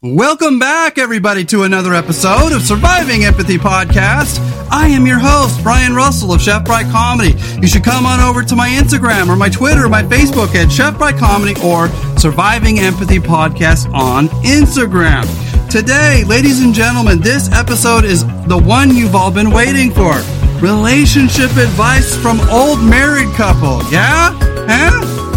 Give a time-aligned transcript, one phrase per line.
[0.00, 4.38] Welcome back, everybody, to another episode of Surviving Empathy Podcast.
[4.70, 7.34] I am your host, Brian Russell of Chef Bright Comedy.
[7.60, 10.70] You should come on over to my Instagram or my Twitter or my Facebook at
[10.70, 15.26] Chef Bright Comedy or Surviving Empathy Podcast on Instagram.
[15.68, 20.14] Today, ladies and gentlemen, this episode is the one you've all been waiting for.
[20.60, 23.82] Relationship advice from old married couple.
[23.90, 24.30] Yeah?
[24.68, 24.92] Huh?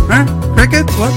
[0.07, 0.54] Huh?
[0.54, 0.96] Crickets?
[1.00, 1.09] What?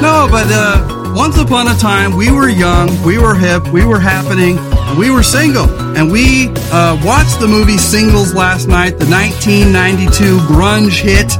[0.00, 4.00] No, but uh once upon a time, we were young, we were hip, we were
[4.00, 4.56] happening,
[4.98, 5.70] we were single.
[5.96, 11.30] And we uh, watched the movie Singles last night, the 1992 grunge hit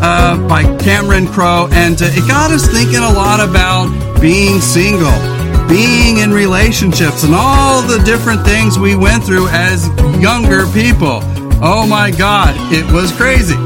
[0.00, 5.18] uh, by Cameron Crowe, and uh, it got us thinking a lot about being single,
[5.68, 9.88] being in relationships, and all the different things we went through as
[10.20, 11.18] younger people.
[11.60, 13.56] Oh my God, it was crazy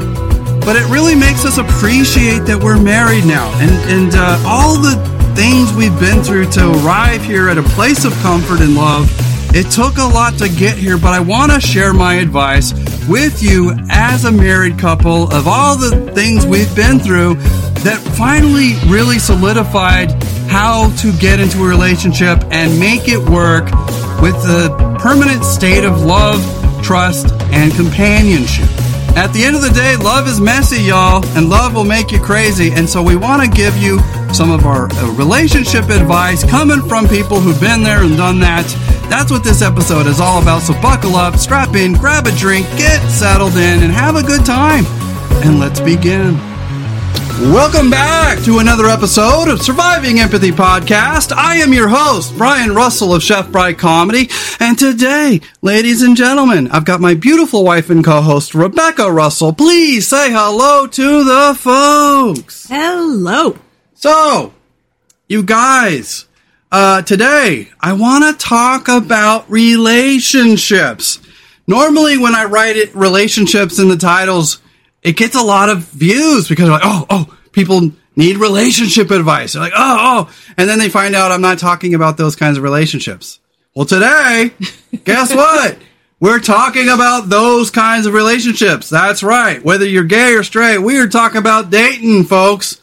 [0.61, 5.20] but it really makes us appreciate that we're married now and and uh, all the
[5.35, 9.09] things we've been through to arrive here at a place of comfort and love.
[9.53, 12.73] It took a lot to get here, but I want to share my advice
[13.07, 17.35] with you as a married couple of all the things we've been through
[17.83, 20.11] that finally really solidified
[20.49, 23.65] how to get into a relationship and make it work
[24.21, 26.41] with the permanent state of love,
[26.83, 28.69] trust, and companionship.
[29.15, 32.19] At the end of the day, love is messy, y'all, and love will make you
[32.19, 32.71] crazy.
[32.71, 33.99] And so we want to give you
[34.33, 38.65] some of our uh, relationship advice coming from people who've been there and done that.
[39.09, 40.61] That's what this episode is all about.
[40.61, 44.45] So buckle up, strap in, grab a drink, get settled in, and have a good
[44.45, 44.85] time.
[45.43, 46.50] And let's begin.
[47.41, 51.35] Welcome back to another episode of Surviving Empathy Podcast.
[51.35, 54.29] I am your host, Brian Russell of Chef Bright Comedy.
[54.59, 59.53] And today, ladies and gentlemen, I've got my beautiful wife and co-host, Rebecca Russell.
[59.53, 62.67] Please say hello to the folks.
[62.69, 63.57] Hello.
[63.95, 64.53] So,
[65.27, 66.27] you guys,
[66.71, 71.19] uh, today I want to talk about relationships.
[71.65, 74.61] Normally, when I write it, relationships in the titles,
[75.03, 79.53] it gets a lot of views because like, oh, oh, people need relationship advice.
[79.53, 82.57] They're like, oh, oh, and then they find out I'm not talking about those kinds
[82.57, 83.39] of relationships.
[83.75, 84.51] Well, today,
[85.03, 85.77] guess what?
[86.19, 88.89] We're talking about those kinds of relationships.
[88.89, 89.63] That's right.
[89.63, 92.79] Whether you're gay or straight, we are talking about dating, folks.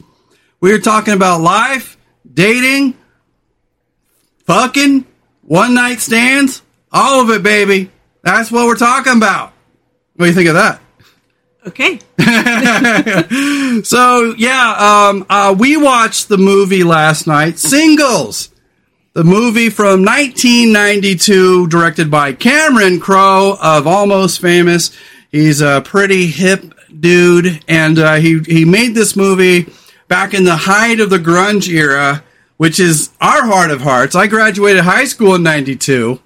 [0.61, 1.97] We are talking about life,
[2.35, 2.99] dating,
[4.45, 5.07] fucking,
[5.43, 7.93] one night stands, all of it, baby.
[8.23, 9.53] That's what we're talking about.
[10.17, 10.81] What do you think of that?
[11.69, 11.99] Okay.
[13.83, 18.51] so yeah, um, uh, we watched the movie last night, Singles,
[19.13, 24.97] the movie from 1992, directed by Cameron Crowe of Almost Famous.
[25.31, 29.71] He's a pretty hip dude, and uh, he he made this movie
[30.09, 32.25] back in the height of the grunge era,
[32.57, 34.15] which is our heart of hearts.
[34.15, 36.19] I graduated high school in '92.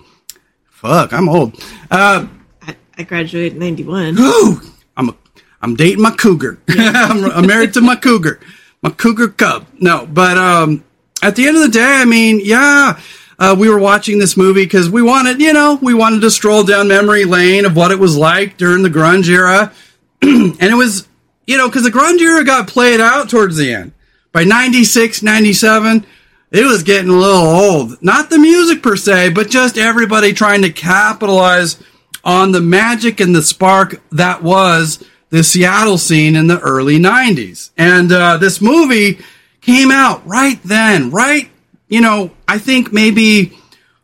[0.71, 1.55] Fuck, I'm old.
[1.91, 2.27] Uh,
[2.63, 4.17] I, I graduated in 91.
[4.21, 4.61] Ooh,
[4.97, 5.17] I'm a,
[5.63, 6.59] I'm dating my cougar.
[6.69, 8.41] I'm, I'm, married to my cougar,
[8.83, 9.67] my cougar cub.
[9.79, 10.85] No, but um,
[11.23, 13.01] at the end of the day, I mean, yeah,
[13.39, 16.65] uh, we were watching this movie because we wanted, you know, we wanted to stroll
[16.65, 19.73] down memory lane of what it was like during the grunge era,
[20.23, 21.09] and it was,
[21.47, 23.93] you know, because the grunge era got played out towards the end.
[24.33, 26.07] By 96, 97,
[26.51, 28.03] it was getting a little old.
[28.03, 31.83] Not the music per se, but just everybody trying to capitalize
[32.25, 37.71] on the magic and the spark that was the Seattle scene in the early 90s.
[37.79, 39.19] And uh, this movie
[39.63, 41.51] came out right then, right,
[41.89, 43.59] you know, I think maybe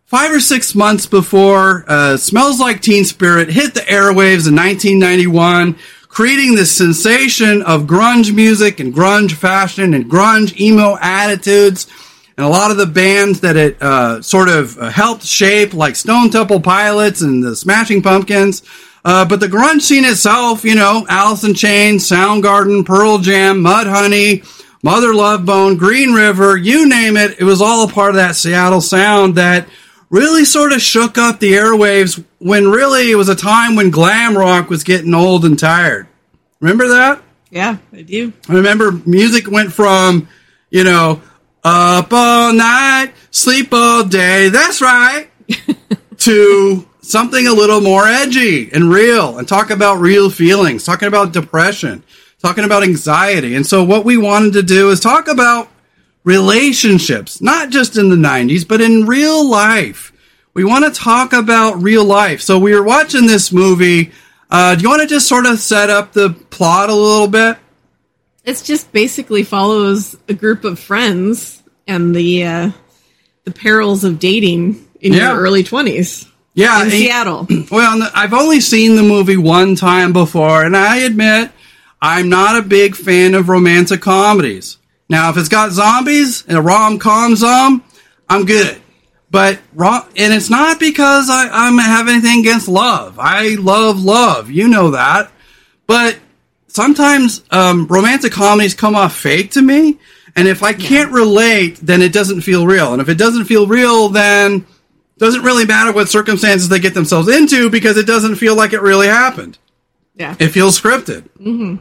[0.07, 5.77] five or six months before uh, Smells Like Teen Spirit hit the airwaves in 1991,
[6.09, 11.89] creating this sensation of grunge music and grunge fashion and grunge emo attitudes.
[12.39, 15.95] And a lot of the bands that it uh, sort of uh, helped shape, like
[15.95, 18.63] Stone Temple Pilots and the Smashing Pumpkins,
[19.05, 24.45] uh, but the grunge scene itself, you know, Alice in Chains, Soundgarden, Pearl Jam, Mudhoney,
[24.83, 28.37] Mother Love Bone, Green River, you name it, it was all a part of that
[28.37, 29.69] Seattle sound that
[30.11, 34.37] really sort of shook up the airwaves when really it was a time when glam
[34.37, 36.07] rock was getting old and tired.
[36.61, 37.23] Remember that?
[37.51, 38.33] Yeah, I do.
[38.49, 40.29] I remember music went from,
[40.71, 41.23] you know,
[41.65, 45.29] up all night, sleep all day, that's right,
[46.19, 51.33] to something a little more edgy and real and talk about real feelings, talking about
[51.33, 52.03] depression,
[52.43, 53.55] talking about anxiety.
[53.55, 55.69] And so what we wanted to do is talk about
[56.25, 60.13] relationships, not just in the 90s, but in real life.
[60.55, 62.41] We want to talk about real life.
[62.43, 64.13] So we were watching this movie.
[64.51, 67.57] Uh, do you want to just sort of set up the plot a little bit?
[68.45, 72.71] It's just basically follows a group of friends and the uh,
[73.45, 75.33] the perils of dating in Yeah.
[75.33, 76.28] your early 20s
[76.59, 77.47] Yeah, in and- Seattle.
[77.71, 81.53] Well, I've only seen the movie one time before, and I admit
[82.03, 84.77] I'm not a big fan of romantic comedies.
[85.09, 87.85] Now, if it's got zombies and a rom com zom,
[88.29, 88.81] I'm good.
[89.31, 93.19] But ro- and it's not because I, I'm have anything against love.
[93.21, 95.31] I love love, you know that.
[95.87, 96.19] But
[96.67, 99.99] sometimes um, romantic comedies come off fake to me,
[100.35, 102.93] and if I can't relate, then it doesn't feel real.
[102.93, 104.67] And if it doesn't feel real, then
[105.19, 108.83] doesn't really matter what circumstances they get themselves into because it doesn't feel like it
[108.83, 109.59] really happened.
[110.15, 110.35] Yeah.
[110.39, 111.29] It feels scripted.
[111.39, 111.77] Mm-hmm.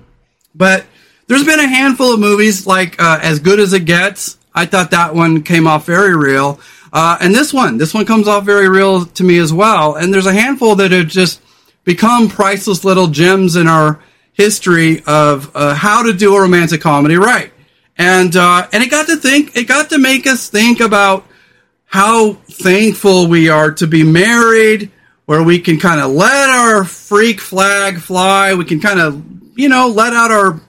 [0.55, 0.85] But
[1.27, 4.37] there's been a handful of movies like uh, As Good as It Gets.
[4.53, 6.59] I thought that one came off very real.
[6.91, 9.95] Uh, and this one, this one comes off very real to me as well.
[9.95, 11.41] And there's a handful that have just
[11.83, 14.01] become priceless little gems in our
[14.33, 17.51] history of uh, how to do a romantic comedy right.
[17.97, 21.26] And uh, and it got to think, it got to make us think about
[21.87, 24.91] how thankful we are to be married,
[25.25, 28.53] where we can kind of let our freak flag fly.
[28.53, 29.23] We can kind of,
[29.57, 30.61] you know, let out our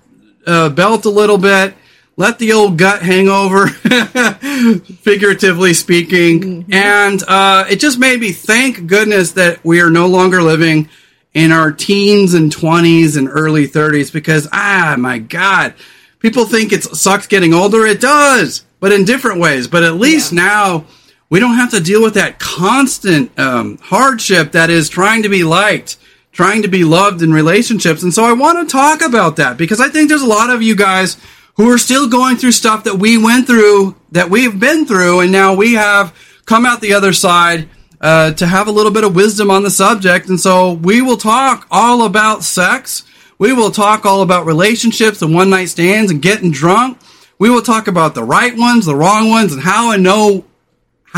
[0.47, 1.75] uh, belt a little bit,
[2.17, 3.67] let the old gut hang over,
[5.03, 6.67] figuratively speaking.
[6.70, 10.88] And uh, it just made me thank goodness that we are no longer living
[11.35, 15.75] in our teens and 20s and early 30s because, ah, my God,
[16.20, 17.87] people think it sucks getting older.
[17.87, 19.67] It does, but in different ways.
[19.67, 20.87] But at least now
[21.31, 25.45] we don't have to deal with that constant um, hardship that is trying to be
[25.45, 25.97] liked,
[26.33, 28.03] trying to be loved in relationships.
[28.03, 30.63] And so I want to talk about that because I think there's a lot of
[30.63, 31.19] you guys
[31.57, 35.33] who are still going through stuff that we went through, that we've been through, and
[35.33, 36.17] now we have
[36.47, 37.69] come out the other side
[38.01, 40.29] uh, to have a little bit of wisdom on the subject.
[40.29, 43.05] And so we will talk all about sex.
[43.39, 46.99] We will talk all about relationships and one night stands and getting drunk.
[47.39, 50.45] We will talk about the right ones, the wrong ones, and how I know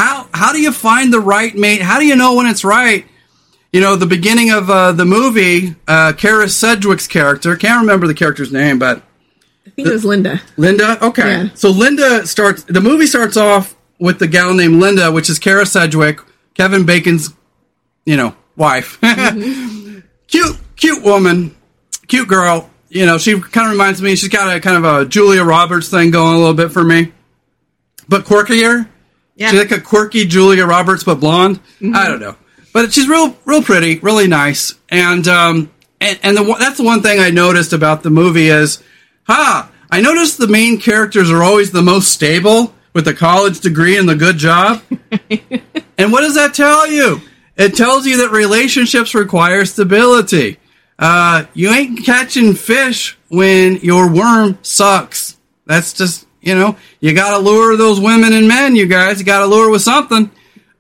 [0.00, 1.82] how how do you find the right mate?
[1.82, 3.06] How do you know when it's right?
[3.72, 8.14] You know, the beginning of uh, the movie, uh, Kyra Sedgwick's character, can't remember the
[8.14, 9.02] character's name, but
[9.66, 10.40] I think it was Linda.
[10.56, 11.04] Linda.
[11.04, 11.48] Okay, Yeah.
[11.54, 12.64] so Linda starts.
[12.64, 16.18] The movie starts off with the gal named Linda, which is Kyra Sedgwick,
[16.54, 17.32] Kevin Bacon's,
[18.06, 18.98] you know, wife.
[20.26, 21.54] cute, cute woman,
[22.08, 22.70] cute girl.
[22.88, 24.16] You know, she kind of reminds me.
[24.16, 27.12] She's got a kind of a Julia Roberts thing going a little bit for me,
[28.08, 28.88] but quirkier.
[29.40, 29.50] Yeah.
[29.50, 31.60] She's like a quirky Julia Roberts, but blonde.
[31.82, 32.36] I don't know,
[32.74, 37.00] but she's real, real pretty, really nice, and um, and and the that's the one
[37.00, 38.82] thing I noticed about the movie is,
[39.24, 43.96] ha, I noticed the main characters are always the most stable with a college degree
[43.96, 44.82] and the good job.
[45.98, 47.22] and what does that tell you?
[47.56, 50.58] It tells you that relationships require stability.
[50.98, 55.38] Uh, you ain't catching fish when your worm sucks.
[55.64, 59.18] That's just, you know, you gotta lure those women and men, you guys.
[59.18, 60.30] You gotta lure with something.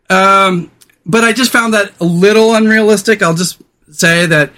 [0.08, 0.70] Um,
[1.06, 3.22] but I just found that a little unrealistic.
[3.22, 3.60] I'll just
[3.90, 4.52] say that,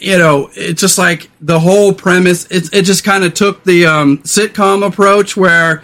[0.00, 3.86] you know, it's just like the whole premise, it, it just kind of took the
[3.86, 5.82] um, sitcom approach where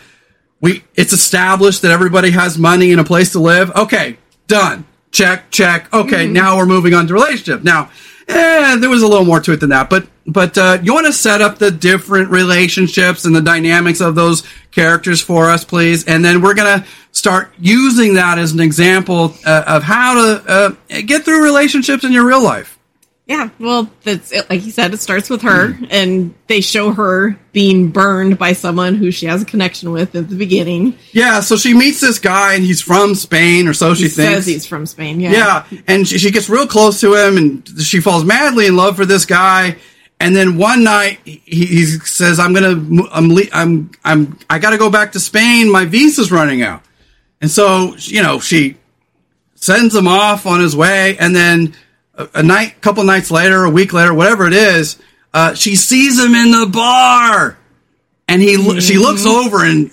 [0.61, 3.71] we it's established that everybody has money and a place to live.
[3.77, 4.87] Okay, done.
[5.11, 5.93] Check, check.
[5.93, 7.63] Okay, now we're moving on to relationship.
[7.63, 7.91] Now,
[8.29, 11.07] eh, there was a little more to it than that, but but uh, you want
[11.07, 16.05] to set up the different relationships and the dynamics of those characters for us, please,
[16.07, 21.01] and then we're gonna start using that as an example uh, of how to uh,
[21.03, 22.78] get through relationships in your real life.
[23.29, 24.49] Yeah, well, that's it.
[24.49, 25.85] Like you said, it starts with her, hmm.
[25.91, 30.31] and they show her being burned by someone who she has a connection with at
[30.31, 30.97] the beginning.
[31.13, 34.33] Yeah, so she meets this guy, and he's from Spain, or so she He thinks.
[34.33, 35.21] says he's from Spain.
[35.21, 35.33] Yeah,
[35.71, 38.97] Yeah, and she, she gets real close to him, and she falls madly in love
[38.97, 39.77] for this guy.
[40.21, 44.71] And then one night, he, he says, "I'm gonna, I'm, le- I'm, I'm, I got
[44.71, 45.71] to go back to Spain.
[45.71, 46.83] My visa's running out."
[47.43, 48.79] And so, you know, she
[49.55, 51.75] sends him off on his way, and then
[52.19, 54.99] a, a night, couple nights later, a week later, whatever it is,
[55.33, 57.57] uh, she sees him in the bar,
[58.29, 59.91] and he, lo- she looks over, and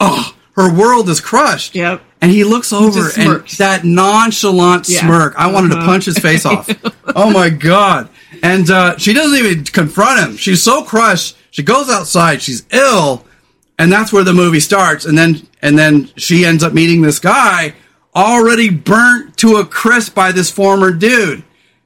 [0.00, 1.74] oh, her world is crushed.
[1.74, 2.00] Yep.
[2.20, 5.00] And he looks over just and that nonchalant Yeah.
[5.00, 5.34] smirk.
[5.36, 5.84] I wanted to Uh-huh.
[5.86, 6.66] punch his face off.
[7.14, 8.08] oh my god!
[8.42, 10.36] And uh, she doesn't even confront him.
[10.38, 11.36] She's so crushed.
[11.50, 12.40] She goes outside.
[12.40, 13.26] She's ill,
[13.78, 15.04] and that's where the movie starts.
[15.04, 17.74] And then and then she ends up meeting this guy
[18.16, 21.42] already burnt to a crisp by this former dude,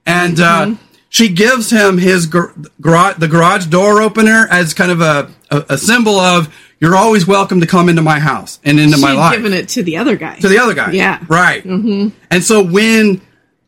[0.08, 0.74] and uh,
[1.08, 5.78] she gives him his gar- the garage door opener as kind of a, a, a
[5.78, 9.36] symbol of you're always welcome to come into my house and into She my life
[9.36, 10.36] given it to the other guy.
[10.38, 10.92] to the other guy.
[10.92, 11.24] Yeah.
[11.28, 11.62] Right.
[11.64, 12.16] Mm-hmm.
[12.30, 13.20] And so when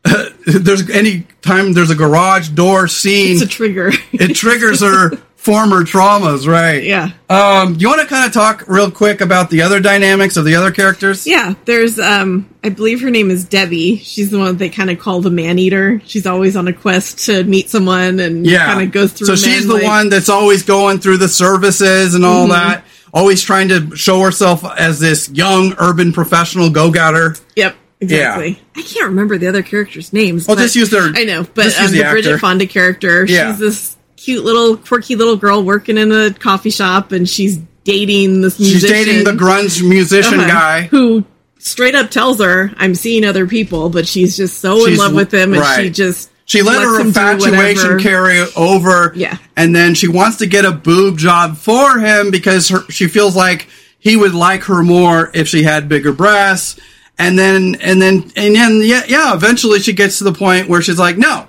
[0.45, 3.91] there's any time there's a garage door scene, It's a trigger.
[4.13, 6.83] it triggers her former traumas, right?
[6.83, 7.09] Yeah.
[7.27, 10.53] Um, you want to kind of talk real quick about the other dynamics of the
[10.53, 11.25] other characters?
[11.25, 13.97] Yeah, there's um I believe her name is Debbie.
[13.97, 15.99] She's the one they kind of call the man eater.
[16.05, 18.67] She's always on a quest to meet someone and Yeah.
[18.67, 22.13] kind of goes through So she's the like- one that's always going through the services
[22.13, 22.51] and all Mhm.
[22.51, 27.35] that, always trying to show herself as this young urban professional go-getter.
[27.55, 28.61] Yep, exactly.
[28.77, 30.45] I can't remember the other characters' names.
[30.45, 32.37] But- just use their- I know, but um, the the, Bridget.
[32.39, 33.49] Fonda character, Yeah.
[33.53, 38.41] she's this cute little quirky little girl working in a coffee shop, and she's dating
[38.41, 40.81] this She's dating the grunge musician uh-huh, guy.
[40.83, 41.25] who
[41.57, 45.33] straight up tells her, "I'm seeing other people," but she's just so in love with
[45.33, 49.13] him, and she just She let lets her infatuation carry over.
[49.15, 49.37] Yeah.
[49.55, 53.35] And then she wants to get a boob job for him because her, she feels
[53.35, 53.67] like
[53.99, 56.79] he would like her more if she had bigger breasts.
[57.17, 60.81] And then, and then, and then, yeah, yeah, eventually she gets to the point where
[60.81, 61.45] she's like, no,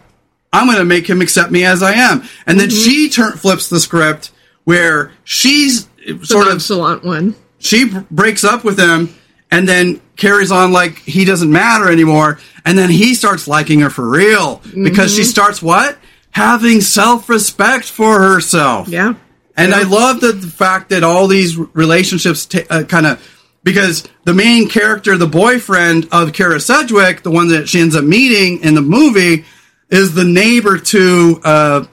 [0.52, 2.22] I'm going to make him accept me as I am.
[2.46, 2.90] And then Mm-hmm.
[2.90, 4.30] she turn, flips the script
[4.64, 7.34] where she's the sort of nonchalant one.
[7.58, 9.14] she b- breaks up with him
[9.50, 13.90] and then carries on like he doesn't matter anymore and then he starts liking her
[13.90, 15.16] for real because Mm-hmm.
[15.16, 15.98] she starts what
[16.30, 19.14] having self-respect for herself Yeah.
[19.56, 23.20] and i love the, the fact that all these relationships ta uh, kind of
[23.64, 28.04] because the main character the boyfriend of kyra sedgwick the one that she ends up
[28.04, 29.44] meeting in the movie
[29.92, 31.84] is the neighbor to uh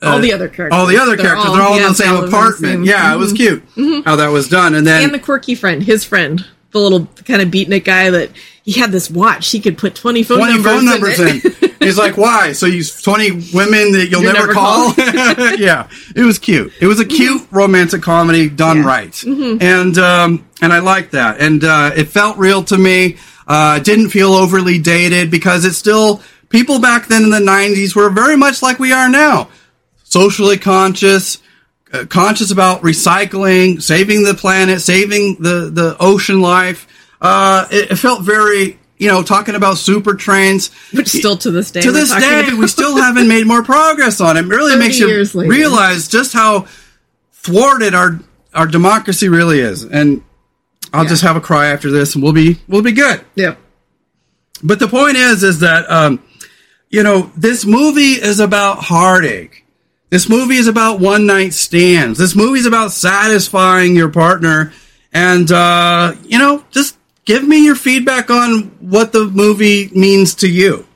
[0.00, 0.78] all the other characters.
[0.78, 2.36] all the other characters they're all in yeah, the same they all live in the
[2.38, 3.62] apartment same- yeah it was cute
[4.06, 7.42] how that was done and then and the quirky friend, his friend, the little kind
[7.42, 8.30] of beatnik guy that
[8.62, 9.50] he had this watch.
[9.50, 11.52] He could put twenty phone 20 numbers, phone numbers in.
[11.70, 11.74] in.
[11.80, 12.52] He's like, why?
[12.52, 14.92] So you 20 women that you'll never, never call?
[15.56, 15.88] yeah.
[16.14, 16.72] It was cute.
[16.80, 18.84] It was a cute romantic comedy done Yeah.
[18.86, 19.22] right.
[19.24, 21.40] And, um, and I liked that.
[21.40, 23.16] And, uh, it felt real to me.
[23.46, 28.10] Uh, didn't feel overly dated because it's still, people back then in the 90s were
[28.10, 29.48] very much like we are now.
[30.04, 31.42] Socially conscious,
[31.92, 36.86] uh, conscious about recycling, saving the planet, saving the, the ocean life.
[37.20, 40.70] Uh, it, it felt very, you know, talking about super trains.
[40.92, 42.58] Which still to this day, To this day, about.
[42.58, 44.44] we still haven't made more progress on it.
[44.46, 45.50] It really makes you later.
[45.50, 46.66] realize just how
[47.32, 48.20] thwarted our
[48.54, 49.82] our democracy really is.
[49.84, 50.22] And
[50.92, 51.10] I'll Yeah.
[51.10, 53.20] just have a cry after this, and we'll be we'll be good.
[53.34, 53.58] Yep.
[54.62, 56.22] But the point is, is that um,
[56.90, 59.64] you know, this movie is about heartache.
[60.10, 62.18] This movie is about one night stands.
[62.18, 64.72] This movie is about satisfying your partner,
[65.12, 70.48] and uh, you know, just give me your feedback on what the movie means to
[70.48, 70.86] you.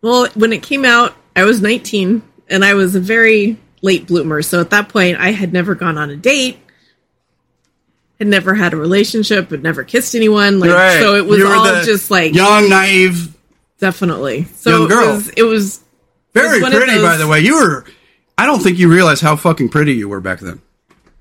[0.00, 4.42] Well, when it came out, I was 19 and I was a very late bloomer.
[4.42, 6.58] So at that point, I had never gone on a date,
[8.18, 10.60] had never had a relationship, had never kissed anyone.
[10.60, 11.00] Like, Right.
[11.00, 13.31] so it was all just like young, naive,
[13.82, 14.44] definitely.
[14.54, 15.08] So young girl.
[15.10, 15.28] it was.
[15.36, 15.80] It was
[16.32, 17.02] very one of pretty.
[17.02, 17.84] By the way, you were.
[18.38, 20.62] I don't think you realize how fucking pretty you were back then.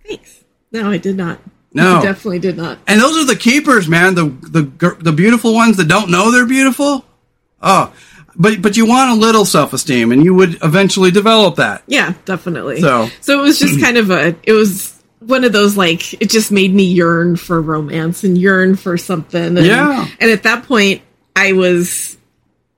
[0.08, 0.44] thanks.
[0.72, 1.40] No, I did not.
[1.74, 1.98] No.
[1.98, 2.80] I definitely did not.
[2.88, 4.16] And those are the keepers, man.
[4.16, 7.04] The the the beautiful ones that don't know they're beautiful.
[7.62, 7.94] Oh,
[8.36, 11.84] but but you want a little self esteem, and you would eventually develop that.
[11.88, 12.80] Yeah, definitely.
[12.82, 14.36] So- so it was just kind of a.
[14.44, 18.76] It was one of those like it just made me yearn for romance and yearn
[18.76, 19.58] for something.
[19.58, 20.08] And, Yeah.
[20.20, 21.02] And at that point,
[21.36, 22.18] I was.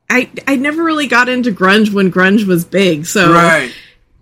[0.10, 3.06] I I never really got into grunge when grunge was big.
[3.06, 3.72] So Right.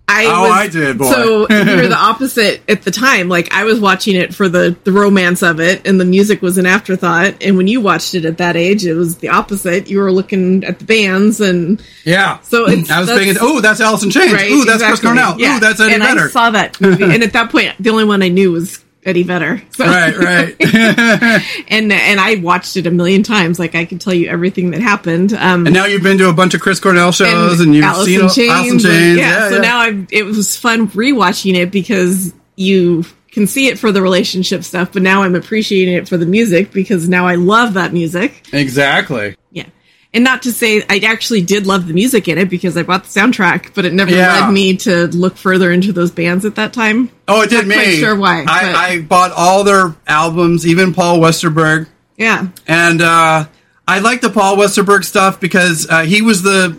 [0.08, 1.10] I Oh, was, I did, boy.
[1.10, 3.28] So we were the opposite at the time.
[3.28, 6.58] Like I was watching it for the the romance of it, and the music was
[6.58, 7.34] an afterthought.
[7.42, 9.88] And when you watched it at that age, it was the opposite.
[9.88, 12.40] You were looking at the bands and Yeah.
[12.40, 14.32] So it's- I was thinking, oh, that's Alice in Chains.
[14.32, 14.50] right.
[14.50, 15.00] Ooh, that's Chris.
[15.00, 15.36] Cornell.
[15.38, 15.56] Yeah.
[15.56, 16.24] Ooh, that's Eddie and Vedder.
[16.26, 19.24] I saw that movie, and at that point, the only one I knew was Eddie
[19.24, 19.62] Vedder.
[19.70, 20.56] So, right, right.
[21.68, 23.58] and and I watched it a million times.
[23.58, 25.32] Like I could tell you everything that happened.
[25.32, 28.28] Um, and now you've been to a bunch of Chris Cornell shows, and, you've Allison
[28.30, 28.84] seen Chains, Chains.
[28.84, 29.60] and- yeah, yeah, So yeah.
[29.60, 34.62] now I it was fun rewatching it because you can see it for the relationship
[34.62, 38.46] stuff, but now I'm appreciating it for the music because now I love that music.
[38.52, 39.36] exactly.
[39.50, 39.66] Yeah.
[40.14, 43.04] And not to say I actually did love the music in it because I bought
[43.04, 44.40] the soundtrack, but it never Yeah.
[44.44, 47.08] led me to look further into those bands at that time.
[47.28, 47.74] Oh, it did Not me.
[47.76, 51.86] quite sure why, I, I bought all their albums, even Paul Westerberg.
[52.18, 52.48] Yeah.
[52.66, 53.46] And uh,
[53.88, 56.76] I like the Paul Westerberg stuff because uh, he was the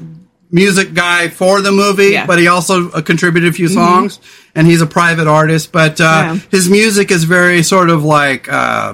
[0.51, 2.27] music guy for the movie, Yeah.
[2.27, 4.19] but he also uh, contributed a few songs,
[4.53, 5.71] and he's a private artist.
[5.71, 6.39] But uh, Yeah.
[6.51, 8.93] his music is very sort of like uh,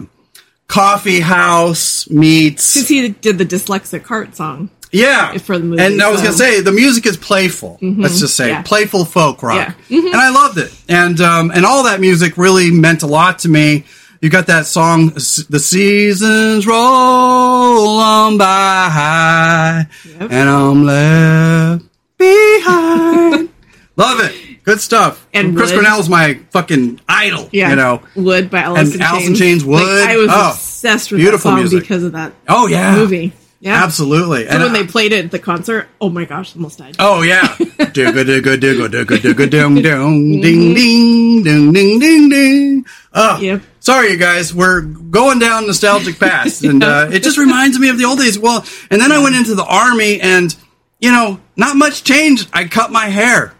[0.69, 2.73] coffee house meets.
[2.75, 4.69] Because he did the dyslexic heart song.
[4.91, 7.77] Yeah, for the movie, and I was so- gonna say the music is playful.
[7.81, 8.63] Let's just say yeah.
[8.63, 9.99] playful folk rock, Yeah.
[9.99, 10.73] and I loved it.
[10.87, 13.83] And um, and all that music really meant a lot to me.
[14.19, 20.31] You got that song, "The Seasons Roll On By," Yep.
[20.31, 21.85] and I'm left
[22.17, 23.49] behind.
[23.95, 24.48] Love it.
[24.69, 25.27] Good stuff.
[25.33, 25.83] And Chris Wood.
[25.83, 27.49] Cornell's my fucking idol.
[27.51, 28.01] Yeah, You know.
[28.15, 29.39] Would by Alice And in Alice in Chains.
[29.39, 30.07] Chains, Like, Wood.
[30.09, 31.79] I was Oh, obsessed with beautiful that song music.
[31.81, 32.95] because of that Oh yeah.
[32.95, 33.33] movie.
[33.61, 34.45] Yeah, Absolutely.
[34.45, 36.95] So And when I- they played it at the concert, oh my gosh, almost died.
[36.99, 37.47] Oh yeah.
[37.57, 40.41] Digga digga digga digga digga dum dum Mm-hmm.
[40.41, 42.85] ding ding ding ding ding ding.
[43.13, 43.61] Oh, Yep.
[43.81, 47.97] sorry you guys, we're going down nostalgic paths, and uh, it just reminds me of
[47.97, 48.37] the old days.
[48.37, 50.55] Well, and then I went into the army, and
[50.99, 52.47] you know, not much changed.
[52.53, 53.53] I cut my hair.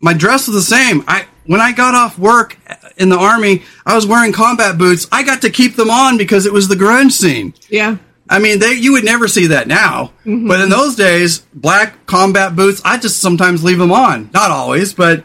[0.00, 1.02] My dress was the same.
[1.08, 2.56] I when I got off work
[2.98, 5.06] in the army, I was wearing combat boots.
[5.10, 7.54] I got to keep them on because it was the grunge scene.
[7.70, 7.96] Yeah,
[8.28, 10.46] I mean, they you would never see that now, Mm-hmm.
[10.46, 14.30] but in those days, black combat boots, I just sometimes leave them on.
[14.34, 15.24] Not always, but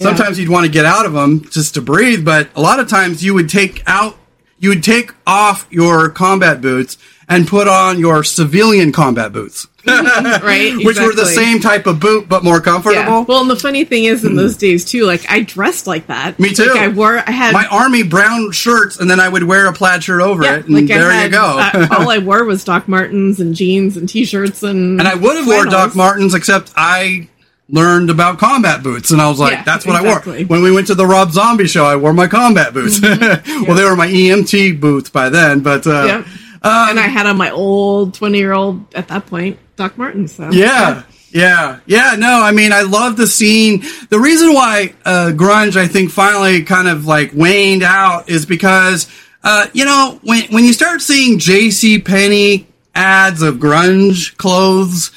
[0.00, 2.24] sometimes you'd want to get out of them just to breathe.
[2.24, 4.16] But a lot of times, you would take out,
[4.58, 6.98] you would take off your combat boots
[7.28, 10.74] and put on your civilian combat boots, right.
[10.84, 12.60] which were the same type of boot but more Yeah.
[12.62, 13.24] comfortable.
[13.28, 16.38] Well, and the funny thing is, in those days too, like I dressed like that.
[16.38, 16.64] Me too.
[16.70, 19.72] Like, I wore, I had My army brown shirts, and then I would wear a
[19.74, 21.58] plaid shirt over yeah, it, and like there had, you go.
[21.58, 25.36] uh, all I wore was Doc Martens and jeans and t-shirts and And I would
[25.36, 25.66] have wore.
[25.66, 27.28] Doc Martens, except I
[27.68, 30.72] learned about combat boots, and I was like, Yeah, "That's what I wore." When we
[30.72, 33.00] went to the Rob Zombie show, I wore my combat boots.
[33.02, 36.26] well, they were my EMT boots by then, but uh, Yep.
[36.62, 40.34] and I had on my old twenty-year-old at that point Doc Martens.
[40.34, 41.02] So yeah.
[41.30, 43.82] Yeah, yeah, no, I mean, I love the scene.
[44.08, 49.10] The reason why uh, grunge, I think, finally kind of like waned out is because,
[49.44, 51.98] uh, you know, when when you start seeing J.C.
[51.98, 55.10] Penney ads of grunge clothes,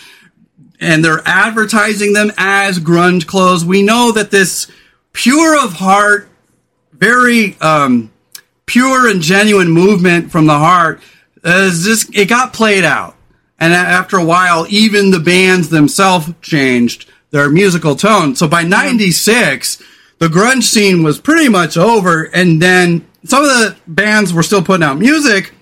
[0.82, 3.64] and they're advertising them as grunge clothes.
[3.64, 4.70] We know that this
[5.14, 6.28] pure of heart,
[6.92, 8.12] very um,
[8.66, 11.02] pure and genuine movement from the heart
[11.44, 13.16] is just it got played out,
[13.60, 18.36] and after a while, even the bands themselves changed their musical tone.
[18.36, 19.82] So by '96,
[20.18, 24.64] the grunge scene was pretty much over, and then some of the bands were still
[24.64, 25.54] putting out music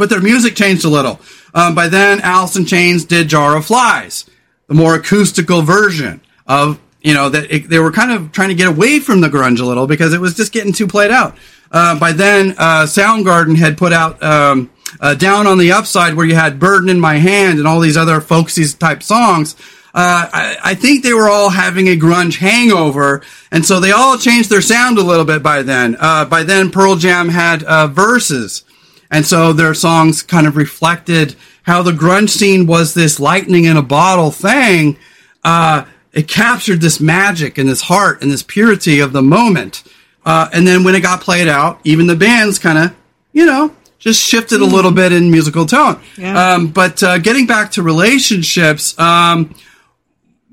[0.00, 1.20] but their music changed a little.
[1.54, 4.28] Um, by then, Alice in Chains did Jar of Flies,
[4.66, 8.56] the more acoustical version of, you know, that it, they were kind of trying to
[8.56, 11.36] get away from the grunge a little because it was just getting too played out.
[11.70, 16.26] Uh, by then, uh, Soundgarden had put out um, uh, Down on the Upside, where
[16.26, 19.54] you had Burden in My Hand and all these other folksy type songs.
[19.92, 24.16] Uh, I, I think they were all having a grunge hangover, and so they all
[24.18, 25.96] changed their sound a little bit by then.
[25.98, 28.64] Uh, by then, Pearl Jam had uh, verses.
[29.10, 33.76] And so their songs kind of reflected how the grunge scene was this lightning in
[33.76, 34.96] a bottle thing.
[35.44, 39.82] Uh, it captured this magic and this heart and this purity of the moment.
[40.24, 42.96] Uh, and then when it got played out, even the bands kind of,
[43.32, 46.00] you know, just shifted a little bit in musical tone.
[46.16, 46.54] Yeah.
[46.54, 49.54] Um, but uh, getting back to relationships, um,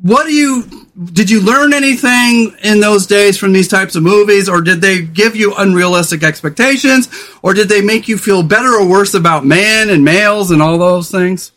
[0.01, 0.63] what do you
[1.11, 5.01] did you learn anything in those days from these types of movies or did they
[5.01, 7.09] give you unrealistic expectations
[7.41, 10.77] or did they make you feel better or worse about men and males and all
[10.77, 11.51] those things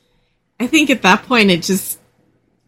[0.61, 1.99] I think at that point it just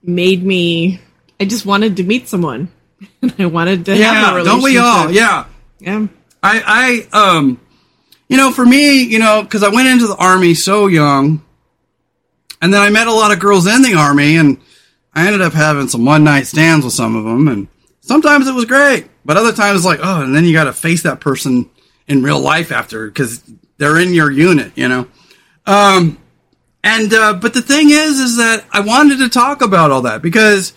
[0.03, 1.01] made me.
[1.39, 2.71] I just wanted to meet someone,
[3.21, 4.53] and I wanted to have a yeah relationship.
[4.53, 5.45] don't we all yeah
[5.79, 6.07] yeah.
[6.43, 7.61] i i um
[8.29, 11.43] you know for me you know because i went into the army so young
[12.63, 14.59] and then i met a lot of girls in the army and
[15.15, 17.69] i ended up having some one night stands with some of them and
[18.01, 20.73] sometimes it was great but other times it's like oh and then you got to
[20.73, 21.69] face that person
[22.07, 23.43] in real life after because
[23.79, 25.07] they're in your unit you know
[25.67, 26.19] um
[26.85, 30.23] and uh but the thing is is that i wanted to talk about all that
[30.23, 30.73] because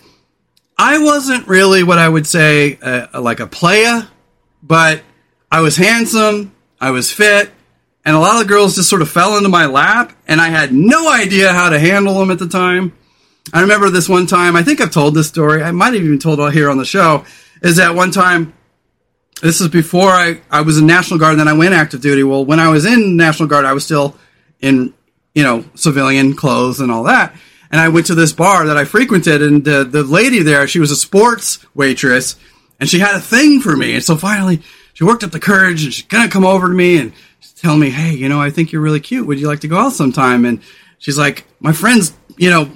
[0.77, 4.07] i wasn't really what i would say uh, like a playa
[4.61, 5.03] but
[5.51, 7.51] I was handsome, I was fit,
[8.03, 10.73] and a lot of girls just sort of fell into my lap, and I had
[10.73, 12.93] no idea how to handle them at the time.
[13.53, 16.19] I remember this one time, I think I've told this story, I might have even
[16.19, 17.25] told it here on the show,
[17.61, 18.53] is that one time,
[19.41, 22.23] this is before I, I was in National Guard, and then I went active duty.
[22.23, 24.15] Well, when I was in National Guard, I was still
[24.61, 24.93] in,
[25.33, 27.35] you know, civilian clothes and all that.
[27.69, 30.79] And I went to this bar that I frequented, and the, the lady there, she
[30.79, 32.37] was a sports waitress,
[32.79, 33.95] and she had a thing for me.
[33.95, 34.61] And so finally,
[34.93, 37.13] she worked up the courage, and she's gonna come over to me and
[37.57, 39.27] tell me, "Hey, you know, I think you're really cute.
[39.27, 40.61] Would you like to go out sometime?" And
[40.99, 42.69] she's like, "My friends, you know,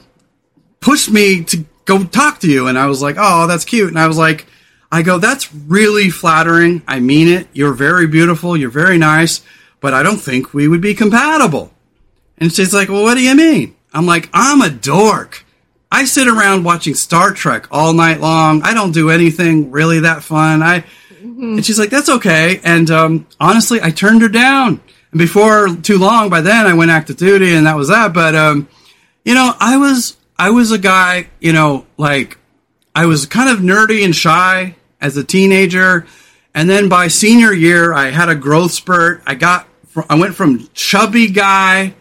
[0.79, 3.99] pushed me to go talk to you," and I was like, "Oh, that's cute." And
[3.99, 4.45] I was like,
[4.91, 6.83] "I go, that's really flattering.
[6.87, 7.47] I mean it.
[7.53, 8.55] You're very beautiful.
[8.57, 9.41] You're very nice,
[9.79, 11.73] but I don't think we would be compatible."
[12.39, 13.75] And she's like, Well, what do you mean?
[13.93, 15.45] I'm like, I'm a dork.
[15.91, 18.61] I sit around watching Star Trek all night long.
[18.61, 20.61] I don't do anything really that fun.
[20.63, 20.85] I
[21.21, 22.59] and she's like, That's okay.
[22.63, 24.81] And um, honestly, I turned her down.
[25.11, 28.13] And before too long, by then I went active duty and that was that.
[28.13, 28.69] But um,
[29.25, 32.37] you know, I was I was a guy, you know, like
[32.95, 36.07] I was kind of nerdy and shy as a teenager.
[36.55, 39.21] And then by senior year, I had a growth spurt.
[39.27, 39.67] I got,
[40.09, 41.93] I went from chubby guy,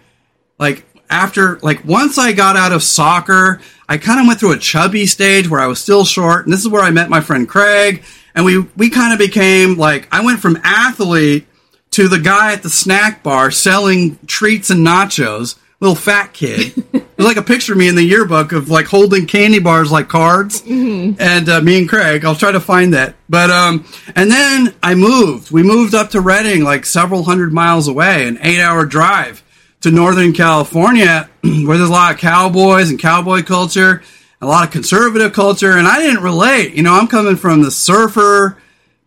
[0.57, 4.59] like after, like once I got out of soccer, I kind of went through a
[4.59, 6.47] chubby stage where I was still short.
[6.47, 8.05] And this is where I met my friend Craig.
[8.37, 11.49] And we, we kind of became like, I went from athlete
[11.91, 16.73] to the guy at the snack bar selling treats and nachos little fat kid.
[16.93, 20.09] There's like a picture of me in the yearbook of like holding candy bars like
[20.09, 21.21] cards, mm-hmm.
[21.21, 22.25] and uh, me and Craig.
[22.25, 23.17] I'll try to find that.
[23.29, 25.51] But um, and then I moved.
[25.51, 29.43] We moved up to Redding, like several hundred miles away, an eight-hour drive
[29.81, 34.03] to Northern California, where there's a lot of cowboys and cowboy culture,
[34.41, 36.75] a lot of conservative culture, and I didn't relate.
[36.75, 38.59] You know, I'm coming from the surfer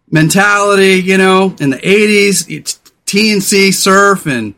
[0.10, 1.02] mentality.
[1.02, 4.54] You know, in the '80s, it's TNC surf and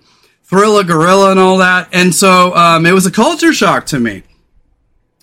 [0.54, 1.90] Thrilla Gorilla and all that.
[1.92, 4.22] And so um, it was a culture shock to me.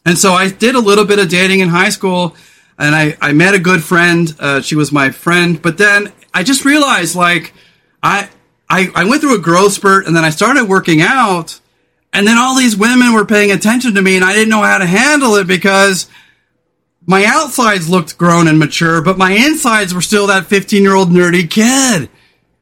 [0.04, 2.34] And so I did a little bit of dating in high school
[2.76, 4.34] and I, I met a good friend.
[4.40, 5.62] Uh, she was my friend.
[5.62, 7.54] But then I just realized like
[8.02, 8.28] I,
[8.68, 11.60] I, I went through a growth spurt and then I started working out.
[12.12, 14.78] And then all these women were paying attention to me and I didn't know how
[14.78, 16.08] to handle it because
[17.06, 21.10] my outsides looked grown and mature, but my insides were still that 15 year old
[21.10, 22.10] nerdy kid.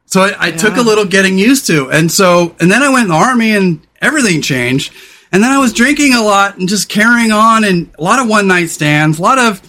[0.09, 0.57] So I, I yeah.
[0.57, 1.91] took a little getting used to.
[1.91, 4.91] And so, and then I went in the army and everything changed.
[5.31, 8.27] And then I was drinking a lot and just carrying on and a lot of
[8.27, 9.61] one night stands, a lot of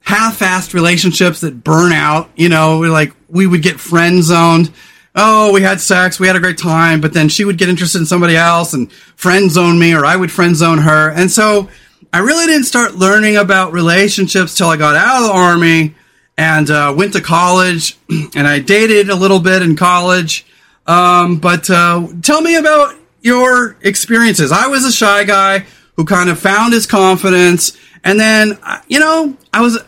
[0.00, 2.28] half-assed relationships that burn out.
[2.34, 4.72] You know, like we would get friend zoned.
[5.14, 7.98] Oh, we had sex, we had a great time, but then she would get interested
[7.98, 11.10] in somebody else and friend zone me, or I would friend zone her.
[11.10, 11.68] And so
[12.12, 15.94] I really didn't start learning about relationships till I got out of the army
[16.36, 17.98] and uh, went to college,
[18.34, 20.46] and I dated a little bit in college.
[20.86, 24.52] Um, but uh, tell me about your experiences.
[24.52, 25.66] I was a shy guy
[25.96, 29.78] who kind of found his confidence, and then uh, you know I was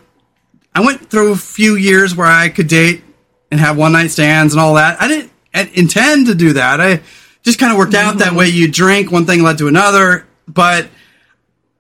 [0.75, 3.03] I went through a few years where I could date
[3.51, 5.01] and have one night stands and all that.
[5.01, 5.33] I didn't
[5.75, 6.81] intend to do that.
[6.81, 7.03] I
[7.43, 8.49] just kind of worked out that way.
[8.49, 10.89] You drink, one thing led to another, but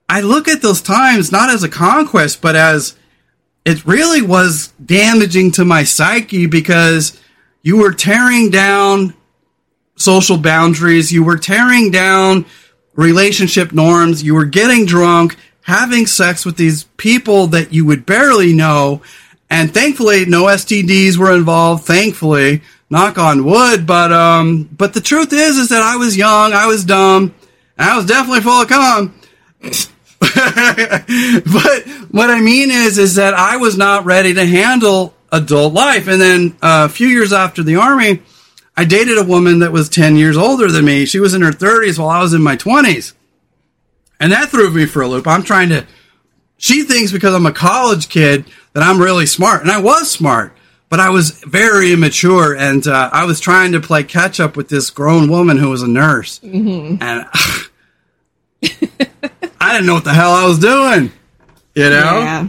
[0.08, 2.96] I look at those times not as a conquest, but as
[3.64, 7.18] it really was damaging to my psyche because
[7.62, 9.14] you were tearing down
[9.96, 12.44] social boundaries, you were tearing down
[12.94, 18.52] relationship norms, you were getting drunk, having sex with these people that you would barely
[18.52, 19.02] know.
[19.48, 21.84] And thankfully, no STDs were involved.
[21.84, 23.86] Thankfully, knock on wood.
[23.86, 27.34] But um, but the truth is, is that I was young, I was dumb,
[27.78, 29.14] I was definitely full of cum.
[31.52, 36.08] but what I mean is, is that I was not ready to handle adult life.
[36.08, 38.22] And then uh, a few years after the army,
[38.76, 41.04] I dated a woman that was 10 years older than me.
[41.04, 43.14] She was in her 30s while I was in my 20s.
[44.20, 45.26] And that threw me for a loop.
[45.26, 45.86] I'm trying to,
[46.56, 49.62] she thinks because I'm a college kid that I'm really smart.
[49.62, 50.56] And I was smart,
[50.88, 52.56] but I was very immature.
[52.56, 55.82] And uh, I was trying to play catch up with this grown woman who was
[55.82, 56.38] a nurse.
[56.40, 57.02] Mm-hmm.
[57.02, 57.26] And
[59.64, 61.10] I didn't know what the hell I was doing.
[61.74, 62.18] You know?
[62.18, 62.48] Yeah.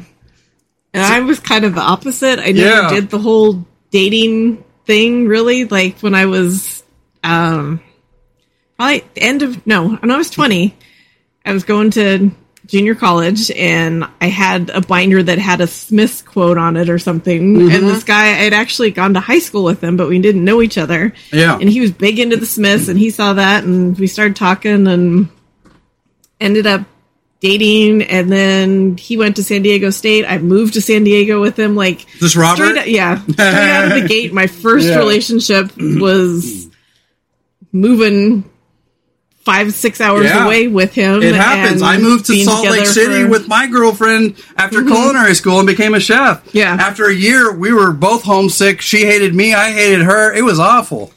[0.94, 2.40] And I was kind of the opposite.
[2.40, 2.90] I never yeah.
[2.90, 5.66] did the whole dating thing really.
[5.66, 6.84] Like when I was
[7.24, 7.82] um
[8.78, 10.76] probably end of no, when I was twenty,
[11.46, 12.32] I was going to
[12.66, 16.98] junior college and I had a binder that had a Smith's quote on it or
[16.98, 17.56] something.
[17.56, 17.76] Mm-hmm.
[17.76, 20.44] And this guy, I had actually gone to high school with him, but we didn't
[20.44, 21.14] know each other.
[21.32, 21.58] Yeah.
[21.60, 24.88] And he was big into the Smiths and he saw that and we started talking
[24.88, 25.30] and
[26.40, 26.82] ended up
[27.46, 30.26] dating and then he went to San Diego State.
[30.26, 32.72] I moved to San Diego with him like this Robert?
[32.72, 33.22] Straight, yeah.
[33.22, 34.98] Straight out of the gate, my first yeah.
[34.98, 36.68] relationship was
[37.72, 38.50] moving
[39.44, 40.44] five, six hours yeah.
[40.44, 41.22] away with him.
[41.22, 41.84] It happens.
[41.84, 43.30] I moved to Salt Lake City for...
[43.30, 44.88] with my girlfriend after mm-hmm.
[44.88, 46.44] culinary school and became a chef.
[46.52, 46.76] Yeah.
[46.80, 48.82] After a year, we were both homesick.
[48.82, 49.54] She hated me.
[49.54, 50.34] I hated her.
[50.34, 51.14] It was awful.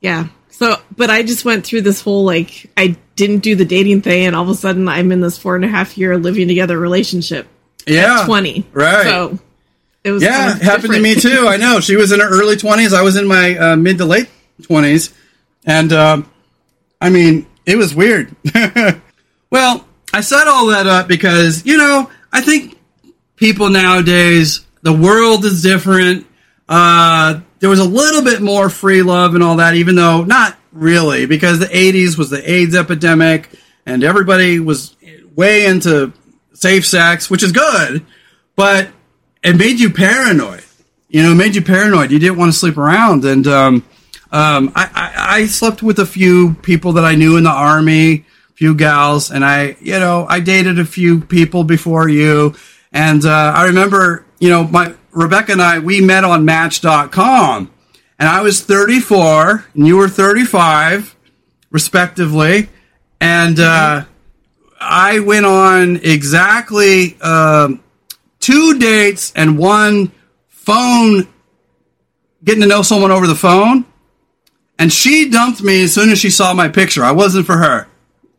[0.00, 0.28] Yeah.
[0.48, 4.26] So, but I just went through this whole like I didn't do the dating thing,
[4.26, 6.78] and all of a sudden I'm in this four and a half year living together
[6.78, 7.48] relationship.
[7.86, 8.64] Yeah, twenty.
[8.72, 9.04] Right.
[9.04, 9.38] So
[10.04, 11.46] it was yeah, kind of happened to me too.
[11.48, 12.92] I know she was in her early twenties.
[12.92, 14.28] I was in my uh, mid to late
[14.62, 15.12] twenties,
[15.64, 16.22] and uh,
[17.00, 18.34] I mean it was weird.
[19.50, 22.78] well, I set all that up because you know I think
[23.36, 26.26] people nowadays the world is different.
[26.68, 30.56] Uh, there was a little bit more free love and all that, even though not
[30.76, 33.50] really, because the 80s was the AIDS epidemic
[33.84, 34.96] and everybody was
[35.34, 36.12] way into
[36.54, 38.04] safe sex, which is good,
[38.56, 38.88] but
[39.42, 40.64] it made you paranoid.
[41.08, 42.10] You know, it made you paranoid.
[42.10, 43.24] You didn't want to sleep around.
[43.24, 43.74] And um,
[44.32, 48.24] um, I, I, I slept with a few people that I knew in the army,
[48.50, 52.54] a few gals, and I, you know, I dated a few people before you.
[52.92, 57.70] And uh, I remember, you know, my Rebecca and I, we met on Match.com,
[58.18, 61.14] and I was 34, and you were 35,
[61.70, 62.68] respectively,
[63.20, 64.04] and uh,
[64.80, 67.82] I went on exactly um,
[68.40, 70.12] two dates and one
[70.48, 71.28] phone,
[72.44, 73.84] getting to know someone over the phone.
[74.78, 77.02] And she dumped me as soon as she saw my picture.
[77.02, 77.88] I wasn't for her.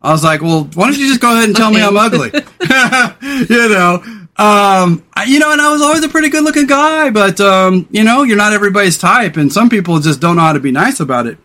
[0.02, 2.30] I was like, well, why don't you just go ahead and tell me I'm ugly?
[2.34, 4.04] you know,
[4.38, 7.88] um, I- you know, and I was always a pretty good looking guy, but, um,
[7.92, 9.36] you know, you're not everybody's type.
[9.38, 11.38] And some people just don't know how to be nice about it.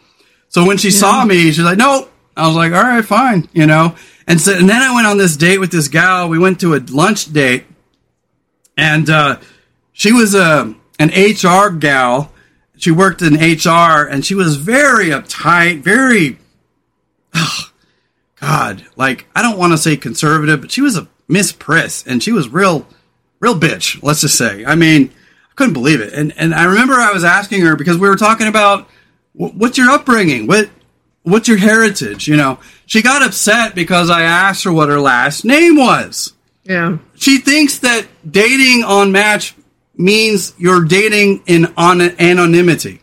[0.48, 2.10] So when she saw me, she's like, nope.
[2.36, 3.94] I was like, all right, fine, you know.
[4.26, 6.28] And so, and then I went on this date with this gal.
[6.28, 7.64] We went to a lunch date,
[8.76, 9.38] and uh,
[9.92, 12.32] she was a an HR gal.
[12.76, 16.38] She worked in HR, and she was very uptight, very,
[18.40, 22.22] God, like I don't want to say conservative, but she was a Miss Priss, and
[22.22, 22.86] she was real,
[23.40, 24.02] real bitch.
[24.02, 24.66] Let's just say.
[24.66, 25.10] I mean,
[25.50, 26.12] I couldn't believe it.
[26.12, 28.88] And and I remember I was asking her because we were talking about
[29.32, 30.68] what's your upbringing, what
[31.22, 32.28] what's your heritage.
[32.28, 36.34] You know, she got upset because I asked her what her last name was.
[36.64, 36.98] Yeah.
[37.14, 39.54] She thinks that dating on Match
[39.96, 43.00] means you're dating in on anonymity.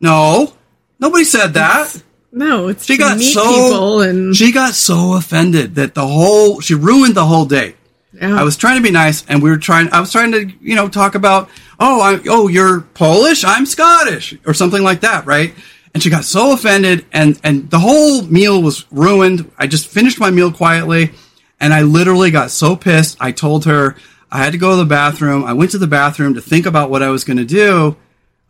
[0.00, 0.52] No,
[1.00, 2.02] nobody said that.
[2.36, 6.74] No, it's She got so people and she got so offended that the whole she
[6.74, 7.76] ruined the whole day.
[8.12, 8.38] Yeah.
[8.38, 9.92] I was trying to be nice, and we were trying.
[9.92, 11.48] I was trying to, you know, talk about,
[11.80, 15.54] oh, I, oh, you're Polish, I'm Scottish, or something like that, right?
[15.92, 19.50] And she got so offended, and and the whole meal was ruined.
[19.58, 21.12] I just finished my meal quietly,
[21.60, 23.16] and I literally got so pissed.
[23.20, 23.96] I told her
[24.30, 25.44] I had to go to the bathroom.
[25.44, 27.96] I went to the bathroom to think about what I was going to do.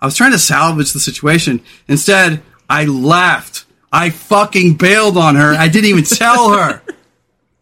[0.01, 1.63] I was trying to salvage the situation.
[1.89, 3.64] Instead, I left.
[3.95, 5.55] I fucking bailed on her.
[5.55, 6.83] I didn't even tell her.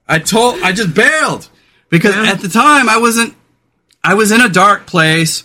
[0.08, 1.46] I told, I just bailed
[1.90, 3.36] because at the time I wasn't,
[4.02, 5.44] I was in a dark place.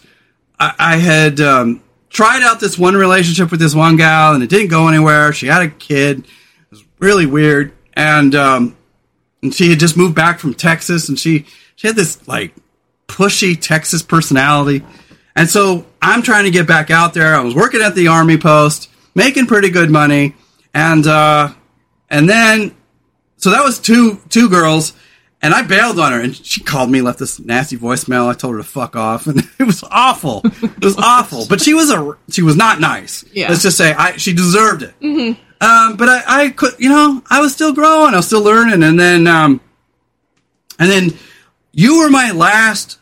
[0.57, 4.49] I, I had um, tried out this one relationship with this one gal and it
[4.49, 5.33] didn't go anywhere.
[5.33, 6.19] She had a kid.
[6.19, 7.73] It was really weird.
[7.93, 8.77] And, um,
[9.43, 12.55] and she had just moved back from Texas and she, she had this like
[13.07, 14.85] pushy Texas personality.
[15.35, 17.35] And so I'm trying to get back out there.
[17.35, 20.33] I was working at the army post, making pretty good money.
[20.77, 21.53] And, uh,
[22.07, 22.75] and then,
[23.37, 24.93] so that was two, two girls
[25.41, 28.27] and I bailed on her and she called me, left this nasty voicemail.
[28.27, 30.41] I told her to fuck off and it was awful.
[30.43, 33.25] It was awful, but she was a, she was not nice.
[33.33, 33.49] Yeah.
[33.49, 34.93] Let's just say I, she deserved it.
[35.59, 38.13] Um, but I, I could, you know, I was still growing.
[38.13, 38.83] I was still learning.
[38.83, 39.61] And then, um,
[40.77, 41.17] and then
[41.71, 42.99] you were my last,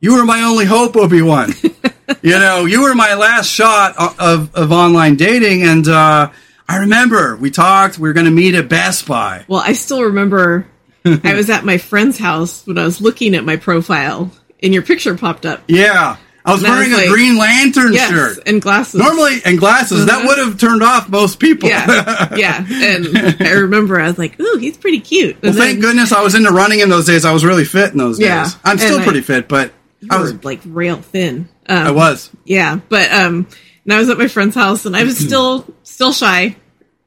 [0.00, 1.54] you were my only hope, Obi Wan.
[2.22, 5.62] you know, you were my last shot of, of online dating.
[5.62, 6.30] And, uh,
[6.68, 9.44] I remember we talked, we were going to meet at Best Buy.
[9.48, 10.66] well, I still remember
[11.04, 14.30] I was at my friend's house when I was looking at my profile
[14.62, 15.62] and your picture popped up.
[15.68, 16.16] Yeah.
[16.44, 18.38] I was And I wearing was a like, Green Lantern Yes, shirt.
[18.46, 19.00] and glasses.
[19.00, 20.06] Normally, and glasses.
[20.06, 20.26] That Uh-huh.
[20.28, 21.68] would have turned off most people.
[21.68, 22.64] yeah, yeah.
[22.68, 26.12] And I remember I was like, "Ooh, he's pretty cute." well, And thank then goodness
[26.12, 27.24] I was into running in those days.
[27.24, 28.56] I was really fit in those Yeah, days.
[28.64, 29.72] I'm still and I- pretty fit, but
[30.08, 31.48] I was, like rail thin.
[31.68, 32.30] Um, I was.
[32.44, 33.48] Yeah, but um,
[33.86, 36.56] and I was at my friend's house, and I was still still shy.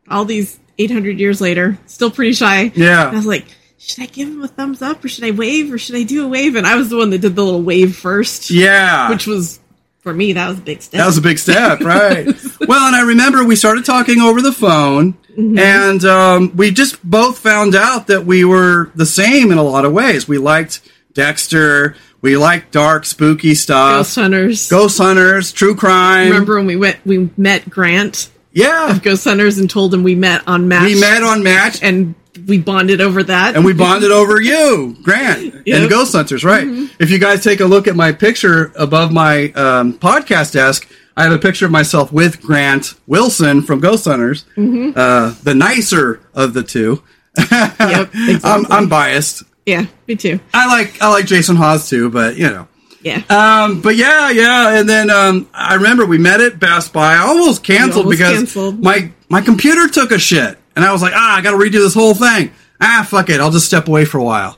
[0.10, 2.72] All these eight hundred years later, still pretty shy.
[2.74, 3.08] Yeah.
[3.08, 3.46] And I was like,
[3.78, 6.26] should I give him a thumbs up, or should I wave, or should I do
[6.26, 6.56] a wave?
[6.56, 8.50] And I was the one that did the little wave first.
[8.50, 9.10] Yeah.
[9.12, 9.60] which was
[10.00, 11.00] for me that was a big step.
[11.00, 12.26] That was a big step, right?
[12.26, 15.58] well, and I remember we started talking over the phone, Mm-hmm.
[15.60, 19.86] and um, we just both found out that we were the same in a lot
[19.86, 20.28] of ways.
[20.28, 20.82] We liked
[21.14, 24.70] Dexter, we like dark, spooky stuff, Ghost Hunters.
[24.70, 26.28] Ghost Hunters, true crime.
[26.30, 26.98] Remember when we went?
[27.06, 30.84] We met Grant Yeah, Ghost Hunters and told him we met on Match.
[30.86, 32.16] we met on Match, and
[32.48, 33.56] we bonded over that.
[33.56, 36.66] and we bonded over you, Grant, and Ghost Hunters, right?
[37.00, 41.24] If you guys take a look at my picture above my um, podcast desk, I
[41.24, 46.54] have a picture of myself with Grant Wilson from Ghost Hunters, uh, the nicer of
[46.54, 47.04] the two.
[47.52, 48.40] Yep, exactly.
[48.44, 49.44] I'm, I'm biased.
[49.70, 50.40] Yeah, me too.
[50.54, 52.68] I like I like Jason Hawes too, but you know.
[53.02, 53.22] Yeah.
[53.30, 57.14] Um, but yeah, yeah, and then um, I remember we met at Best Buy.
[57.14, 58.84] I almost canceled almost because canceled.
[58.84, 61.80] my my computer took a shit, and I was like, ah, I got to redo
[61.80, 62.52] this whole thing.
[62.82, 64.58] Ah, fuck it, I'll just step away for a while.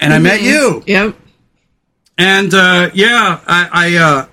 [0.00, 1.14] And I met you, Yep.
[2.18, 4.26] and uh, yeah, I, I uh,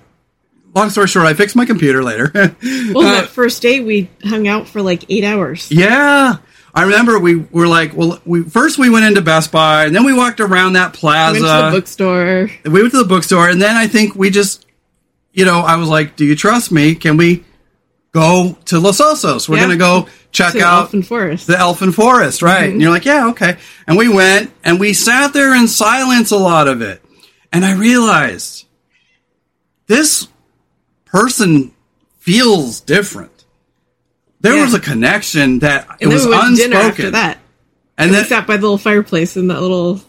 [0.74, 2.32] long story short, I fixed my computer later.
[2.92, 5.70] Well, Uh, that first day we hung out for like eight hours.
[5.70, 6.36] yeah.
[6.74, 10.04] I remember we were like, well, we first we went into Best Buy, and then
[10.04, 11.34] we walked around that plaza.
[11.40, 12.50] We Went to the bookstore.
[12.64, 14.66] we went to the bookstore and then I think we just,
[15.32, 16.94] you know, I was like, do you trust me?
[16.96, 17.44] Can we
[18.12, 19.48] go to Los Osos?
[19.48, 19.66] We're Yeah.
[19.66, 21.46] going to go check To out Elfin Forest.
[21.46, 22.62] the Elfin Forest, right?
[22.64, 22.72] Mm-hmm.
[22.72, 23.56] And you're like, yeah, okay.
[23.86, 27.00] And we went and we sat there in silence a lot of it.
[27.52, 28.66] And I realized
[29.86, 30.26] this
[31.04, 31.72] person
[32.18, 33.30] feels different.
[34.44, 34.64] There Yeah.
[34.64, 37.04] was a connection that it was then we went to dinner unspoken.
[37.06, 37.38] after that.
[37.96, 40.02] And And we then sat by the little fireplace in that little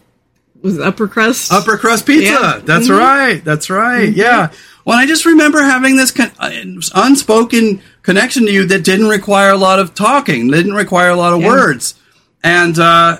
[0.62, 1.50] was it upper crust.
[1.52, 2.32] upper crust pizza.
[2.32, 2.60] Yeah.
[2.64, 2.98] That's Mhm.
[2.98, 3.44] right.
[3.44, 4.12] That's right.
[4.14, 4.48] Yeah.
[4.84, 6.50] Well, I just remember having this con- uh,
[6.94, 11.32] unspoken connection to you that didn't require a lot of talking, didn't require a lot
[11.32, 11.48] of Yeah.
[11.48, 11.94] words,
[12.44, 13.18] and uh,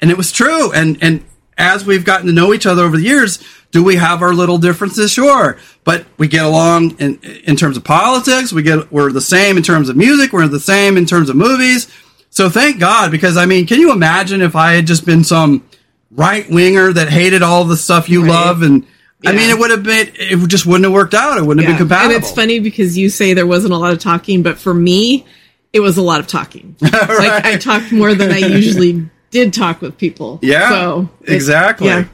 [0.00, 0.70] and it was true.
[0.72, 1.22] And and
[1.58, 3.38] as we've gotten to know each other over the years,
[3.72, 5.10] do we have our little differences?
[5.12, 8.52] Sure, but we get along in in terms of politics.
[8.52, 10.32] We get we're the same in terms of music.
[10.32, 11.88] We're the same in terms of movies.
[12.30, 15.64] So thank God, because I mean, can you imagine if I had just been some
[16.10, 18.30] right winger that hated all the stuff you Right.
[18.30, 18.86] love and
[19.24, 21.38] I mean it would have been it just wouldn't have worked out.
[21.38, 22.14] It wouldn't have been compatible.
[22.16, 25.24] And it's funny because you say there wasn't a lot of talking, but for me,
[25.72, 26.74] it was a lot of talking.
[26.82, 30.38] Like I talked more than I usually did talk with people.
[30.42, 31.86] Yeah, So it- exactly.
[31.88, 32.04] yeah.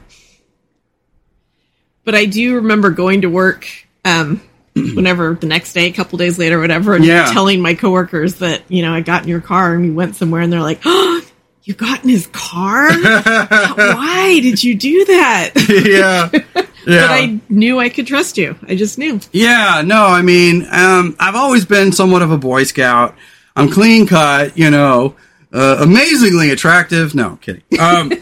[2.05, 3.67] But I do remember going to work
[4.05, 4.41] um
[4.75, 7.31] whenever the next day, a couple days later, whatever, and Yeah.
[7.33, 10.41] telling my coworkers that, you know, I got in your car and we went somewhere
[10.41, 11.21] and they're like, Oh,
[11.63, 12.89] you got in his car?
[12.93, 15.51] Why did you do that?
[16.45, 16.63] yeah.
[16.87, 17.01] Yeah.
[17.07, 18.55] But I knew I could trust you.
[18.67, 19.19] I just knew.
[19.33, 23.15] Yeah, no, I mean, um, I've always been somewhat of a Boy Scout.
[23.55, 25.15] I'm clean cut, you know,
[25.53, 27.13] uh, amazingly attractive.
[27.13, 27.61] No, kidding.
[27.77, 28.13] Um,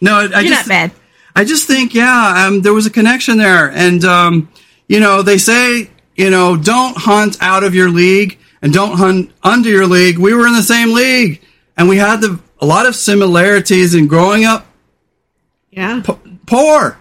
[0.00, 0.92] no, I You're just, not bad.
[1.38, 3.70] I just think, yeah, um, there was a connection there.
[3.70, 4.48] And, um,
[4.88, 9.30] you know, they say, you know, don't hunt out of your league and don't hunt
[9.42, 10.18] under your league.
[10.18, 11.40] We were in the same league
[11.76, 14.66] and we had the, a lot of similarities in growing up
[15.70, 16.02] Yeah.
[16.46, 16.98] poor,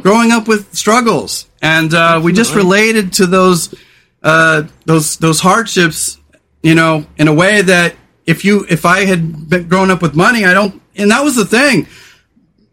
[0.00, 3.74] growing up with struggles, and uh, we just related to those
[4.22, 6.18] uh, those those hardships,
[6.62, 7.94] you know, in a way that
[8.24, 11.36] if you if I had been grown up with money, I don't, and that was
[11.36, 11.86] the thing.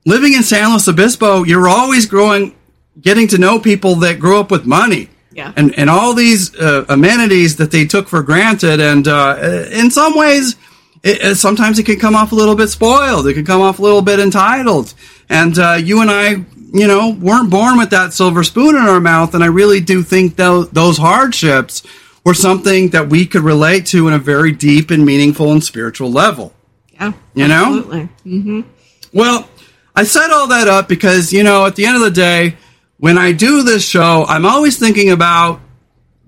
[0.05, 2.55] Living in San Luis Obispo, you're always growing,
[2.99, 5.09] getting to know people that grew up with money.
[5.33, 5.53] Yeah.
[5.55, 8.81] And, and all these uh, amenities that they took for granted.
[8.81, 10.55] And uh, in some ways,
[11.03, 13.27] it, sometimes it can come off a little bit spoiled.
[13.27, 14.93] It can come off a little bit entitled.
[15.29, 16.31] And uh, you and I,
[16.73, 19.33] you know, weren't born with that silver spoon in our mouth.
[19.33, 21.83] And I really do think those, those hardships
[22.25, 26.11] were something that we could relate to in a very deep and meaningful and spiritual
[26.11, 26.53] level.
[26.93, 27.13] Yeah.
[27.33, 27.77] You know?
[28.25, 28.65] Absolutely.
[29.13, 29.47] Well,
[29.95, 32.55] I set all that up because, you know, at the end of the day,
[32.97, 35.59] when I do this show, I'm always thinking about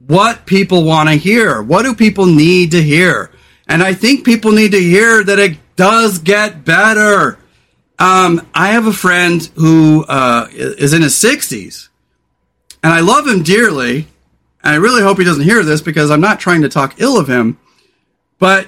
[0.08, 1.62] what people want to hear.
[1.62, 3.32] What do people need to hear?
[3.68, 7.38] And I think people need to hear that it does get better.
[8.00, 11.90] Um, I have a friend who uh, is in his 60s,
[12.82, 14.08] and I love him dearly.
[14.64, 17.18] And I really hope he doesn't hear this because I'm not trying to talk ill
[17.18, 17.60] of him.
[18.40, 18.68] But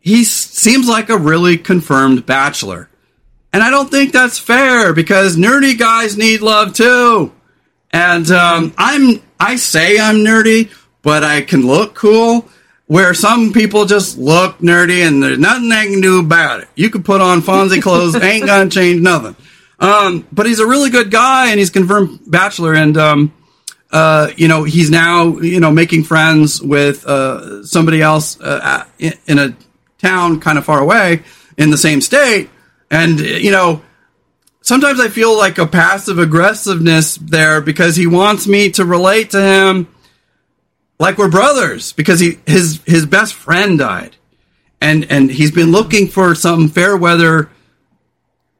[0.00, 2.89] he seems like a really confirmed bachelor.
[3.52, 7.32] And I don't think that's fair because nerdy guys need love too.
[7.90, 12.48] And um, I'm I say I'm nerdy, but I can look cool.
[12.86, 16.68] Where some people just look nerdy and there's nothing they can do about it.
[16.74, 19.36] You could put on Fonzie clothes, ain't gonna change nothing.
[19.78, 23.32] Um, but he's a really good guy and he's confirmed bachelor and um,
[23.90, 29.14] uh, you know he's now you know making friends with uh, somebody else uh, in,
[29.26, 29.56] in a
[29.98, 31.22] town kind of far away
[31.56, 32.50] in the same state
[32.90, 33.82] and you know
[34.62, 39.40] sometimes i feel like a passive aggressiveness there because he wants me to relate to
[39.40, 39.86] him
[41.00, 44.14] like we're brothers because he his his best friend died.
[44.80, 47.50] And and he's been looking for some fair weather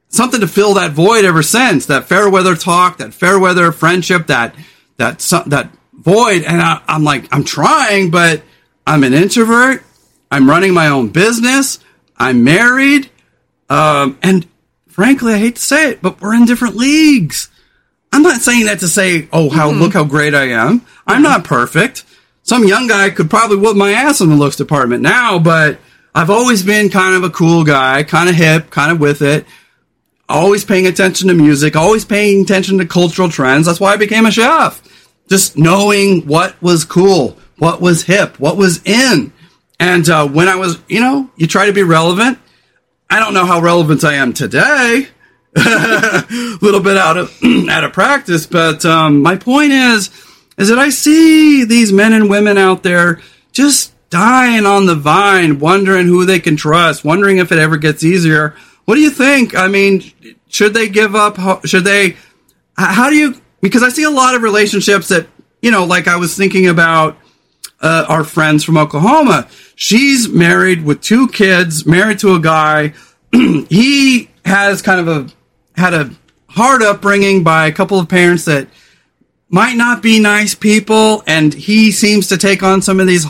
[0.08, 4.26] something to fill that void ever since that fair weather talk that fair weather friendship
[4.26, 4.56] that
[4.96, 6.42] that that void.
[6.42, 8.42] And I, i'm like i'm trying but
[8.86, 9.84] i'm an introvert.
[10.32, 11.78] I'm running my own business.
[12.16, 13.10] I'm married
[13.70, 14.46] um, and
[14.88, 17.48] frankly i hate to say it but we're in different leagues
[18.12, 21.44] i'm not saying that to say oh how look how great i am i'm not
[21.44, 22.04] perfect
[22.42, 25.78] some young guy could probably whoop my ass in the looks department now but
[26.14, 29.46] i've always been kind of a cool guy kind of hip kind of with it
[30.30, 33.66] always paying attention to music, always paying attention to cultural trends.
[33.66, 34.82] That's why I became a chef.
[35.28, 39.32] Just knowing what was cool, what was hip, what was in.
[39.78, 42.38] And uh, when I was, you know, you try to be relevant.
[43.10, 45.08] I don't know how relevant I am today.
[45.56, 46.24] a
[46.62, 47.36] little bit out of
[47.68, 50.10] out of practice, but um, my point is,
[50.56, 53.20] is that I see these men and women out there
[53.52, 58.04] just dying on the vine, wondering who they can trust, wondering if it ever gets
[58.04, 58.54] easier.
[58.84, 59.56] What do you think?
[59.56, 60.02] I mean,
[60.48, 61.36] should they give up?
[61.36, 62.16] Ho- Should they?
[62.76, 63.40] How do you?
[63.60, 65.26] Because I see a lot of relationships that
[65.62, 67.18] you know, like I was thinking about
[67.80, 69.48] uh, our friends from Oklahoma.
[69.74, 72.94] She's married with two kids, married to a guy.
[73.32, 76.10] he has kind of a had a
[76.48, 78.68] hard upbringing by a couple of parents that
[79.48, 83.26] might not be nice people, and he seems to take on some of these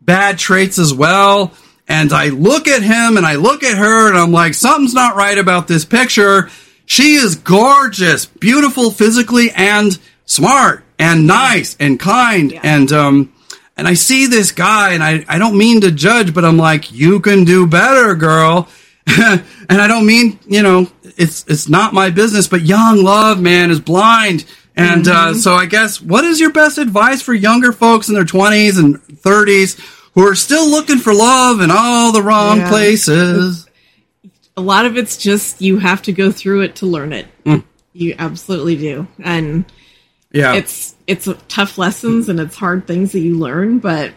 [0.00, 1.52] bad traits as well.
[1.88, 5.16] And I look at him and I look at her and I'm like, something's not
[5.16, 6.48] right about this picture.
[6.86, 12.52] She is gorgeous, beautiful physically and smart and nice and kind.
[12.52, 12.60] Yeah.
[12.62, 13.32] And, um,
[13.80, 16.92] and I see this guy and I, I don't mean to judge, but I'm like,
[16.92, 18.68] you can do better, girl.
[19.06, 23.70] and I don't mean, you know, it's, it's not my business, but young love, man,
[23.70, 24.44] is blind.
[24.76, 28.26] And, uh, so I guess what is your best advice for younger folks in their
[28.26, 29.80] twenties and thirties
[30.14, 32.68] who are still looking for love in all the wrong Yeah.
[32.68, 33.66] places?
[34.56, 37.26] a lot of it's just you have to go through it to learn it.
[37.44, 37.64] Mm.
[37.94, 39.06] You absolutely do.
[39.24, 39.64] And
[40.32, 40.52] Yeah.
[40.54, 44.12] it's it's tough lessons and it's hard things that you learn but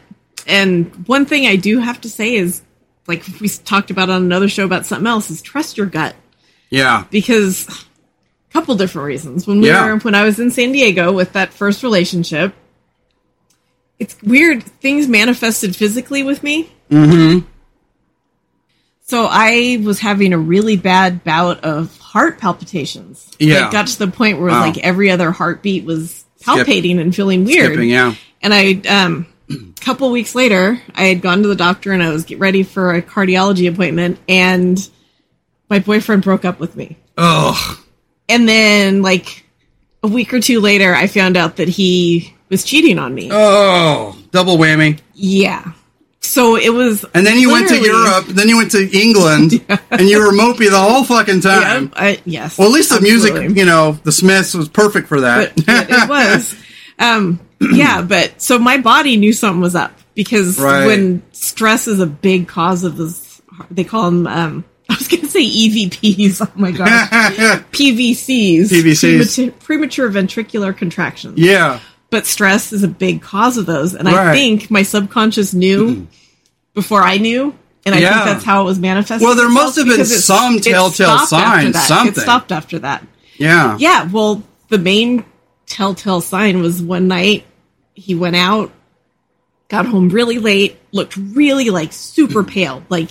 [0.47, 2.61] and one thing i do have to say is
[3.07, 6.15] like we talked about on another show about something else is trust your gut
[6.69, 7.05] yeah.
[7.11, 9.85] because a couple different reasons when we Yeah.
[9.85, 12.53] were when i was in san diego with that first relationship
[13.99, 17.45] it's weird things manifested physically with me Mm-hmm.
[19.01, 23.67] so i was having a really bad bout of heart palpitations Yeah.
[23.67, 24.61] it got to the point where Wow.
[24.61, 28.15] like every other heartbeat was palpating and feeling weird Skipping, yeah.
[28.41, 32.09] and I, um, a couple weeks later, I had gone to the doctor and I
[32.09, 34.77] was get ready for a cardiology appointment, and
[35.69, 36.97] my boyfriend broke up with me.
[37.17, 37.77] Ugh.
[38.29, 39.45] And then, like
[40.01, 43.29] a week or two later, I found out that he was cheating on me.
[43.31, 44.99] Oh, double whammy.
[45.13, 45.73] Yeah.
[46.25, 47.05] So it was.
[47.13, 49.53] And then you went to Europe, then you went to England,
[49.91, 51.91] and you were mopey the whole fucking Yeah, time.
[51.95, 52.57] I, yes.
[52.57, 53.41] Well, at least the absolutely.
[53.41, 55.53] music, you know, the Smiths was perfect for that.
[55.57, 56.55] but, but it was.
[56.99, 60.85] Um, yeah, but so my body knew something was up because Right.
[60.85, 64.27] when stress is a big cause of this, they call them.
[64.27, 66.39] Um, I was going to say EVPs.
[66.47, 67.09] Oh my gosh,
[67.71, 68.69] PVCs.
[68.69, 69.01] PVCs.
[69.01, 71.37] Premature, premature ventricular contractions.
[71.39, 71.79] yeah.
[72.13, 76.07] But stress is a big cause of those, and I think my subconscious knew
[76.75, 77.57] before I knew.
[77.87, 78.13] And I Yeah.
[78.13, 79.25] think that's how it was manifested.
[79.25, 82.13] Well, there must have been some telltale sign, something.
[82.13, 83.03] It stopped after that.
[83.37, 83.77] Yeah.
[83.79, 85.25] Yeah, well, the main
[85.65, 87.45] telltale sign was one night
[87.95, 88.71] he went out,
[89.69, 92.49] got home really late, looked really like super hmm.
[92.49, 93.09] pale, like,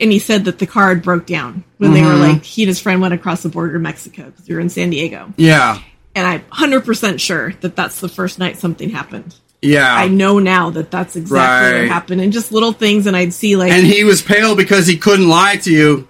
[0.00, 2.32] and he said that the car had broke down when they were mm-hmm.
[2.32, 4.70] like he and his friend went across the border to Mexico because we were in
[4.70, 5.78] San Diego, Yeah.
[6.14, 9.34] And I'm hundred percent sure that that's the first night something happened.
[9.62, 9.94] Yeah.
[9.94, 11.80] I know now that that's exactly Right.
[11.82, 14.86] what happened, and just little things, and I'd see like and he was pale because
[14.86, 16.06] he couldn't lie to you,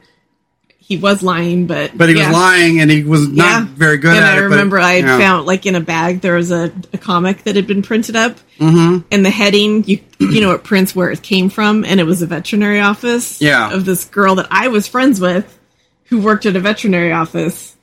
[0.79, 2.29] he was lying, but but he yeah.
[2.29, 4.41] was lying and he was not very good and at I it.
[4.41, 5.19] but- remember I had yeah.
[5.19, 8.37] found like in a bag there was a, a comic that had been printed up,
[8.59, 9.07] mm-hmm.
[9.11, 12.23] and the heading you you know it prints where it came from, and it was
[12.23, 13.41] a veterinary office.
[13.41, 13.73] Yeah.
[13.73, 15.59] of this girl that I was friends with,
[16.07, 17.74] who worked at a veterinary office,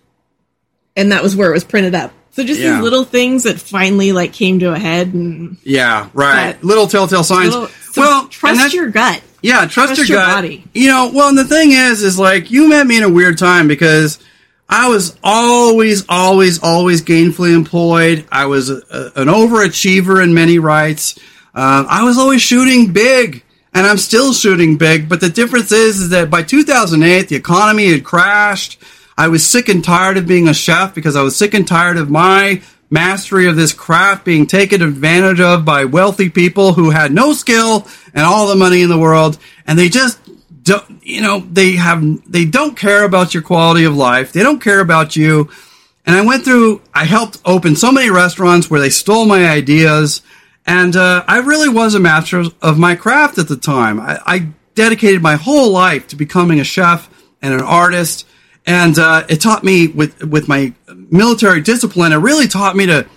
[0.96, 2.12] and that was where it was printed up.
[2.32, 2.76] So just Yeah.
[2.76, 6.62] these little things that finally like came to a head, and Yeah, right.
[6.64, 7.54] Little telltale signs.
[7.54, 9.22] little, so well, trust your gut.
[9.42, 10.36] Yeah, trust, Trust your, your gut.
[10.36, 10.64] body.
[10.74, 13.38] You know, well, and the thing is, is like you met me in a weird
[13.38, 14.20] time because
[14.70, 18.26] I was always, always, always gainfully employed.
[18.32, 21.18] I was a, a- an overachiever in many rights.
[21.54, 25.10] Uh, I was always shooting big, and I'm still shooting big.
[25.10, 28.82] But the difference is, is that by 2008, the economy had crashed.
[29.18, 31.98] I was sick and tired of being a chef because I was sick and tired
[31.98, 37.12] of my mastery of this craft being taken advantage of by wealthy people who had
[37.12, 39.40] no skill and all the money in the world.
[39.66, 40.20] And they just
[40.64, 44.34] don't you know they have they don't care about your quality of life.
[44.34, 45.50] They don't care about you.
[46.06, 50.22] And i went through i helped open so many restaurants where they stole my ideas.
[50.66, 54.00] And uh, i really was a master of my craft at the time.
[54.00, 57.10] I, I dedicated my whole life to becoming a chef
[57.42, 58.28] and an artist
[58.66, 62.14] and uh, it taught me with with my military discipline.
[62.14, 63.08] It really taught me to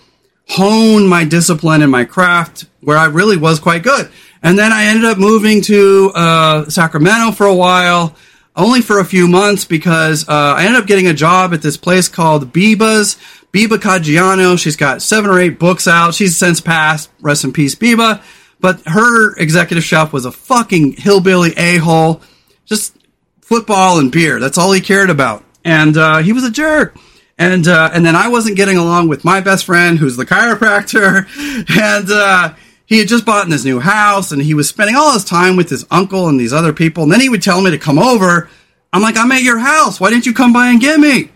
[0.49, 4.11] hone my discipline and my craft, where I really was quite good.
[4.43, 8.15] And then I ended up moving to uh, Sacramento for a while,
[8.55, 11.77] only for a few months because uh, I ended up getting a job at this
[11.77, 13.17] place called Biba's.
[13.55, 14.59] Biba Caggiano.
[14.59, 16.13] She's got seven or eight books out.
[16.13, 17.09] She's since passed.
[17.21, 18.21] Rest in peace, Biba.
[18.59, 22.21] But her executive chef was a fucking hillbilly a hole.
[22.67, 22.97] Just
[23.45, 24.41] football and beer.
[24.41, 25.45] That's all he cared about.
[25.65, 26.97] And uh, he was a jerk.
[27.37, 31.27] And uh, and then I wasn't getting along with my best friend, who's the chiropractor,
[31.81, 32.55] and uh,
[32.87, 35.57] he had just bought in this new house, and he was spending all his time
[35.57, 37.03] with his uncle and these other people.
[37.03, 38.49] And then he would tell me to come over.
[38.93, 39.99] I'm like, I'm at your house.
[39.99, 41.31] Why didn't you come by and get me?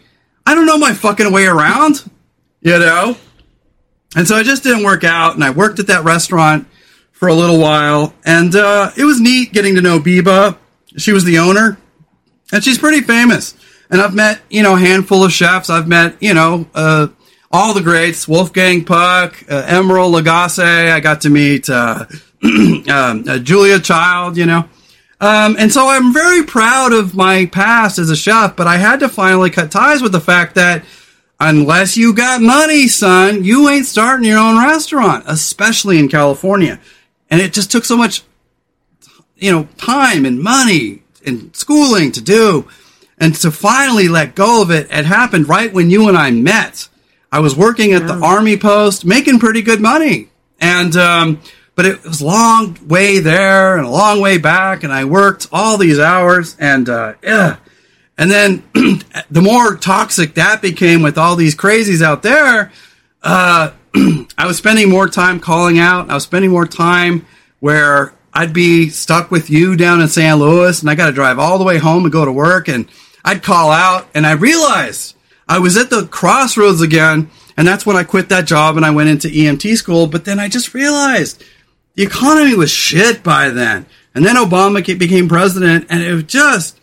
[0.47, 2.09] I don't know my fucking way around,
[2.61, 3.17] you know.
[4.15, 5.35] And so it just didn't work out.
[5.35, 6.69] And I worked at that restaurant
[7.11, 10.57] for a little while, and uh, it was neat getting to know Biba.
[10.97, 11.77] She was the owner,
[12.53, 13.55] and she's pretty famous.
[13.91, 15.71] and I've met you know a handful of chefs.
[15.71, 17.09] I've met you know uh,
[17.51, 20.93] all the greats: Wolfgang Puck, uh, Emeril Lagasse.
[20.93, 22.07] I got to meet uh,
[22.91, 24.37] um, Julia Child.
[24.37, 24.69] You know.
[25.21, 29.01] Um, and so I'm very proud of my past as a chef, but I had
[29.01, 30.85] to finally cut ties with the fact that
[31.41, 36.79] unless you got money, son, you ain't starting your own restaurant, especially in California.
[37.31, 38.23] And it just took so much,
[39.37, 42.69] you know, time and money and schooling to do.
[43.21, 46.89] And to finally let go of it, it happened right when you and I met.
[47.31, 50.29] I was working at the army post, making pretty good money.
[50.61, 51.41] And, um,
[51.75, 54.83] but it was a long way there and a long way back.
[54.85, 57.57] And I worked all these hours and, uh, yeah.
[58.17, 58.65] And then
[59.31, 62.73] the more toxic that became with all these crazies out there,
[63.23, 66.11] uh, I was spending more time calling out.
[66.11, 67.27] I was spending more time
[67.61, 71.39] where I'd be stuck with you down in San Luis and I got to drive
[71.39, 72.69] all the way home and go to work.
[72.69, 72.89] And
[73.25, 75.17] I'd call out and I realized
[75.49, 77.31] I was at the crossroads again.
[77.57, 80.07] And that's when I quit that job and I went into EMT school.
[80.07, 81.43] But then I just realized
[81.95, 83.87] the economy was shit by then.
[84.15, 86.79] And then Obama became president and it was just,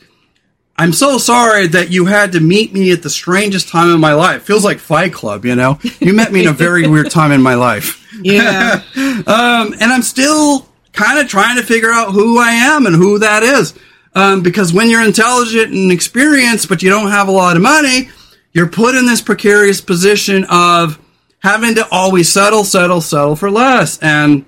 [0.77, 4.13] I'm so sorry that you had to meet me at the strangest time in my
[4.13, 4.43] life.
[4.43, 5.79] Feels like Fight Club, you know?
[6.01, 8.05] You met me in a very weird time in my life.
[8.21, 8.81] Yeah.
[8.95, 13.19] um, and I'm still kind of trying to figure out who I am and who
[13.19, 13.73] that is.
[14.13, 18.09] Um, because when you're intelligent and experienced, but you don't have a lot of money,
[18.53, 20.97] you're put in this precarious position of
[21.39, 23.99] having to always settle, settle, settle for less.
[24.01, 24.45] And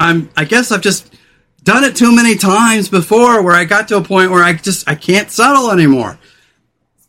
[0.00, 1.14] I'm, I guess I've just
[1.62, 4.88] done it too many times before where I got to a point where I just,
[4.88, 6.18] I can't settle anymore.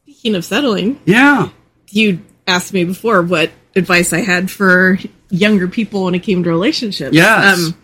[0.04, 1.50] Speaking of settling, Yeah.
[1.90, 5.00] you asked me before what advice I had for
[5.32, 7.16] younger people when it came to relationships.
[7.16, 7.58] Yes.
[7.60, 7.76] Um,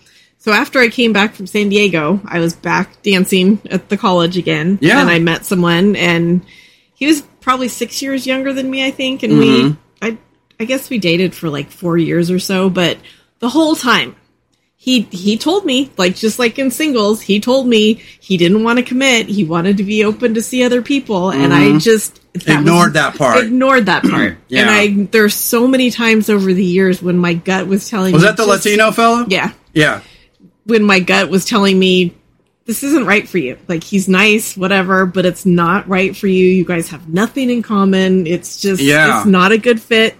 [0.43, 4.37] so after I came back from San Diego, I was back dancing at the college
[4.37, 4.79] again.
[4.81, 4.99] Yeah.
[4.99, 6.41] And I met someone and
[6.95, 9.21] he was probably six years younger than me, I think.
[9.21, 9.67] And Mm-hmm.
[9.69, 10.17] we, I,
[10.59, 12.97] I guess we dated for like four years or so, but
[13.37, 14.15] the whole time
[14.75, 18.79] he, he told me, like, just like in singles, he told me he didn't want
[18.79, 19.27] to commit.
[19.27, 21.29] He wanted to be open to see other people.
[21.31, 22.59] And I just, that was- Mm-hmm.
[22.61, 23.43] Ignored that part.
[23.45, 24.37] ignored that part.
[24.47, 24.61] Yeah.
[24.61, 28.13] And I there's so many times over the years when my gut was telling me
[28.13, 29.25] Was me that the just- Latino fellow?
[29.29, 29.51] Yeah.
[29.73, 30.01] Yeah.
[30.71, 32.15] When my gut was telling me
[32.65, 33.57] this isn't right for you.
[33.67, 36.45] Like he's nice, whatever, but it's not right for you.
[36.45, 38.25] You guys have nothing in common.
[38.25, 39.17] It's just Yeah.
[39.19, 40.15] it's not a good fit.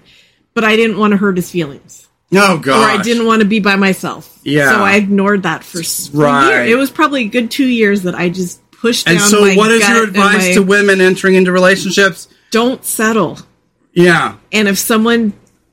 [0.53, 2.07] But I didn't want to hurt his feelings.
[2.33, 2.81] Oh, God.
[2.95, 4.37] Or I didn't want to be by myself.
[4.43, 4.69] Yeah.
[4.71, 5.81] So I ignored that for,
[6.13, 6.67] Right.
[6.67, 9.71] It was probably a good two years that I just pushed And down so, what
[9.71, 12.27] is your advice my- to women entering into relationships?
[12.51, 13.39] don't settle.
[13.93, 14.35] Yeah.
[14.51, 15.31] And if someone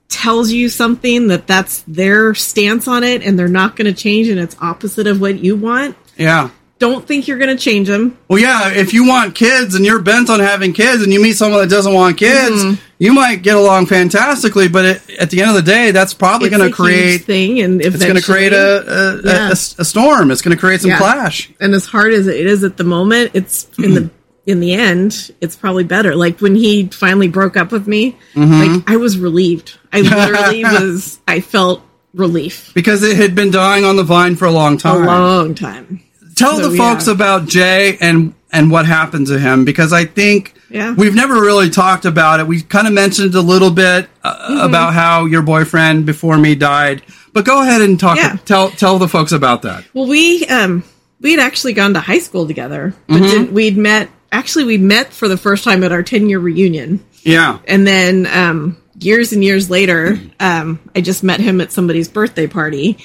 [0.08, 4.28] tells you something that that's their stance on it and they're not going to change
[4.28, 6.50] and it's opposite of what you want, Yeah.
[6.78, 8.16] don't think you're going to change them.
[8.28, 11.34] Well, yeah, if you want kids and you're bent on having kids and you meet
[11.36, 12.80] someone that doesn't want kids, Mm-hmm.
[12.98, 16.48] you might get along fantastically, but it, at the end of the day, that's probably
[16.48, 19.48] going to create thing, and it's going to create a a, Yeah.
[19.48, 20.30] a a storm.
[20.30, 20.98] It's going to create some Yeah.
[20.98, 21.50] clash.
[21.60, 24.10] and as hard as it is at the moment, it's in the
[24.48, 26.16] in the end, it's probably better.
[26.16, 28.52] Like when he finally broke up with me, Mm-hmm.
[28.76, 29.78] like I was relieved.
[29.92, 31.20] I literally was.
[31.28, 31.82] I felt
[32.14, 35.02] relief Because it had been dying on the vine for a long time.
[35.02, 36.00] a long time.
[36.34, 37.12] Tell So, the folks yeah.
[37.14, 40.94] about Jay and and what happened to him because I think Yeah.
[40.94, 42.46] we've never really talked about it.
[42.46, 44.60] We kind of mentioned a little bit uh, Mm-hmm.
[44.66, 47.02] about how your boyfriend before me died,
[47.34, 48.16] but go ahead and talk.
[48.16, 48.36] Yeah.
[48.46, 49.84] Tell tell the folks about that.
[49.92, 50.84] Well, we um
[51.20, 53.22] we had actually gone to high school together, but Mm-hmm.
[53.24, 54.08] didn't- we'd met.
[54.30, 57.58] Actually, we met for the first time at our ten year reunion, Yeah.
[57.66, 62.46] and then um, years and years later, um, I just met him at somebody's birthday
[62.46, 62.98] party,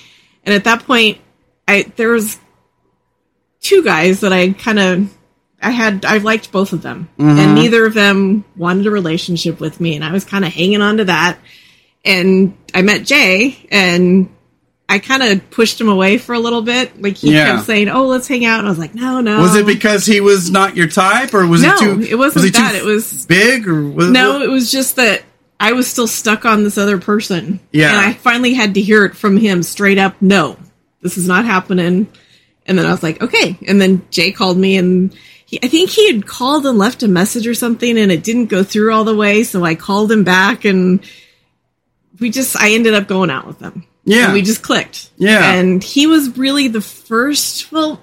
[0.43, 1.19] and at that point,
[1.67, 2.37] I there was
[3.61, 5.17] two guys that I kind of
[5.61, 9.79] I had I liked both of them, and neither of them wanted a relationship with
[9.79, 11.37] me, and I was kind of hanging on to that.
[12.03, 14.29] And I met Jay, and
[14.93, 17.01] I kind of pushed him away for a little bit.
[17.01, 17.55] Like he Yeah.
[17.55, 20.05] kept saying, "Oh, let's hang out," and I was like, "No, no." Was it because
[20.05, 22.01] he was not your type, or was No, he too?
[22.11, 22.75] it wasn't was that.
[22.75, 25.23] It was- big, or was No, it was just that
[25.59, 27.59] I was still stuck on this other person.
[27.71, 27.89] Yeah.
[27.89, 30.57] And I finally had to hear it from him straight up no,
[31.01, 32.07] this is not happening.
[32.65, 33.57] And then I was like, okay.
[33.67, 35.13] And then Jay called me and
[35.45, 38.45] he, I think he had called and left a message or something and it didn't
[38.47, 39.43] go through all the way.
[39.43, 40.99] So I called him back and
[42.19, 43.85] we just, I ended up going out with him.
[44.05, 44.25] Yeah.
[44.25, 45.09] And we just clicked.
[45.17, 45.53] Yeah.
[45.53, 47.99] And he was really the first, well,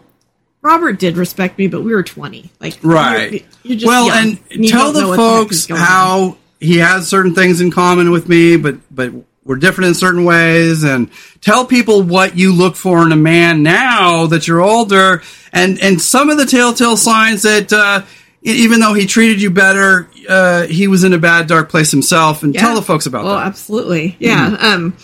[0.63, 2.51] Robert did respect me, but we were 20.
[2.61, 3.33] Like, right?
[3.33, 5.87] You're, you're just well, young, and tell the folks going on.
[5.87, 9.13] how he has certain things in common with me, but but
[9.45, 13.63] we're different in certain ways, and tell people what you look for in a man
[13.63, 15.23] now that you're older,
[15.53, 17.73] and and some of the telltale signs that.
[17.73, 18.03] Uh,
[18.43, 22.43] even though he treated you better, uh, he was in a bad, dark place himself.
[22.43, 22.63] And Yeah.
[22.63, 23.29] tell the folks about that.
[23.29, 24.17] Oh, absolutely.
[24.19, 24.57] Yeah.
[24.59, 24.97] Um,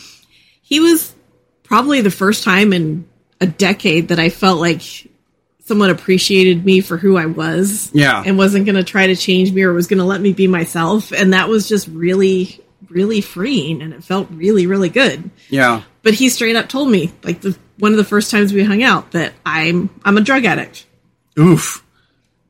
[0.68, 1.14] he was
[1.62, 3.06] probably the first time in
[3.40, 4.82] a decade that I felt like
[5.64, 7.90] someone appreciated me for who I was.
[7.92, 8.22] Yeah.
[8.24, 10.46] And wasn't going to try to change me or was going to let me be
[10.48, 11.12] myself.
[11.12, 13.80] And that was just really, really freeing.
[13.82, 15.30] And it felt really, really good.
[15.48, 15.82] yeah.
[16.02, 18.82] But he straight up told me, like the one of the first times we hung
[18.82, 20.86] out, that I'm I'm a drug addict.
[21.38, 21.84] Oof.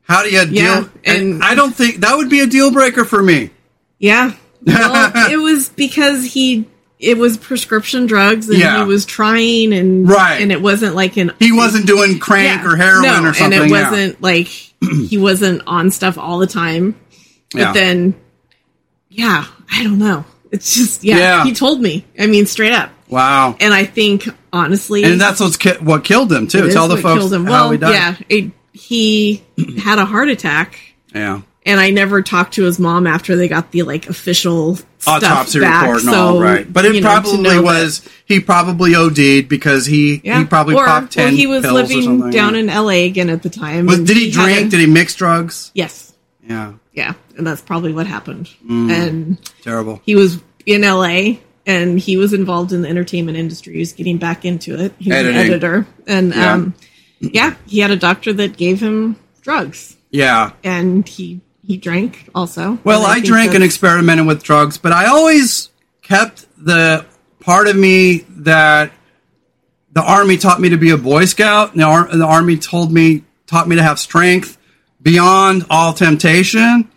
[0.03, 0.53] How do you deal?
[0.63, 3.49] Yeah, and and- I don't think that would be a deal breaker for me.
[3.99, 4.33] Yeah.
[4.65, 6.67] Well, it was because he
[6.99, 8.79] it was prescription drugs and Yeah.
[8.79, 10.41] he was trying and Right.
[10.41, 12.67] and it wasn't like an He wasn't doing crank Yeah.
[12.71, 13.59] or heroin No, or something.
[13.61, 13.89] And it yeah.
[13.91, 14.47] wasn't like
[15.07, 16.95] he wasn't on stuff all the time.
[17.53, 18.15] But then
[19.09, 20.25] yeah, I don't know.
[20.51, 22.05] It's just yeah, he told me.
[22.17, 22.89] I mean straight up.
[23.09, 23.55] Wow.
[23.59, 26.69] And I think honestly And that's what's ki- what killed him too.
[26.71, 27.45] Tell the folks killed him.
[27.45, 27.93] how Well, he died.
[27.93, 29.43] yeah, it, he
[29.83, 30.77] had a heart attack
[31.13, 31.41] Yeah.
[31.67, 35.83] And I never talked to his mom after they got the like official Autopsy back,
[35.83, 38.95] report and so, all right, but it you know, probably know that- was he probably
[38.95, 40.39] OD'd because he yeah.
[40.39, 43.05] he probably or, popped ten Well, he was pills living down in L.A.
[43.05, 43.85] again at the time.
[43.85, 44.67] Was, did he had drink?
[44.67, 45.71] a- did he mix drugs?
[45.75, 46.13] yes,
[46.47, 48.49] Yeah, yeah, and that's probably what happened.
[48.67, 48.91] Mm.
[48.91, 50.01] And terrible.
[50.03, 51.39] he was in L.A.
[51.65, 53.73] and he was involved in the entertainment industry.
[53.73, 54.93] He was getting back into it.
[54.99, 55.39] He was Editing.
[55.39, 56.53] an editor, and Yeah.
[56.53, 56.73] um,
[57.19, 60.51] yeah, he had a doctor that gave him drugs, Yeah.
[60.63, 62.79] and he he drank also.
[62.83, 65.69] Well, And I, think drank and experimented with drugs, but I always
[66.01, 67.05] kept the
[67.41, 68.91] part of me that
[69.91, 71.73] the army taught me to be a boy scout.
[71.73, 74.57] And the, ar- the army told me taught me to have strength
[75.01, 76.89] beyond all temptation,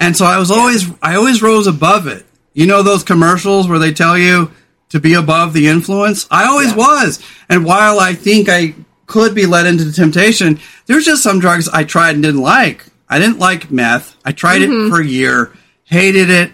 [0.00, 2.24] and so I was always I always rose above it.
[2.54, 4.50] You know those commercials where they tell you
[4.90, 6.26] to be above the influence?
[6.30, 6.76] I always Yeah.
[6.76, 7.18] was.
[7.48, 8.74] And while I think I
[9.06, 12.84] could be led into temptation, there's just some drugs I tried and didn't like.
[13.12, 14.16] I didn't like meth.
[14.24, 15.52] I tried it for a year,
[15.84, 16.52] hated it,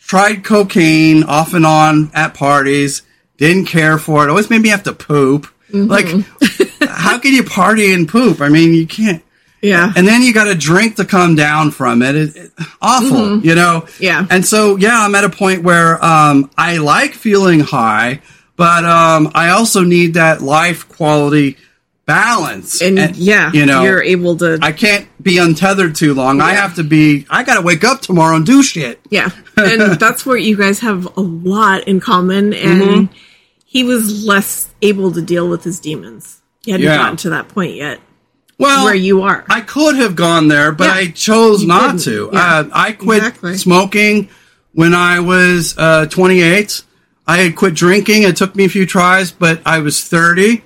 [0.00, 3.02] tried cocaine off and on at parties,
[3.36, 4.30] didn't care for it.
[4.30, 5.46] Always made me have to poop.
[5.72, 6.06] Like,
[6.80, 8.40] how can you party and poop?
[8.40, 9.22] I mean, you can't.
[9.62, 12.16] yeah, And then you got to drink to come down from it.
[12.16, 13.82] it, it awful, you know?
[13.82, 14.02] Mm-hmm.
[14.02, 14.26] Yeah.
[14.30, 18.20] And so, yeah, I'm at a point where um, I like feeling high,
[18.56, 21.56] but um, I also need that life quality
[22.10, 22.82] balance.
[22.82, 26.40] and, yeah, you know, you're able to I can't be untethered too long.
[26.40, 29.00] I have to be, I got to wake up tomorrow and do shit.
[29.10, 29.30] Yeah.
[29.56, 32.54] And that's where you guys have a lot in common.
[32.54, 33.14] And Mm-hmm.
[33.66, 36.40] he was less able to deal with his demons.
[36.64, 36.96] He hadn't Yeah.
[36.96, 38.00] gotten to that point yet
[38.58, 39.44] Well, where you are.
[39.50, 40.94] I could have gone there, but Yeah.
[40.94, 42.04] I chose You not couldn't.
[42.04, 42.30] to.
[42.32, 42.38] Yeah.
[42.60, 43.56] Uh, I quit Exactly.
[43.58, 44.28] smoking
[44.72, 46.82] when I was uh, 28.
[47.26, 48.22] I had quit drinking.
[48.24, 50.62] It took me a few tries, but I was 30.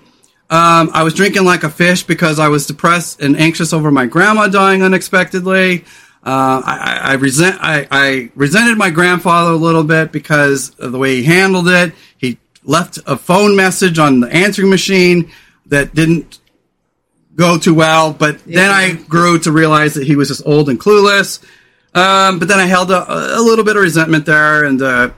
[0.55, 4.07] Um, I was drinking like a fish because I was depressed and anxious over my
[4.07, 5.81] grandma dying unexpectedly.
[6.25, 10.93] Uh, I, I, I resent I, I resented my grandfather a little bit because of
[10.93, 11.93] the way he handled it.
[12.19, 15.33] He left a phone message on the answering machine
[15.67, 16.39] that didn't
[17.35, 18.13] go too well.
[18.13, 21.43] But then I grew to realize that he was just old and clueless.
[21.97, 25.11] Um, but then I held a, a little bit of resentment there, and uh,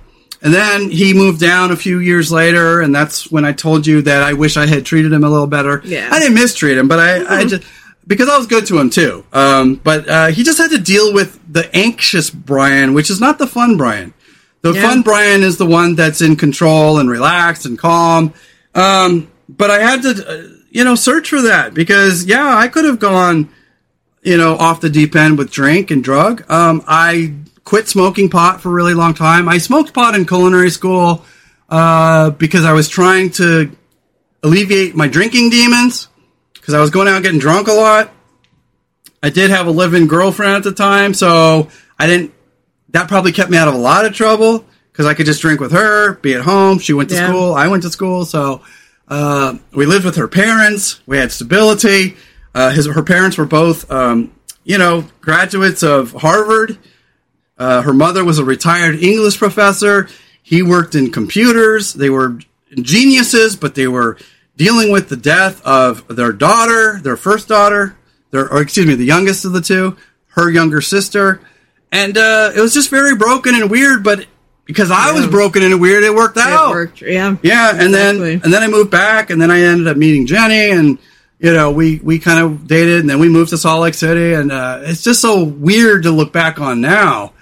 [0.43, 4.03] and then he moved down a few years later, and that's when I told you
[4.03, 5.81] that I wish I had treated him a little better.
[5.85, 6.09] Yeah.
[6.13, 7.65] I didn't mistreat him, but I, I just
[8.07, 9.25] because I was good to him too.
[9.33, 13.39] Um, but uh, he just had to deal with the anxious Brian, which is not
[13.39, 14.15] the fun Brian.
[14.63, 14.83] The Yeah.
[14.83, 18.33] fun Brian is the one that's in control and relaxed and calm.
[18.75, 22.85] Um, but I had to, uh, you know, search for that because yeah, I could
[22.85, 23.49] have gone,
[24.23, 26.45] you know, off the deep end with drink and drug.
[26.51, 27.35] Um, I
[27.67, 29.49] quit smoking pot for a really long time.
[29.49, 31.25] I smoked pot in culinary school
[31.69, 33.71] uh, because I was trying to
[34.43, 36.07] alleviate my drinking demons
[36.55, 38.13] because I was going out getting drunk a lot.
[39.23, 42.33] I did have a living girlfriend at the time, so I didn't.
[42.91, 45.59] That probably kept me out of a lot of trouble because I could just drink
[45.61, 46.79] with her, be at home.
[46.79, 47.29] She went to Yeah.
[47.29, 48.63] school, I went to school, so
[49.09, 51.01] uh, we lived with her parents.
[51.05, 52.17] We had stability.
[52.55, 54.31] Uh, his her parents were both, um,
[54.65, 56.79] you know, graduates of Harvard.
[57.59, 60.09] Uh, her mother was a retired English professor.
[60.43, 61.95] He worked in computers.
[61.95, 62.39] They were
[62.75, 64.19] geniuses, but they were
[64.57, 67.97] dealing with the death of their daughter, their first daughter,
[68.31, 69.97] their, or excuse me, the youngest of the two,
[70.29, 71.41] her younger sister.
[71.93, 74.27] And uh, it was just very broken and weird, but
[74.65, 76.71] because I was broken and weird, it worked it out.
[76.71, 77.01] worked.
[77.01, 77.37] Yeah.
[77.43, 80.71] Yeah, and then and then I moved back, and then I ended up meeting Jenny,
[80.71, 80.99] and
[81.39, 84.35] you know we we kind of dated, and then we moved to Salt Lake City,
[84.35, 87.33] and uh, it's just so weird to look back on now.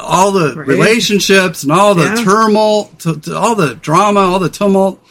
[0.00, 0.66] All the Right.
[0.66, 2.24] relationships and all the Yeah.
[2.24, 5.02] turmoil, to, to all the drama, all the tumult.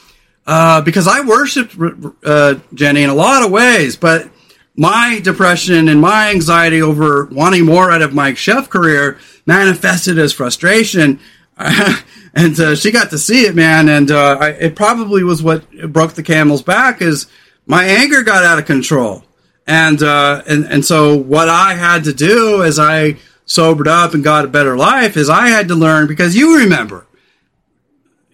[0.45, 1.75] Uh, because I worshipped
[2.23, 4.29] uh, Jenny in a lot of ways, but
[4.77, 10.31] my depression and my anxiety over wanting more out of my chef career manifested as
[10.33, 11.19] frustration.
[11.57, 13.89] and uh, she got to see it, man.
[13.89, 17.27] And uh, I, it probably was what broke the camel's back is
[17.65, 19.23] my anger got out of control.
[19.65, 23.17] And, uh, and, and so what I had to do is I
[23.47, 27.07] sobered up and got a better life is I had to learn because you remember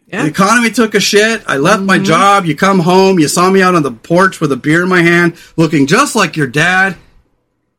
[0.07, 0.23] Yeah.
[0.23, 1.43] the economy took a shit.
[1.47, 2.45] I left my job.
[2.45, 3.19] You come home.
[3.19, 6.15] You saw me out on the porch with a beer in my hand, looking just
[6.15, 6.97] like your dad,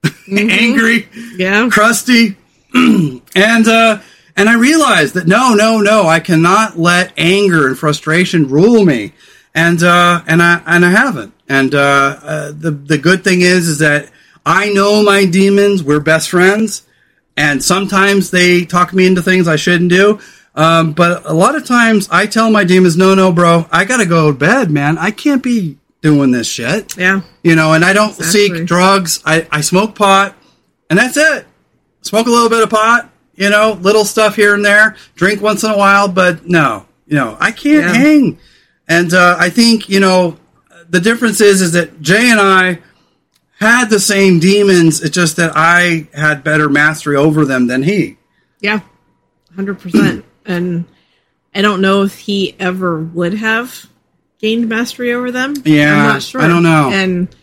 [0.31, 1.69] angry, Yeah.
[1.71, 2.37] crusty,
[2.75, 4.01] and uh,
[4.37, 9.13] and I realized that no, no, no, I cannot let anger and frustration rule me,
[9.55, 11.33] and uh, and I and I haven't.
[11.49, 11.79] And uh,
[12.23, 14.09] uh, the the good thing is is that
[14.45, 15.83] I know my demons.
[15.83, 16.83] We're best friends,
[17.37, 20.21] and sometimes they talk me into things I shouldn't do.
[20.57, 24.07] Um, but a lot of times I tell my demons, no, no, bro, I gotta
[24.07, 24.99] go to bed, man.
[24.99, 27.23] I can't be doing this shit Yeah.
[27.43, 28.59] you know, and I don't Exactly.
[28.59, 29.21] seek drugs.
[29.25, 30.37] I, I smoke pot,
[30.91, 31.47] and that's it.
[32.03, 34.95] Smoke a little bit of pot, you know, little stuff here and there.
[35.17, 37.95] Drink once in a while, but no, you know, I can't Yeah.
[37.95, 38.39] hang.
[38.87, 40.37] And uh, I think you know,
[40.89, 42.79] the difference is is that Jay and I
[43.65, 45.03] had the same demons.
[45.03, 48.17] It's just that I had better mastery over them than he.
[48.61, 48.81] Yeah.
[49.57, 50.23] 100%.
[50.47, 50.85] and
[51.55, 53.87] I don't know if he ever would have
[54.39, 55.55] gained mastery over them.
[55.65, 56.41] Yeah, I'm not sure.
[56.41, 56.91] I don't know.
[56.93, 57.35] And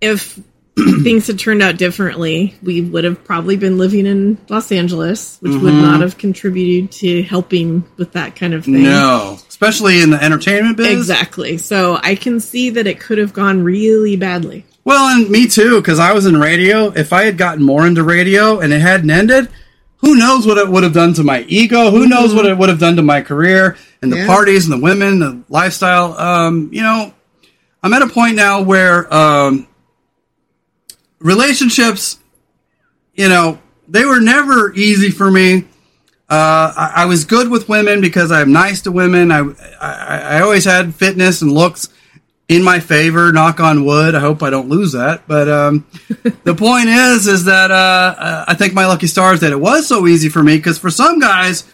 [0.00, 0.38] if
[0.76, 5.52] things had turned out differently, we would have probably been living in Los Angeles, which
[5.52, 5.82] would Mm-hmm.
[5.82, 8.82] not have contributed to helping with that kind of thing.
[8.82, 10.98] No, especially in the entertainment biz.
[10.98, 11.58] Exactly.
[11.58, 14.64] So I can see that it could have gone really badly.
[14.86, 16.92] Well, and me too, because I was in radio.
[16.92, 19.48] If I had gotten more into radio and it hadn't ended,
[19.96, 21.90] who knows what it would have done to my ego?
[21.90, 24.26] Who knows what it would have done to my career and the Yeah.
[24.28, 26.16] parties and the women, the lifestyle?
[26.16, 27.12] Um, you know,
[27.82, 29.66] I'm at a point now where um,
[31.18, 32.18] relationships,
[33.14, 33.58] you know,
[33.88, 35.64] they were never easy for me.
[36.30, 39.32] Uh, I, I was good with women because I'm nice to women.
[39.32, 39.40] I,
[39.80, 41.88] I I always had fitness and looks
[42.48, 43.32] in my favor.
[43.32, 44.14] Knock on wood.
[44.14, 45.26] I hope I don't lose that.
[45.26, 45.86] But um,
[46.44, 49.86] the point is, is that uh, uh, I think my lucky stars that it was
[49.86, 51.64] so easy for me because for some guys,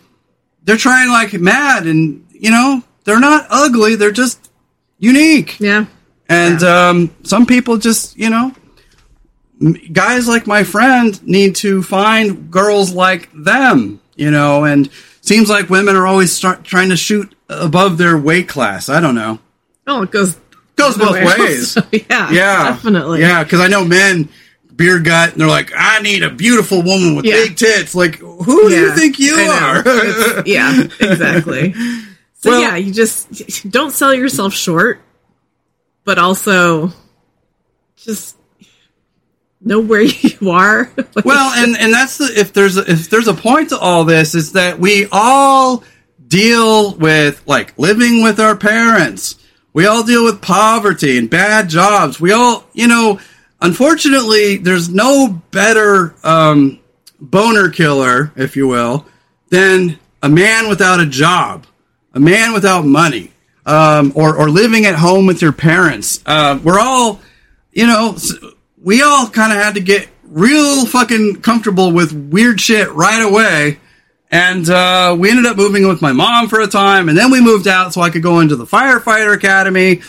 [0.64, 3.96] they're trying like mad, and you know they're not ugly.
[3.96, 4.50] They're just
[4.98, 5.58] unique.
[5.60, 5.86] Yeah.
[6.28, 8.54] And um, some people just, you know,
[9.92, 14.88] guys like my friend need to find girls like them, you know, and
[15.20, 18.88] seems like women are always start trying to shoot above their weight class.
[18.88, 19.40] I don't know.
[19.86, 20.38] Oh, it goes
[20.86, 21.70] Goes both ways.
[21.72, 22.30] So, yeah.
[22.30, 22.64] Yeah.
[22.70, 23.20] Definitely.
[23.20, 24.28] Yeah, because I know men
[24.74, 27.34] beer gut and they're like, I need a beautiful woman with Yeah.
[27.34, 27.94] big tits.
[27.94, 30.42] Like, who do you think you are?
[30.46, 31.74] Yeah, exactly.
[32.42, 35.00] So Well- yeah, you just don't sell yourself short,
[36.04, 36.90] but also
[37.96, 38.36] just
[39.60, 40.90] know where you are.
[40.96, 44.02] Like, well, and and that's the if there's a, if there's a point to all
[44.02, 45.84] this is that we all
[46.26, 49.36] deal with like living with our parents.
[49.72, 52.20] We all deal with poverty and bad jobs.
[52.20, 53.20] We all, you know,
[53.60, 56.78] unfortunately, there's no better um,
[57.20, 59.06] boner killer, if you will,
[59.48, 61.66] than a man without a job,
[62.12, 63.32] a man without money,
[63.64, 66.22] um, or or living at home with your parents.
[66.26, 67.20] Uh, we're all,
[67.72, 68.16] you know,
[68.82, 73.78] we all kind of had to get real fucking comfortable with weird shit right away.
[74.32, 77.42] And uh, we ended up moving with my mom for a time, and then we
[77.42, 80.00] moved out so I could go into the firefighter academy.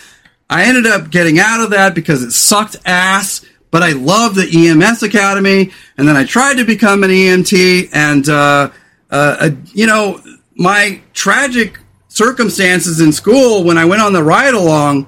[0.49, 4.69] I ended up getting out of that because it sucked ass, but I loved the
[4.69, 5.71] EMS academy.
[5.97, 8.71] And then I tried to become an EMT, and uh,
[9.11, 10.21] uh, uh, you know,
[10.55, 15.07] my tragic circumstances in school when I went on the ride along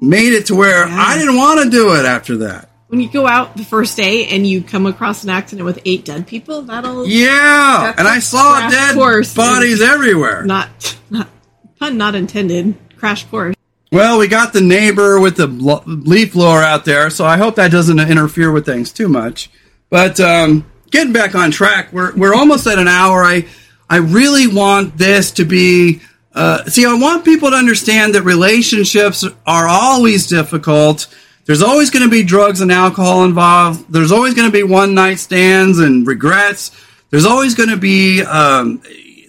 [0.00, 2.70] made it to where I didn't want to do it after that.
[2.88, 6.04] When you go out the first day and you come across an accident with eight
[6.04, 9.34] dead people, that'll Yeah, and I saw dead course.
[9.34, 10.44] bodies everywhere.
[10.44, 11.28] not not
[11.78, 13.54] pun not intended crash course.
[13.92, 17.70] Well, we got the neighbor with the leaf blower out there, so I hope that
[17.70, 19.48] doesn't interfere with things too much.
[19.90, 23.22] But um, getting back on track, we're we're almost at an hour.
[23.22, 23.46] I
[23.88, 26.00] I really want this to be.
[26.34, 31.06] Uh, see, I want people to understand that relationships are always difficult.
[31.46, 33.90] There's always going to be drugs and alcohol involved.
[33.90, 36.72] There's always going to be one night stands and regrets.
[37.10, 38.82] There's always going to be um,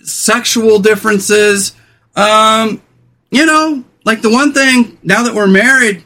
[0.03, 1.73] sexual differences.
[2.15, 2.81] Um,
[3.29, 6.03] you know, like the one thing now that we're married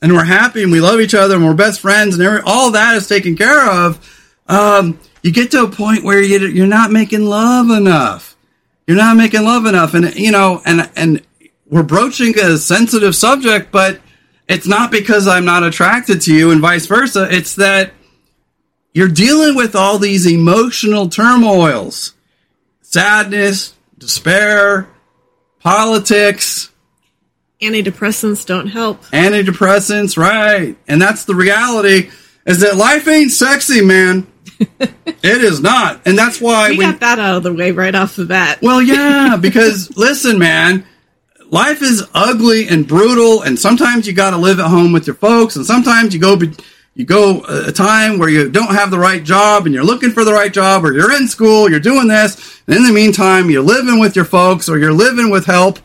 [0.00, 2.70] and we're happy and we love each other and we're best friends and every, all
[2.70, 3.98] that is taken care of,
[4.48, 8.36] um, you get to a point where you, you're not making love enough.
[8.86, 11.22] You're not making love enough, and you know, and and
[11.68, 14.00] we're broaching a sensitive subject, but
[14.50, 17.28] it's not because I'm not attracted to you and vice versa.
[17.30, 17.92] It's that
[18.92, 22.14] you're dealing with all these emotional turmoils,
[22.82, 24.88] sadness, despair,
[25.60, 26.70] politics,
[27.62, 29.02] Antidepressants don't help.
[29.06, 30.76] antidepressants, right?
[30.88, 32.10] And that's the reality
[32.46, 34.26] is that life ain't sexy, man.
[34.58, 36.00] it is not.
[36.06, 38.60] And that's why We when got that out of the way right off the bat.
[38.62, 40.86] Well, yeah, because listen, man,
[41.50, 45.16] life is ugly and brutal, and sometimes you got to live at home with your
[45.16, 46.38] folks, and sometimes you go
[46.94, 50.24] you go a time where you don't have the right job, and you're looking for
[50.24, 53.62] the right job, or you're in school, you're doing this, and in the meantime, you're
[53.62, 55.78] living with your folks, or you're living with help,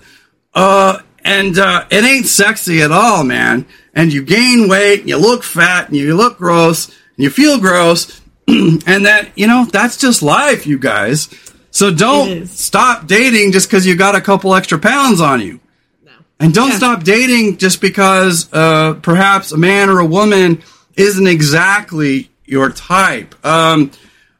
[0.53, 3.66] uh, and uh, it ain't sexy at all, man.
[3.93, 7.59] And you gain weight, and you look fat, and you look gross, and you feel
[7.59, 11.30] gross, and that you know that's just life, you guys.
[11.76, 15.60] So don't stop dating just because you got a couple extra pounds on you.
[16.06, 16.12] No.
[16.40, 16.78] And don't Yeah.
[16.78, 20.64] stop dating just because uh, perhaps a man or a woman
[20.96, 23.36] isn't exactly your type.
[23.46, 23.92] Um,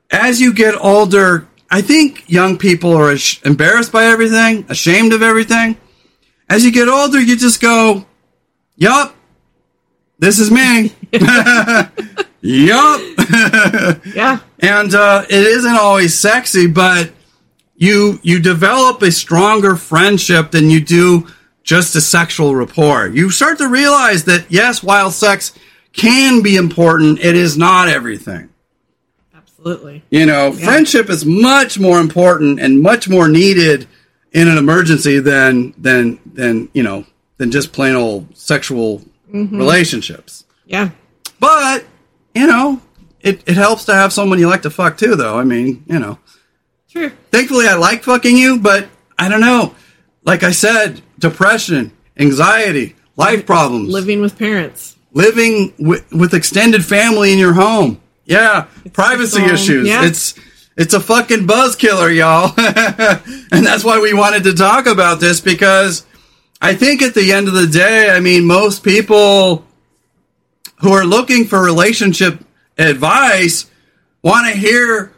[0.10, 3.14] as you get older, I think young people are
[3.44, 5.76] embarrassed by everything, ashamed of everything.
[6.50, 8.06] As you get older, you just go,
[8.78, 9.14] Yup,
[10.20, 10.94] this is me.
[12.42, 13.02] yup.
[14.16, 14.40] Yeah.
[14.60, 17.12] and uh, it isn't always sexy, but
[17.76, 21.28] you you develop a stronger friendship than you do
[21.64, 23.08] just a sexual rapport.
[23.08, 25.54] You start to realize that yes, while sex
[25.94, 28.50] can be important, it is not everything.
[29.36, 30.04] Absolutely.
[30.10, 33.88] You know, friendship is much more important and much more needed
[34.32, 37.06] in an emergency than than than you know
[37.38, 39.02] than just plain old sexual
[39.32, 39.58] mm-hmm.
[39.58, 40.46] relationships.
[40.66, 40.92] Yeah.
[41.40, 41.86] But,
[42.34, 42.82] you know,
[43.22, 45.38] it, it helps to have someone you like to fuck too, though.
[45.38, 46.20] I mean, you know.
[47.32, 48.88] Thankfully, I like fucking you, but
[49.20, 49.76] I don't know.
[50.24, 54.96] Like I said, depression, anxiety, life problems, Living with parents.
[55.14, 58.02] living with, with extended family in your home.
[58.26, 59.88] Yeah, privacy um, issues.
[59.88, 60.06] yeah.
[60.06, 60.34] It's
[60.78, 62.54] it's a fucking buzz killer, y'all.
[62.58, 66.06] and that's why we wanted to talk about this because
[66.62, 69.66] I think at the end of the day, I mean, most people
[70.82, 72.44] who are looking for relationship
[72.78, 73.70] advice
[74.22, 75.14] want to hear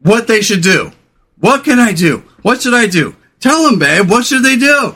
[0.00, 0.92] what they should do.
[1.40, 2.22] What can I do?
[2.42, 3.16] What should I do?
[3.40, 4.94] Tell them, babe, what should they do?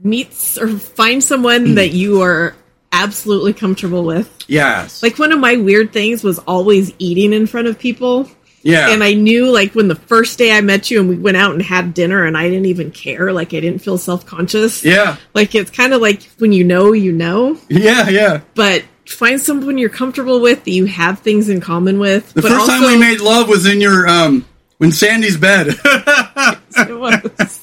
[0.00, 2.54] Meet or find someone that you are
[2.90, 4.28] absolutely comfortable with.
[4.48, 5.02] Yes.
[5.02, 8.28] Like one of my weird things was always eating in front of people.
[8.62, 8.90] yeah.
[8.90, 11.52] And I knew like when the first day I met you and we went out
[11.52, 14.84] and had dinner and I didn't even care, like I didn't feel self conscious.
[14.84, 15.16] yeah.
[15.34, 18.40] Like it's kind of like when you know, you know, Yeah, yeah.
[18.54, 22.32] but find someone you're comfortable with that you have things in common with.
[22.34, 24.44] The but first time also- we made love was in your um
[24.82, 25.68] when Sandy's bed.
[25.84, 27.60] it was.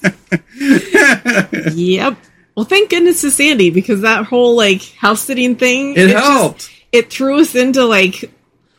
[1.75, 2.17] yep.
[2.55, 6.71] Well, thank goodness to Sandy because that whole like house sitting thing It just- helped.
[6.93, 8.31] it threw us into like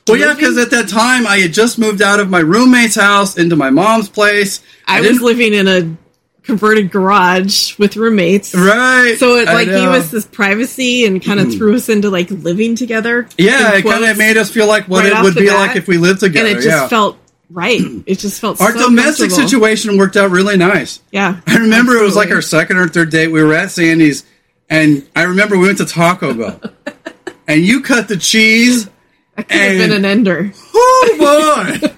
[0.09, 3.37] well, yeah, because at that time I had just moved out of my roommate's house
[3.37, 4.61] into my mom's place.
[4.87, 5.97] I, was living in a
[6.43, 8.55] converted garage with roommates.
[8.55, 9.17] right.
[9.19, 11.59] So it like gave us this privacy and kind of mm-hmm.
[11.59, 13.29] threw us into like living together.
[13.39, 15.87] Yeah, it kind of made us feel like what right it would be like if
[15.87, 16.49] we lived together.
[16.49, 16.89] and it just yeah.
[16.89, 17.19] felt
[17.51, 17.81] right.
[18.07, 21.01] It just felt our so domestic situation worked out really nice.
[21.13, 23.29] Yeah, I remember it was like our second or third date.
[23.29, 24.25] We were at Sandy's,
[24.69, 26.61] and I remember we went to Taco Bell,
[27.49, 28.89] and you cut the cheese.
[29.37, 31.89] I could have been an ender, Oh boy,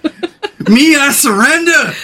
[0.72, 1.94] me I surrender.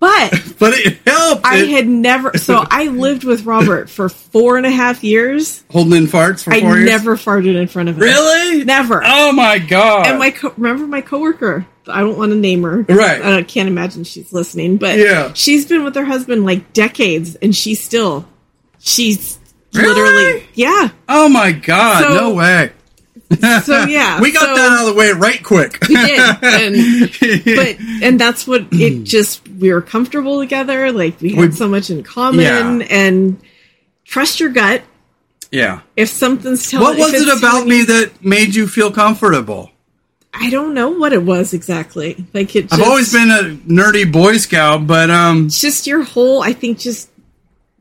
[0.00, 1.44] but But it helped.
[1.44, 2.32] I It- had never.
[2.38, 5.62] So I lived with Robert for four and a half years.
[5.70, 6.88] holding in farts for I four years.
[6.88, 8.02] never farted in front of him.
[8.02, 9.02] really, Never.
[9.04, 10.06] Oh my god!
[10.06, 11.66] And my co- remember my coworker.
[11.86, 12.82] I don't want to name her.
[12.82, 13.22] Right.
[13.22, 15.32] I can't imagine she's listening, but Yeah.
[15.34, 18.26] she's been with her husband like decades, and she's still,
[18.78, 19.38] she's
[19.74, 19.88] Really?
[19.88, 20.88] literally, yeah.
[21.08, 22.02] oh my god!
[22.04, 22.70] So- no way.
[23.64, 25.78] So yeah, we got so- that out of the way right quick.
[25.88, 27.10] We did, and
[27.56, 30.92] but and that's what it just we were comfortable together.
[30.92, 32.40] Like we had We- so much in common,
[32.80, 32.86] Yeah.
[32.90, 33.40] and
[34.04, 34.82] trust your gut.
[35.50, 35.80] yeah.
[35.96, 39.70] If something's telling, What was it about me that made you feel comfortable?
[40.36, 42.26] I don't know what it was exactly.
[42.34, 42.62] Like it.
[42.68, 46.42] Just, I've always been a nerdy Boy Scout, but um, It's just your whole.
[46.42, 47.08] I think just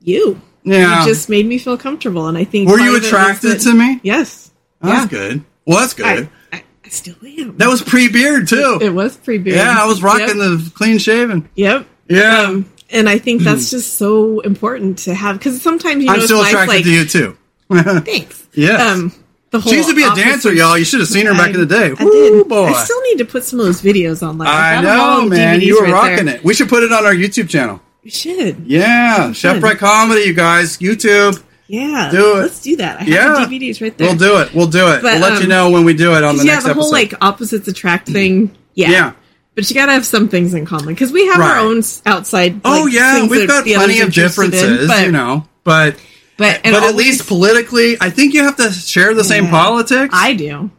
[0.02, 0.40] you.
[0.64, 1.02] Yeah.
[1.02, 2.70] You just made me feel comfortable, and I think.
[2.70, 4.00] Were you it attracted that- to me?
[4.04, 4.52] Yes.
[4.82, 5.20] that's yeah.
[5.20, 5.44] good.
[5.66, 6.30] Well, that's good.
[6.52, 7.58] I, I, I still am.
[7.58, 8.80] that was pre-beard too.
[8.82, 9.58] it was pre beard.
[9.58, 10.36] yeah, I was rocking Yep.
[10.38, 11.50] the clean shaven.
[11.56, 11.88] Yep.
[12.10, 16.14] Yeah, Um, and I think that's just so important to have because sometimes you know
[16.14, 17.38] I'm it's still attracted like, to you too.
[18.02, 18.46] Thanks.
[18.54, 18.88] Yeah.
[18.88, 19.14] Um,
[19.54, 20.78] the whole She used to be a dancer, y'all.
[20.78, 21.94] You should have seen her back in the day.
[21.98, 22.48] I Ooh, did.
[22.50, 22.66] boy.
[22.66, 24.48] I still need to put some of those videos online.
[24.50, 25.60] I I've got them all know, man.
[25.60, 26.36] DVDs You were right rocking there.
[26.38, 26.44] it.
[26.44, 27.80] We should put it on our YouTube channel.
[28.04, 28.66] We should.
[28.66, 29.62] Yeah, Chef fun.
[29.62, 30.78] Bright Comedy, you guys.
[30.80, 31.42] YouTube.
[31.68, 32.42] Yeah, Do it.
[32.42, 33.00] Let's do that.
[33.00, 33.46] I have Yeah.
[33.46, 34.08] the DVDs right there.
[34.10, 34.54] We'll do it.
[34.54, 35.02] We'll do it.
[35.02, 36.72] But, we'll let you um, know when we do it on the yeah, next the
[36.72, 36.82] episode.
[36.84, 38.52] whole like opposites attract thing.
[38.74, 39.12] Yeah, yeah.
[39.56, 41.52] But you gotta have some things in common because we have Right.
[41.52, 42.60] our own outside.
[42.66, 45.48] Oh yeah, things we've that got plenty of interested in, differences, but, you know.
[45.64, 45.96] But
[46.44, 49.52] But but at least politically, I think you have to share the same Yeah.
[49.52, 50.14] politics.
[50.18, 50.70] I do.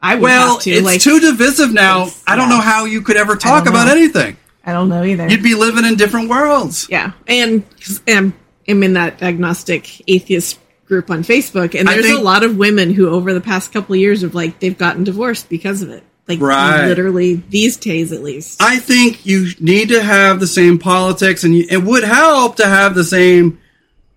[0.00, 0.70] I would well, have to.
[0.70, 2.08] it's like, too divisive now.
[2.26, 2.56] I don't yeah.
[2.56, 3.92] know how you could ever talk about know.
[3.92, 4.36] anything.
[4.66, 5.28] I don't know either.
[5.28, 6.86] You'd be living in different worlds.
[6.90, 7.64] yeah, and
[8.06, 8.34] I'm,
[8.68, 12.92] I'm in that agnostic atheist group on Facebook, and there's think- a lot of women
[12.92, 16.02] who, over the past couple of years, have like they've gotten divorced because of it.
[16.26, 16.86] Like Right.
[16.86, 18.62] literally these days, at least.
[18.62, 22.66] I think you need to have the same politics, and you, it would help to
[22.66, 23.58] have the same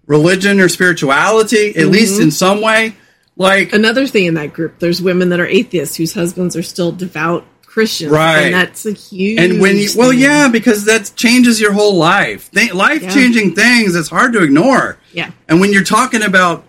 [0.08, 1.92] religion or spirituality, at mm-hmm.
[1.92, 2.96] least in some way.
[3.36, 6.92] Like, Another thing in that group, there's women that are atheists whose husbands are still
[6.92, 8.46] devout Christians, Right.
[8.46, 9.40] And that's a huge.
[9.40, 10.20] and when you, well, thing.
[10.20, 12.50] yeah, because that changes your whole life.
[12.74, 14.98] Life changing things, it's hard to ignore.
[15.14, 16.66] yeah, And when you're talking about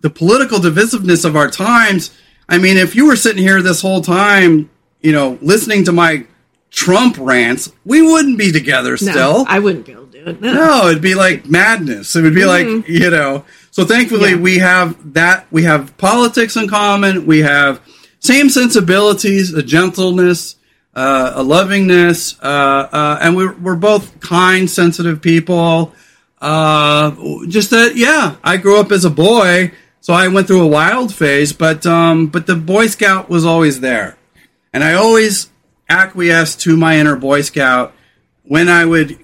[0.00, 2.10] the political divisiveness of our times,
[2.48, 4.68] I mean, if you were sitting here this whole time,
[5.00, 6.26] you know, listening to my
[6.70, 9.44] Trump rants, we wouldn't be together no, still.
[9.48, 10.40] I wouldn't be able to do it.
[10.40, 12.14] No, no, it'd be like madness.
[12.14, 13.44] It would be like, you know.
[13.70, 14.36] So thankfully, Yeah.
[14.36, 15.46] we have that.
[15.50, 17.26] We have politics in common.
[17.26, 17.80] We have
[18.20, 20.56] same sensibilities, a gentleness,
[20.94, 25.94] uh, a lovingness, uh, uh, and we're, we're both kind, sensitive people.
[26.40, 27.12] Uh,
[27.48, 31.14] just that, yeah, I grew up as a boy, so I went through a wild
[31.14, 34.16] phase, but, um, but the Boy Scout was always there.
[34.72, 35.48] And I always
[35.88, 37.94] acquiesced to my inner Boy Scout
[38.42, 39.18] when I would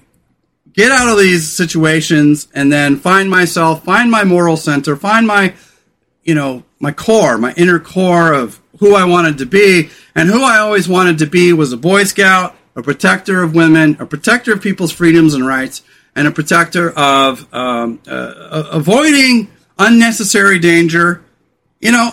[0.73, 5.53] get out of these situations and then find myself, find my moral center, find my,
[6.23, 9.89] you know, my core, my inner core of who I wanted to be.
[10.15, 13.97] And who I always wanted to be was a Boy Scout, a protector of women,
[13.99, 15.81] a protector of people's freedoms and rights,
[16.15, 21.23] and a protector of um, uh, uh, avoiding unnecessary danger.
[21.79, 22.11] You know,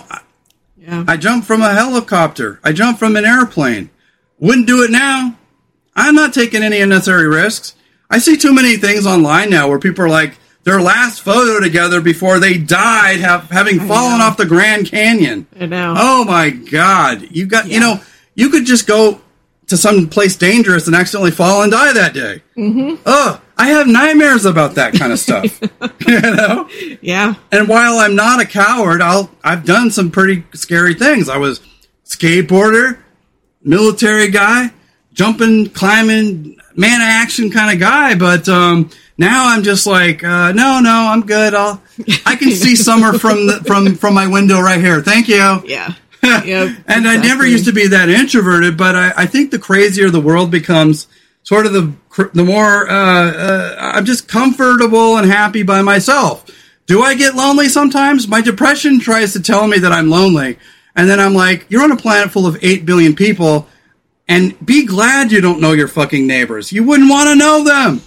[0.76, 2.60] yeah, I jumped from a helicopter.
[2.64, 3.90] I jumped from an airplane.
[4.42, 5.38] Wouldn't do it now.
[5.94, 7.76] I'm not taking any unnecessary risks.
[8.10, 10.34] I see too many things online now where people are like
[10.64, 14.24] their last photo together before they died, have, having fallen know.
[14.24, 15.46] off the Grand Canyon.
[15.60, 15.94] I know.
[15.96, 17.28] Oh my God!
[17.30, 18.00] You got you know
[18.34, 19.20] you could just go
[19.68, 22.42] to some place dangerous and accidentally fall and die that day.
[22.56, 23.00] Mm-hmm.
[23.06, 25.60] Oh, I have nightmares about that kind of stuff.
[26.06, 26.68] you know.
[27.00, 31.28] yeah, And while I'm not a coward, I'll I've done some pretty scary things.
[31.28, 31.60] I was
[32.04, 32.98] skateboarder,
[33.64, 34.70] military guy,
[35.12, 38.14] jumping, climbing, man of action kind of guy.
[38.14, 41.54] But um, now I'm just like, uh, no, no, I'm good.
[41.54, 41.82] I'll
[42.26, 45.02] I can see summer from the, from from my window right here.
[45.02, 45.62] Thank you.
[45.64, 46.74] yeah, yeah.
[46.86, 50.20] and I never used to be that introverted, but I, I think the crazier the
[50.20, 51.06] world becomes,
[51.42, 51.92] sort of the
[52.32, 56.48] the more uh, uh, I'm just comfortable and happy by myself.
[56.86, 58.26] Do I get lonely sometimes?
[58.26, 60.58] My depression tries to tell me that I'm lonely,
[60.96, 63.66] and then I'm like, you're on a planet full of eight billion people,
[64.28, 66.72] and be glad you don't know your fucking neighbors.
[66.72, 68.00] You wouldn't want to know them.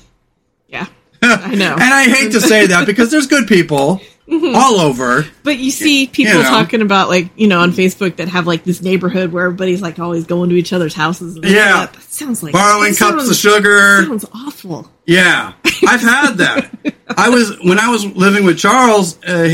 [0.67, 0.87] Yeah,
[1.21, 1.73] I know.
[1.73, 5.23] And I hate to say that because there's good people all over.
[5.43, 6.49] But you see people You know.
[6.49, 9.99] talking about like you know on Facebook that have like this neighborhood where everybody's like
[9.99, 11.35] always going to each other's houses.
[11.35, 11.85] And Yeah.
[11.85, 14.03] that, that sounds like Borrowing cups of sounds- sugar.
[14.05, 14.89] Sounds awful.
[15.05, 15.53] Yeah,
[15.87, 16.95] I've had that.
[17.17, 19.21] I was when I was living with Charles.
[19.23, 19.53] Uh,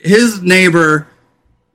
[0.00, 1.06] his neighbor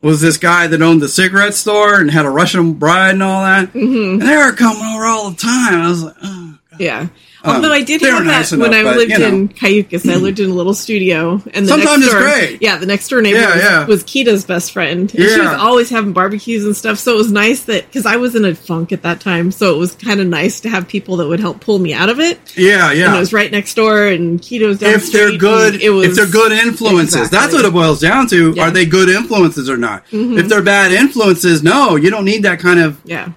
[0.02, 3.44] was this guy that owned the cigarette store and had a Russian bride and all
[3.44, 3.74] that.
[3.74, 4.22] Mm-hmm.
[4.22, 5.82] And they were coming over all the time.
[5.82, 6.58] I was like, oh.
[6.80, 7.08] Yeah.
[7.44, 9.28] Although I did have nice that when enough, I but, lived you know.
[9.28, 10.10] in Cayucos.
[10.12, 12.62] I lived in a little studio, and the Sometimes next it's door, great.
[12.62, 13.86] Yeah, the next door neighbor Yeah, was, yeah.
[13.86, 15.02] was Kita's best friend.
[15.02, 17.00] And she was always having barbecues and stuff.
[17.00, 19.74] So it was nice that because I was in a funk at that time, so
[19.74, 22.20] it was kind of nice to have people that would help pull me out of
[22.20, 22.40] it.
[22.58, 23.16] yeah, And yeah.
[23.16, 26.08] it was right next door, and Kita was down the if they're good, It was
[26.10, 28.36] if they're good influences, that's what it boils down to.
[28.36, 28.52] Yeah.
[28.52, 28.60] Mm-hmm.
[28.62, 30.04] Are they good influences or not?
[30.12, 33.30] If they're bad influences, no, you don't need that kind of Yeah.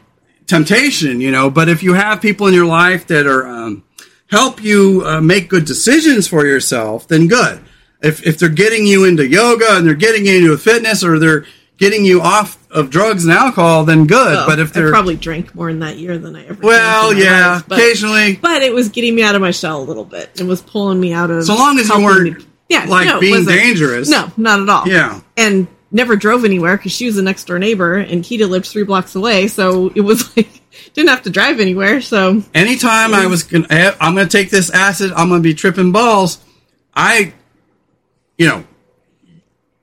[0.46, 1.50] Temptation, you know.
[1.50, 3.84] But if you have people in your life that are um,
[4.30, 7.60] help you uh, make good decisions for yourself, then good.
[8.02, 11.46] If if they're getting you into yoga and they're getting you into fitness or they're
[11.76, 14.34] getting you off of drugs and alcohol, then good.
[14.34, 16.60] Well, but if they're probably drank more in that year than I ever.
[16.62, 18.36] well, yeah, life, but- occasionally.
[18.36, 20.40] but it was getting me out of my shell a little bit.
[20.40, 21.44] It was pulling me out of.
[21.44, 24.08] So long as you weren't, me- yeah, like, no, being dangerous.
[24.08, 24.88] No, not at all.
[24.88, 25.20] Yeah.
[25.36, 28.82] and never drove anywhere because she was the next door neighbor, and Kita lived three
[28.82, 30.48] blocks away, so it was like
[30.92, 32.00] didn't have to drive anywhere.
[32.02, 35.92] So Anytime I was gonna, eh, I'm gonna take this acid, I'm gonna be tripping
[35.92, 36.38] balls.
[36.94, 37.32] I,
[38.36, 38.64] you know,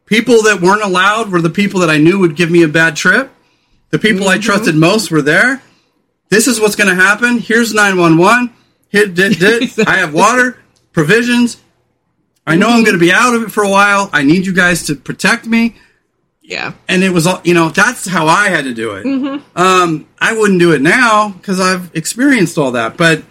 [0.05, 2.95] people that weren't allowed were the people that I knew would give me a bad
[2.95, 3.31] trip.
[3.89, 5.61] The people I trusted most were there.
[6.29, 7.39] This is what's gonna happen.
[7.39, 8.53] Here's 911.
[8.89, 9.69] Here, did, did.
[9.87, 10.59] I have water,
[10.91, 11.61] provisions.
[12.45, 14.09] I know I'm going to be out of it for a while.
[14.11, 15.75] I need you guys to protect me.
[16.41, 16.73] Yeah.
[16.87, 19.05] And it was, all you know, that's how I had to do it.
[19.55, 22.97] Um, I wouldn't do it now because I've experienced all that.
[22.97, 23.23] But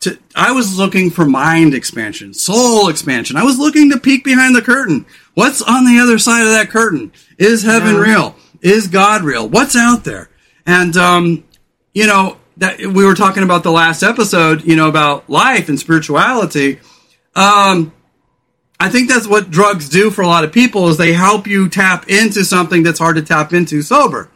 [0.00, 3.36] to, I was looking for mind expansion, soul expansion.
[3.36, 5.06] I was looking to peek behind the curtain.
[5.34, 7.12] What's on the other side of that curtain?
[7.38, 8.00] Is heaven Yeah.
[8.00, 8.36] real?
[8.60, 9.48] Is God real?
[9.48, 10.30] What's out there?
[10.64, 11.44] And, um,
[11.94, 15.80] you know, that we were talking about the last episode, you know, about life and
[15.80, 16.78] spirituality.
[17.34, 17.92] Um,
[18.82, 21.68] I think that's what drugs do for a lot of people is they help you
[21.68, 24.28] tap into something that's hard to tap into sober.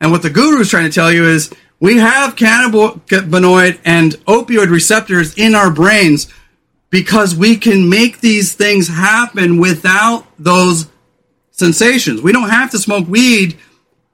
[0.00, 4.70] And what the guru is trying to tell you is we have cannabinoid and opioid
[4.70, 6.26] receptors in our brains
[6.90, 10.88] because we can make these things happen without those
[11.52, 12.22] sensations.
[12.22, 13.56] We don't have to smoke weed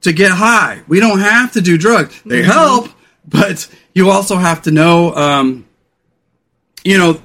[0.01, 0.83] to get high.
[0.87, 2.21] We don't have to do drugs.
[2.27, 2.89] They help,
[3.27, 5.67] but you also have to know, um,
[6.83, 7.19] you know,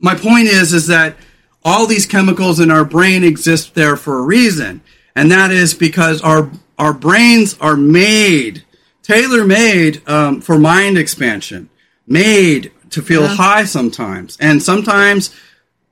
[0.00, 1.16] my point is, is that
[1.64, 4.80] all these chemicals in our brain exist there for a reason.
[5.14, 8.64] And that is because our, our brains are made,
[9.02, 11.68] tailor made, um, for mind expansion,
[12.06, 13.34] made to feel Yeah.
[13.34, 14.36] high sometimes.
[14.40, 15.34] And sometimes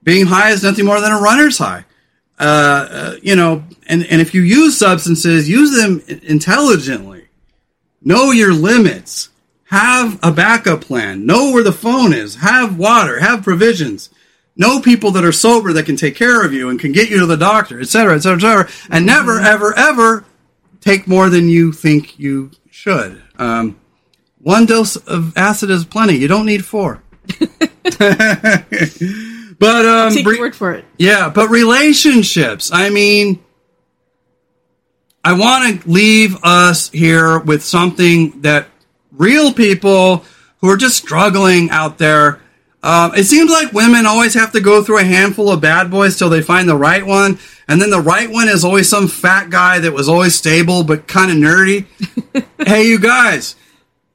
[0.02, 1.84] being high is nothing more than a runner's high.
[2.38, 2.42] Uh,
[2.90, 7.24] uh, you know, and, and if you use substances, use them intelligently.
[8.02, 9.30] Know your limits.
[9.64, 11.26] Have a backup plan.
[11.26, 12.36] Know where the phone is.
[12.36, 13.18] Have water.
[13.20, 14.10] Have provisions.
[14.56, 17.18] Know people that are sober that can take care of you and can get you
[17.20, 18.68] to the doctor, et cetera, et cetera, et cetera.
[18.90, 20.24] And never, ever, ever
[20.80, 23.22] take more than you think you should.
[23.38, 23.78] Um,
[24.38, 26.16] one dose of acid is plenty.
[26.16, 27.02] You don't need four.
[29.58, 30.84] but um, Take re- word for it.
[30.98, 32.70] yeah, but relationships.
[32.72, 33.42] I mean,
[35.24, 38.68] I want to leave us here with something that
[39.12, 40.24] real people
[40.60, 42.40] who are just struggling out there.
[42.86, 46.16] Um, it seems like women always have to go through a handful of bad boys
[46.16, 49.50] till they find the right one, and then the right one is always some fat
[49.50, 51.86] guy that was always stable but kind of nerdy.
[52.64, 53.56] hey, you guys,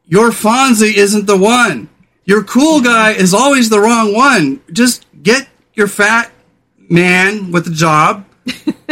[0.05, 1.89] your Fonzie isn't the one.
[2.23, 4.61] Your cool guy is always the wrong one.
[4.71, 6.31] Just get your fat
[6.77, 8.25] man with a job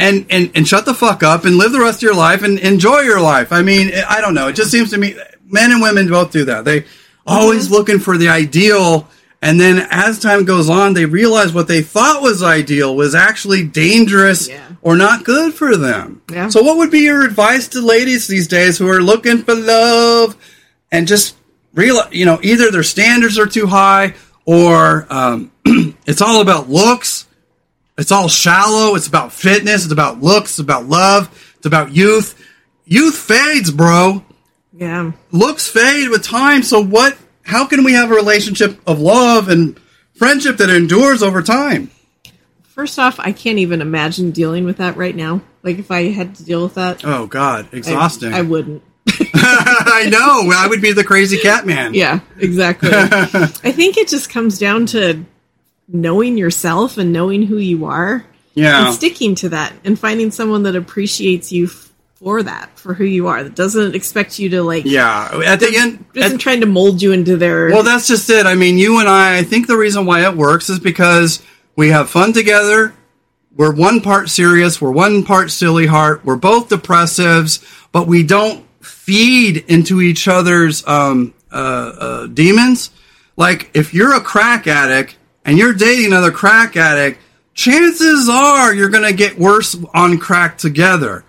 [0.00, 2.58] and, and, and shut the fuck up and live the rest of your life and
[2.60, 3.52] enjoy your life.
[3.52, 4.48] I mean, I don't know.
[4.48, 6.64] It just seems to me men and women both do that.
[6.64, 6.86] They
[7.26, 9.06] always looking for the ideal.
[9.40, 13.62] And then as time goes on, they realize what they thought was ideal was actually
[13.64, 14.60] dangerous Yeah.
[14.82, 16.22] or not good for them.
[16.30, 16.48] Yeah.
[16.48, 20.36] So what would be your advice to ladies these days who are looking for love
[20.90, 21.36] and just
[21.72, 24.14] realize, you know, either their standards are too high
[24.44, 25.52] or um,
[26.06, 27.26] it's all about looks.
[27.96, 28.96] It's all shallow.
[28.96, 29.84] It's about fitness.
[29.84, 30.50] It's about looks.
[30.52, 31.28] It's about love.
[31.58, 32.34] It's about youth.
[32.86, 34.24] Youth fades, bro.
[34.72, 35.12] Yeah.
[35.30, 36.62] Looks fade with time.
[36.64, 37.16] So what?
[37.48, 39.80] How can we have a relationship of love and
[40.14, 41.90] friendship that endures over time?
[42.62, 45.40] First off, I can't even imagine dealing with that right now.
[45.62, 48.34] Like if I had to deal with that, Oh God, exhausting.
[48.34, 48.82] I, wouldn't.
[49.34, 50.52] I know.
[50.54, 51.94] I would be the crazy cat man.
[51.94, 52.90] Yeah, exactly.
[52.92, 55.24] I think it just comes down to
[55.88, 58.86] knowing yourself and knowing who you are Yeah.
[58.88, 61.70] and sticking to that and finding someone that appreciates you
[62.18, 65.40] for that, for who you are, that doesn't expect you to like, Yeah.
[65.46, 67.68] At the end, at- isn't trying to mold you into their.
[67.68, 68.44] Well, that's just it.
[68.46, 71.42] I mean, you and I, I think the reason why it works is because
[71.76, 72.92] we have fun together.
[73.56, 74.80] We're one part serious.
[74.80, 76.24] We're one part silly heart.
[76.24, 82.90] We're both depressives, but we don't feed into each other's um, uh, uh, demons.
[83.36, 87.20] Like, if you're a crack addict and you're dating another crack addict,
[87.54, 91.24] chances are you're going to get worse on crack together.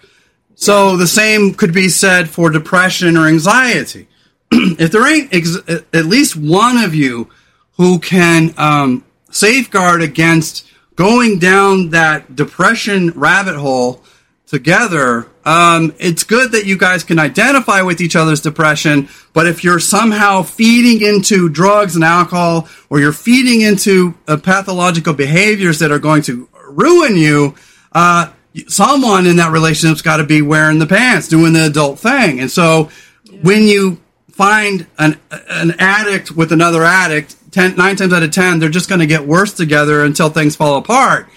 [0.62, 4.10] So the same could be said for depression or anxiety
[4.52, 5.58] if there ain't ex-
[5.94, 7.30] at least one of you
[7.74, 14.04] who can um, safeguard against going down that depression rabbit hole
[14.48, 19.08] together, um, it's good that you guys can identify with each other's depression.
[19.32, 25.14] But if you're somehow feeding into drugs and alcohol, or you're feeding into uh, pathological
[25.14, 27.56] behaviors that are going to ruin you,
[27.94, 28.32] uh,
[28.68, 32.40] someone in that relationship's got to be wearing the pants, doing the adult thing.
[32.40, 32.90] And so
[33.42, 34.02] when you
[34.32, 38.90] find an an addict with another addict, ten, nine times out of ten, they're just
[38.90, 41.30] going to get worse together until things fall apart.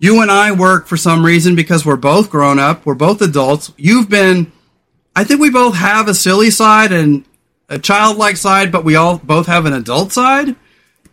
[0.00, 3.72] You and I work for some reason because we're both grown up, we're both adults.
[3.76, 4.52] You've been,
[5.16, 7.24] I think we both have a silly side and
[7.68, 10.56] a childlike side, but we all both have an adult side, and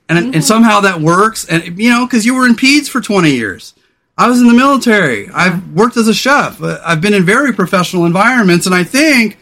[0.10, 0.42] and mm-hmm.
[0.42, 1.46] somehow that works.
[1.46, 3.74] And you know, because you were in peds for twenty years.
[4.18, 5.30] I was in the military.
[5.30, 6.62] I've worked as a chef.
[6.62, 9.38] I've been in very professional environments, and I think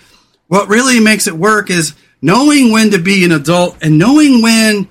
[0.48, 4.88] what really makes it work is knowing when to be an adult and knowing when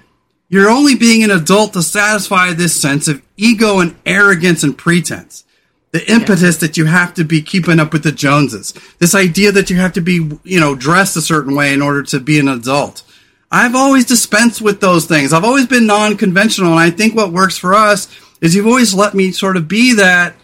[0.48, 5.44] you're only being an adult to satisfy this sense of ego and arrogance and pretense.
[5.90, 8.72] The impetus that you have to be keeping up with the Joneses.
[8.98, 12.02] This idea that you have to be, you know, dressed a certain way in order
[12.04, 13.02] to be an adult.
[13.50, 15.32] I've always dispensed with those things.
[15.32, 18.08] I've always been non-conventional, and I think what works for us
[18.42, 20.34] is you've always let me sort of be that.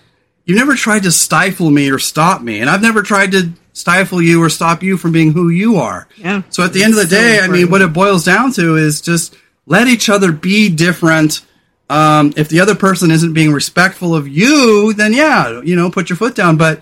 [0.47, 4.23] You've never tried to stifle me or stop me, and I've never tried to stifle
[4.23, 6.09] you or stop you from being who you are.
[6.17, 6.43] Yeah.
[6.49, 8.77] So at the end of the so day, I mean, what it boils down to
[8.77, 11.45] is just let each other be different.
[11.91, 16.09] Um, if the other person isn't being respectful of you, then yeah, you know, put
[16.09, 16.57] your foot down.
[16.57, 16.81] But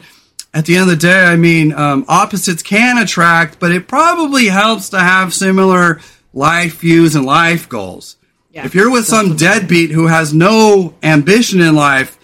[0.55, 4.47] at the end of the day, I mean, um, opposites can attract, but it probably
[4.47, 6.01] helps to have similar
[6.33, 8.17] life views and life goals.
[8.57, 12.19] Yeah, if you're with some deadbeat who has no ambition in life,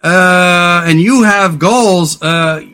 [0.00, 2.64] uh, and you have goals, uh,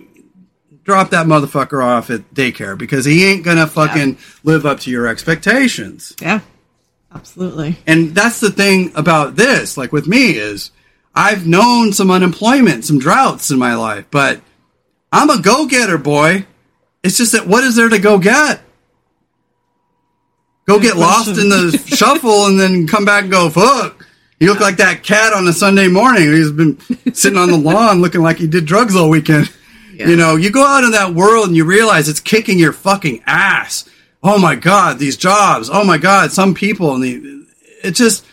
[0.85, 5.06] drop that motherfucker off at daycare because he ain't gonna fucking live up to your
[5.06, 6.14] expectations.
[6.20, 6.40] Yeah.
[7.14, 7.78] Absolutely.
[7.86, 10.70] And that's the thing about this, like with me, is
[11.14, 14.43] I've known some unemployment, some droughts in my life, but
[15.10, 16.44] I'm a go getter, boy.
[17.02, 18.60] It's just that what is there to go get?
[20.68, 24.06] Go get lost in the shuffle and then come back and go, fuck.
[24.38, 26.30] You look like that cat on a Sunday morning.
[26.30, 26.78] He's been
[27.14, 29.50] sitting on the lawn looking like he did drugs all weekend.
[29.94, 30.08] Yeah.
[30.08, 33.22] You know, you go out in that world and you realize it's kicking your fucking
[33.24, 33.88] ass.
[34.22, 35.70] Oh my God, these jobs.
[35.72, 36.94] Oh my God, some people.
[36.94, 37.46] And the,
[37.82, 38.26] it just,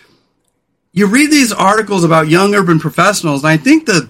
[0.92, 4.10] you read these articles about young urban professionals, and I think that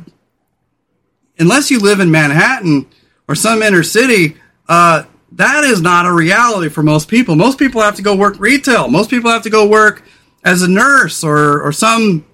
[1.38, 2.88] unless you live in Manhattan
[3.28, 4.38] or some inner city,
[4.68, 5.04] uh,
[5.36, 7.36] that is not a reality for most people.
[7.36, 8.88] Most people have to go work retail.
[8.88, 10.04] Most people have to go work
[10.44, 12.26] as a nurse or, or some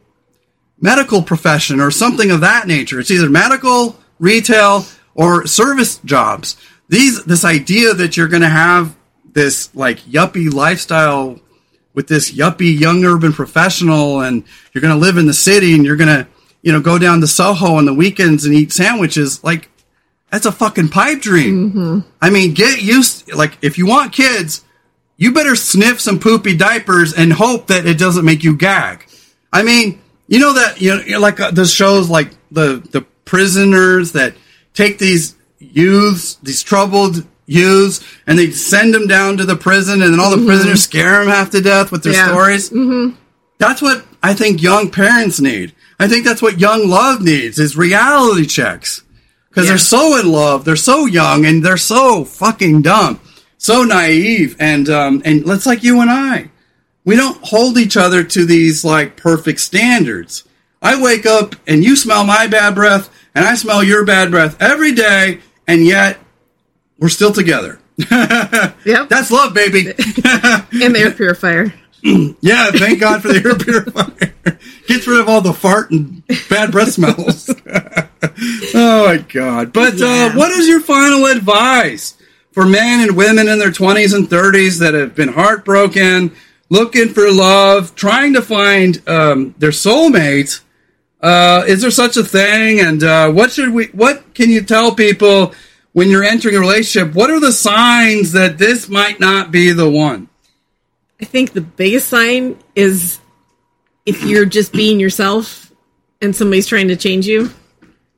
[0.80, 2.99] medical profession or something of that nature.
[2.99, 6.57] It's either medical, retail, or service jobs.
[6.90, 8.95] These this idea that you're going to have
[9.34, 11.40] this like yuppie lifestyle
[11.94, 15.86] with this yuppie young urban professional and you're going to live in the city and
[15.86, 16.28] you're going to
[16.61, 19.70] you know go down to Soho on the weekends and eat sandwiches like
[20.32, 22.03] that's a fucking pipe dream.
[22.22, 24.64] I mean, get used like if you want kids,
[25.18, 29.06] you better sniff some poopy diapers and hope that it doesn't make you gag.
[29.53, 34.14] I mean, you know that you know like uh, the shows like the the prisoners
[34.14, 34.34] that
[34.74, 40.14] take these youths, these troubled youths, and they send them down to the prison, and
[40.14, 42.28] then all the prisoners scare them half to death with their Yeah.
[42.30, 42.70] stories.
[42.70, 43.16] Mm-hmm.
[43.58, 45.74] That's what I think young parents need.
[45.99, 49.03] I think that's what young love needs is reality checks
[49.52, 49.73] because Yeah.
[49.73, 53.19] they're so in love, they're so young, and they're so fucking dumb,
[53.60, 56.49] so naive, and um, and let's like you and I,
[57.06, 60.44] we don't hold each other to these like perfect standards.
[60.82, 64.60] I wake up and you smell my bad breath, and I smell your bad breath
[64.60, 66.18] every day, and yet
[66.98, 67.78] we're still together.
[68.84, 69.10] Yep.
[69.10, 69.88] That's love, baby.
[69.90, 69.95] and
[70.95, 71.72] the air purifier.
[72.41, 74.57] Yeah, thank God for the air purifier.
[74.88, 77.49] Gets rid of all the fart and bad breath smells.
[78.73, 79.72] oh my God.
[79.72, 82.18] But uh, what is your final advice
[82.52, 86.36] for men and women in their 20s and 30s that have been heartbroken,
[86.69, 90.61] looking for love, trying to find um, their soulmate?
[91.22, 92.80] Uh, is there such a thing?
[92.80, 93.86] And uh, what should we?
[93.88, 95.53] What can you tell people
[95.94, 97.14] when you're entering a relationship?
[97.14, 100.30] What are the signs that this might not be the one?
[101.22, 103.19] I think the biggest sign is
[104.06, 105.72] if you're just being yourself
[106.22, 107.52] and somebody's trying to change you.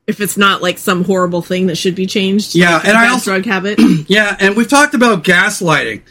[0.06, 2.56] If it's not like some horrible thing that should be changed.
[2.56, 3.80] Yeah, like and I also- drug habit.
[4.08, 6.02] Yeah, and we've talked about gaslighting.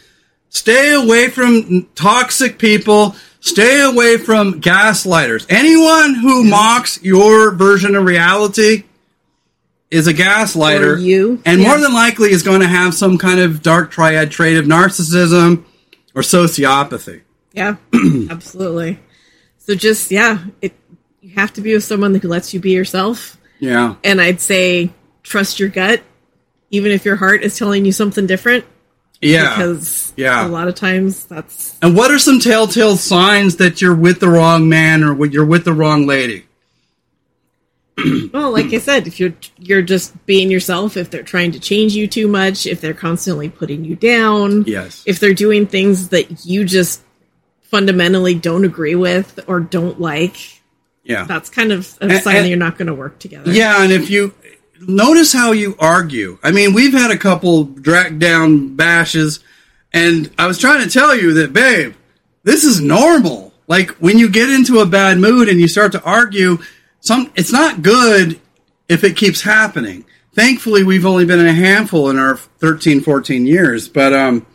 [0.49, 3.15] Stay away from toxic people.
[3.39, 5.45] Stay away from gaslighters.
[5.49, 8.83] Anyone who mocks your version of reality
[9.91, 10.95] is a gaslighter.
[10.95, 11.41] Or you.
[11.45, 11.67] And Yeah.
[11.67, 15.63] more than likely is going to have some kind of dark triad trait of narcissism
[16.15, 17.21] or sociopathy.
[17.53, 17.75] Yeah,
[18.29, 18.99] absolutely.
[19.59, 20.73] So just yeah, it
[21.21, 23.37] you have to be with someone who lets you be yourself.
[23.59, 23.95] Yeah.
[24.03, 24.91] And I'd say
[25.23, 26.01] trust your gut,
[26.69, 28.65] even if your heart is telling you something different.
[29.21, 29.55] Yeah.
[29.55, 30.45] Because Yeah.
[30.45, 34.27] a lot of times that's and what are some telltale signs that you're with the
[34.27, 36.45] wrong man or you're with the wrong lady?
[38.33, 41.93] well, like I said, if you're you're just being yourself, if they're trying to change
[41.93, 45.03] you too much, if they're constantly putting you down, Yes.
[45.05, 47.01] if they're doing things that you just
[47.61, 50.35] fundamentally don't agree with or don't like,
[51.03, 51.25] Yeah.
[51.25, 53.51] that's kind of a And- sign and- that you're not going to work together.
[53.51, 54.33] Yeah, and if you
[54.87, 59.39] notice how you argue, I mean, we've had a couple drag down bashes,
[59.91, 61.93] and I was trying to tell you that, babe,
[62.43, 63.53] this is normal.
[63.67, 66.57] Like when you get into a bad mood and you start to argue,
[67.03, 68.39] some it's not good
[68.87, 70.05] if it keeps happening.
[70.33, 74.45] Thankfully, we've only been in a handful in our 13, 14 years, but um,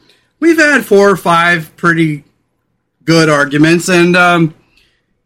[0.40, 2.24] we've had four or five pretty
[3.04, 4.54] good arguments, and um,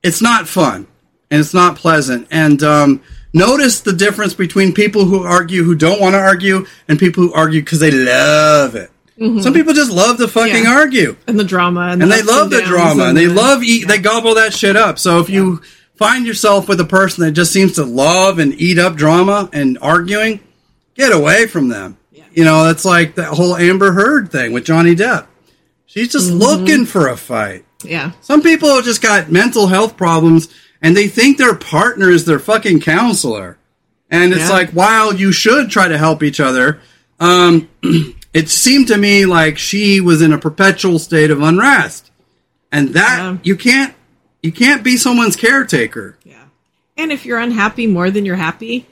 [0.03, 0.86] it's not fun.
[1.31, 2.28] and it's not pleasant.
[2.31, 3.01] And um,
[3.32, 7.32] notice the difference between people who argue who don't want to argue and people who
[7.32, 8.90] argue because they love it.
[9.40, 10.65] Some people just love to fucking Mm-hmm.
[10.65, 10.74] Yeah.
[10.74, 13.62] argue and the drama, and, and the they love the drama and they the- love
[13.62, 15.61] eat they gobble that shit up so if you
[16.03, 19.79] find yourself with a person that just seems to love and eat up drama and
[19.81, 20.41] arguing
[20.95, 22.24] get away from them Yeah.
[22.33, 25.27] you know that's like that whole amber heard thing with johnny depp
[25.87, 26.39] she's just Mm-hmm.
[26.39, 30.49] looking for a fight yeah, some people have just got mental health problems
[30.81, 33.59] and they think their partner is their fucking counselor.
[34.09, 34.51] And it's Yeah.
[34.51, 36.81] like, while you should try to help each other,
[37.19, 37.69] um,
[38.33, 42.12] it seemed to me like she was in a perpetual state of unrest.
[42.70, 43.37] And that Yeah.
[43.43, 43.95] you can't
[44.43, 46.16] you can't be someone's caretaker.
[46.24, 46.44] yeah.
[46.97, 48.86] And if you're unhappy more than you're happy,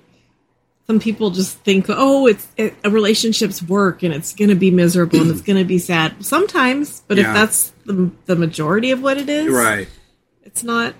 [0.86, 4.70] some people just think, oh, it's it, a relationship's work and it's going to be
[4.70, 7.02] miserable and it's going to be sad sometimes.
[7.06, 7.28] But Yeah.
[7.28, 9.88] if that's the the majority of what it is, Right.
[10.42, 10.94] It's not.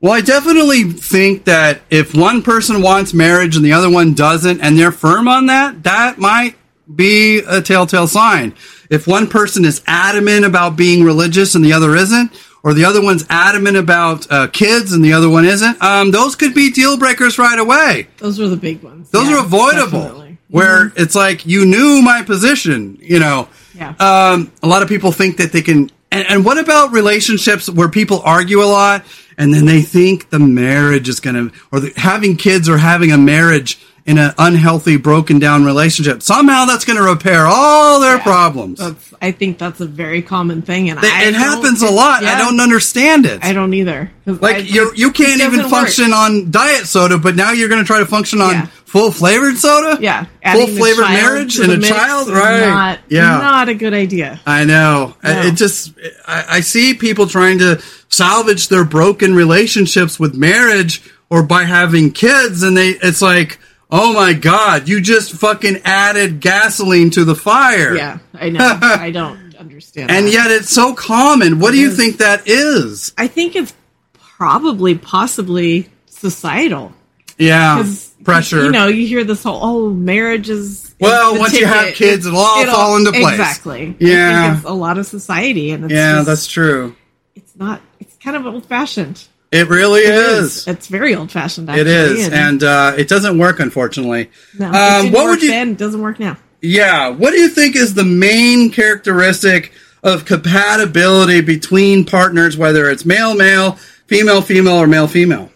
[0.00, 4.60] Well, I definitely think that if one person wants marriage and the other one doesn't,
[4.60, 6.54] and they're firm on that, that might
[6.92, 8.54] be a telltale sign.
[8.90, 12.32] If one person is adamant about being religious and the other isn't,
[12.64, 16.34] or the other one's adamant about uh, kids and the other one isn't, um, those
[16.36, 18.08] could be deal breakers right away.
[18.18, 19.10] Those are the big ones.
[19.10, 20.00] Those Yeah, are avoidable.
[20.02, 20.38] definitely.
[20.50, 23.48] Where it's like you knew my position, you know.
[23.74, 23.94] Yeah.
[24.00, 25.90] Um, a lot of people think that they can.
[26.10, 29.04] And, and what about relationships where people argue a lot
[29.36, 33.12] and then they think the marriage is going to, or the, having kids or having
[33.12, 33.78] a marriage
[34.08, 36.22] in an unhealthy, broken down relationship?
[36.22, 38.22] Somehow that's going to repair all their Yeah.
[38.22, 38.80] problems.
[39.20, 42.24] I think that's a very common thing, and it happens a lot.
[42.24, 43.44] I don't understand it.
[43.44, 44.10] I don't either.
[44.26, 45.82] like you, you can't even doesn't work.
[45.82, 48.66] function on diet soda, but now you're going to try to function on Yeah.
[48.84, 49.98] full flavored soda.
[50.00, 52.66] Yeah, full flavored marriage and a child, right?
[52.68, 54.40] Not, yeah, not a good idea.
[54.46, 55.16] I know.
[55.24, 55.40] No.
[55.42, 55.92] It just,
[56.26, 62.10] I, I see people trying to salvage their broken relationships with marriage or by having
[62.12, 63.58] kids, and they, it's like,
[63.90, 67.94] oh my god, you just fucking added gasoline to the fire.
[67.96, 68.78] Yeah, I know.
[68.82, 70.10] I don't understand.
[70.10, 70.32] And that.
[70.32, 71.58] yet it's so common.
[71.58, 71.96] What do you is.
[71.96, 73.12] think that is?
[73.18, 73.74] I think it's
[74.14, 76.92] probably, possibly societal.
[77.38, 77.84] Yeah.
[78.24, 78.64] pressure.
[78.64, 80.94] You know, you hear this whole oh, marriage is.
[81.00, 83.34] Well, once you have kids, it'll all It'll- fall into place.
[83.34, 83.82] Exactly.
[83.90, 84.46] I Yeah.
[84.48, 86.96] think it's a lot of society, and it's yeah, just- that's true.
[87.36, 87.80] it's not.
[88.00, 89.24] It's kind of old fashioned.
[89.50, 90.66] It really is.
[90.68, 91.70] It's very old fashioned.
[91.70, 94.30] It is, and uh, it doesn't work, unfortunately.
[94.58, 95.50] no, um, what work would you?
[95.50, 95.70] then.
[95.70, 96.36] It doesn't work now.
[96.60, 99.72] Yeah, what do you think is the main characteristic
[100.02, 103.72] of compatibility between partners, whether it's male male,
[104.06, 105.50] female female, or male female?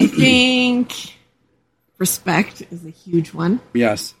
[0.00, 0.92] I think
[1.98, 3.60] respect is a huge one.
[3.72, 4.14] Yes.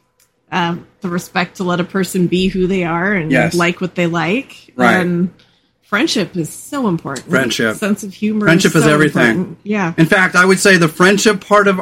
[0.50, 3.54] Um, the respect to let a person be who they are and Yes.
[3.54, 4.72] like what they like.
[4.76, 5.00] Right.
[5.00, 5.32] And
[5.84, 7.28] friendship is so important.
[7.28, 7.76] Friendship.
[7.76, 8.46] sense of humor.
[8.46, 9.30] Friendship is so everything.
[9.30, 9.58] important.
[9.62, 9.94] Yeah.
[9.96, 11.80] In fact, I would say the friendship part of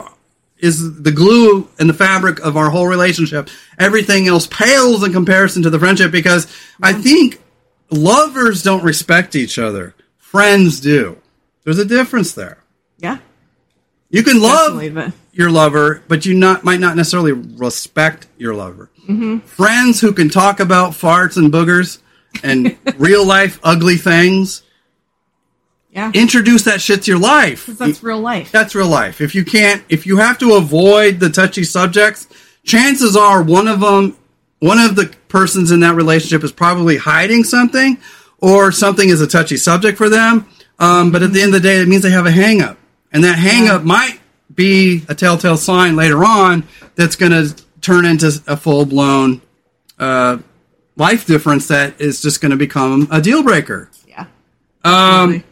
[0.58, 3.48] is the glue and the fabric of our whole relationship.
[3.78, 6.46] Everything else pales in comparison to the friendship because
[6.80, 7.40] I think
[7.90, 9.94] lovers don't respect each other.
[10.18, 11.18] Friends do.
[11.64, 12.58] There's a difference there.
[12.98, 13.18] yeah.
[14.10, 15.12] You can love.
[15.32, 18.90] Your lover, but you not might not necessarily respect your lover.
[19.08, 19.38] Mm-hmm.
[19.38, 21.98] Friends who can talk about farts and boogers
[22.42, 24.62] and real life ugly things.
[25.90, 26.10] yeah.
[26.14, 27.66] Introduce that shit to your life.
[27.66, 28.50] that's real life.
[28.50, 29.20] That's real life.
[29.20, 32.26] If you can't, if you have to avoid the touchy subjects,
[32.64, 34.16] chances are one of them,
[34.60, 37.98] one of the persons in that relationship is probably hiding something,
[38.38, 40.48] or something is a touchy subject for them.
[40.78, 42.76] Um, but at the end of the day, it means they have a hang up,
[43.12, 44.18] and that hang up might
[44.52, 46.64] be a telltale sign later on
[46.94, 49.40] that's going to turn into a full blown
[49.98, 50.38] uh,
[50.96, 53.90] life difference that is just going to become a deal breaker.
[54.06, 54.26] yeah.
[54.84, 55.44] Um,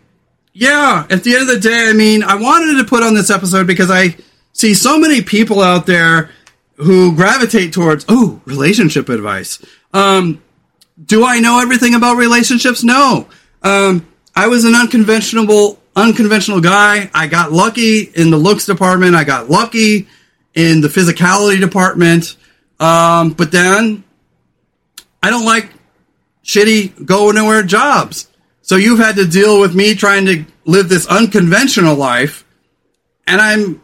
[0.53, 3.31] yeah, at the end of the day, I mean, I wanted to put on this
[3.31, 4.17] episode because I
[4.53, 6.31] see so many people out there
[6.77, 9.65] who gravitate towards, oh, relationship advice.
[9.93, 10.43] Um,
[11.03, 12.83] do I know everything about relationships?
[12.83, 13.29] No.
[13.62, 17.11] Um, I was an unconventional, unconventional guy.
[17.15, 19.15] I got lucky in the looks department.
[19.15, 20.09] I got lucky
[20.55, 22.37] in the physicality department.
[22.79, 24.05] Um, but then
[25.23, 25.71] I don't like
[26.45, 28.29] shitty go nowhere jobs.
[28.63, 32.45] So you've had to deal with me trying to live this unconventional life.
[33.27, 33.83] And I'm,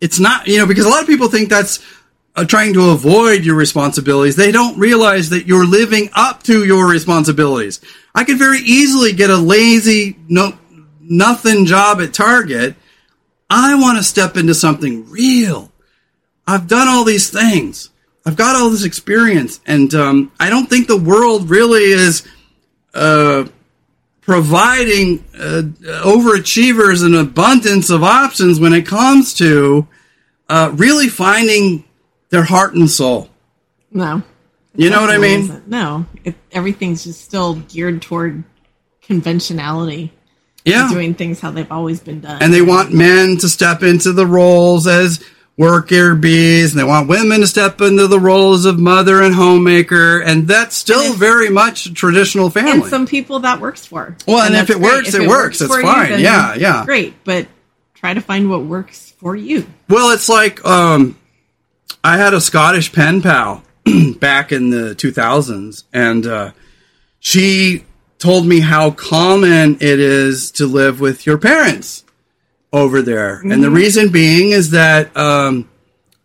[0.00, 1.84] it's not, you know, because a lot of people think that's
[2.34, 4.36] uh, trying to avoid your responsibilities.
[4.36, 7.80] They don't realize that you're living up to your responsibilities.
[8.14, 10.56] I could very easily get a lazy, no,
[11.00, 12.76] nothing job at Target.
[13.50, 15.70] I want to step into something real.
[16.46, 17.90] I've done all these things.
[18.24, 22.26] I've got all this experience, and um, I don't think the world really is
[22.94, 23.46] uh,
[24.20, 25.62] providing uh,
[26.04, 29.86] overachievers an abundance of options when it comes to
[30.48, 31.84] uh, really finding
[32.30, 33.28] their heart and soul.
[33.90, 34.22] No.
[34.74, 35.40] You know what I mean?
[35.40, 35.68] isn't.
[35.68, 36.06] No.
[36.24, 38.44] It, everything's just still geared toward
[39.02, 40.12] conventionality.
[40.64, 40.88] Yeah.
[40.90, 42.40] Doing things how they've always been done.
[42.40, 45.22] and they want men to step into the roles as
[45.58, 50.20] worker bees, and they want women to step into the roles of mother and homemaker,
[50.20, 52.72] and that's still And if- very much a traditional family.
[52.72, 54.16] and some people that works for.
[54.26, 55.22] Well, and if it works, great.
[55.24, 55.60] it works.
[55.60, 56.10] It's for you, fine.
[56.10, 56.84] then Yeah, yeah.
[56.84, 57.46] Great, but
[57.94, 59.66] try to find what works for you.
[59.88, 61.16] well, it's like um,
[62.02, 63.62] I had a Scottish pen pal
[64.18, 66.50] back in the 2000s, and uh,
[67.20, 67.84] she
[68.18, 72.04] told me how common it is to live with your parents
[72.72, 73.40] over there.
[73.40, 75.68] And the reason being is that um,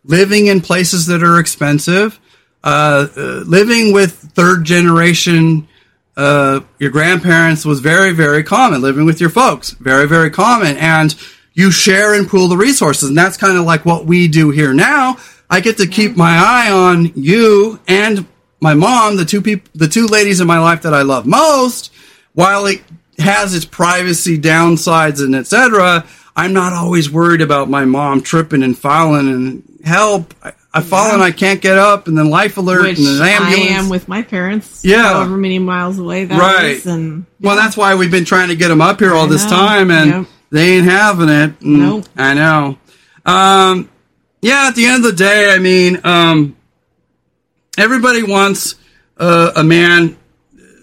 [0.04, 2.18] living in places that are expensive,
[2.64, 5.68] uh, uh, living with third generation,
[6.16, 8.80] uh, your grandparents was very, very common.
[8.80, 10.76] Living with your folks, very, very common.
[10.78, 11.14] And
[11.52, 13.08] you share and pool the resources.
[13.08, 15.18] And that's kind of like what we do here now.
[15.50, 18.26] I get to keep my eye on you and
[18.60, 21.92] my mom, the two people, the two ladies in my life that I love most,
[22.34, 22.82] while it
[23.18, 26.06] has its privacy downsides and etc.
[26.38, 30.34] I'm not always worried about my mom tripping and falling and help.
[30.42, 33.22] I, I fall and I can't get up, and then life alert Which and an
[33.22, 34.84] I am with my parents.
[34.84, 35.14] Yeah.
[35.14, 36.76] however many miles away that Right.
[36.76, 39.28] is, and well, that's why we've been trying to get them up here all I
[39.28, 39.50] this know.
[39.50, 40.26] time, and Yep.
[40.50, 41.60] they ain't having it.
[41.60, 42.04] And Nope.
[42.16, 42.78] I know.
[43.26, 43.88] Um,
[44.40, 46.56] yeah, at the end of the day, I mean, um,
[47.76, 48.76] everybody wants
[49.16, 50.16] uh, a man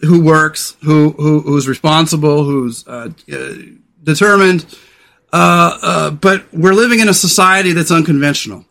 [0.01, 3.53] who works, who, who who's responsible, who's uh, uh,
[4.03, 4.65] determined.
[5.37, 8.63] Uh, uh, but we're living in a society that's unconventional,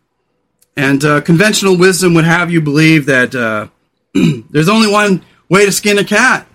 [0.78, 3.68] and uh, conventional wisdom would have you believe that uh,
[4.48, 6.46] there's only one way to skin a cat.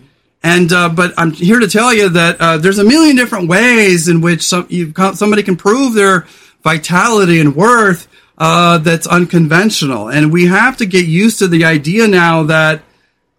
[0.41, 4.19] And uh, but I'm here to tell you that there's a million different ways in
[4.19, 4.67] which some
[5.13, 6.25] somebody can prove their
[6.63, 8.07] vitality and worth
[8.39, 12.81] that's unconventional, and we have to get used to the idea now that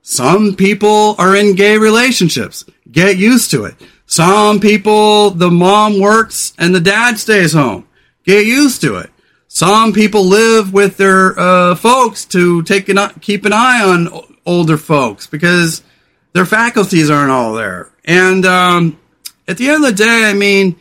[0.02, 2.64] some people are in gay relationships.
[2.92, 3.74] Get used to it.
[4.10, 7.86] Some people, the mom works and the dad stays home.
[8.24, 9.08] Get used to it.
[9.46, 14.08] Some people live with their uh, folks to take an, keep an eye on
[14.44, 15.84] older folks because
[16.32, 17.92] their faculties aren't all there.
[18.04, 18.98] And um,
[19.46, 20.74] at the end of the day, I mean,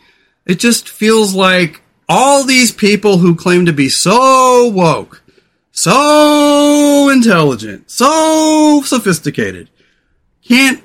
[0.44, 5.22] it just feels like all these people who claim to be so woke,
[5.70, 9.70] so intelligent, so sophisticated,
[10.42, 10.82] can't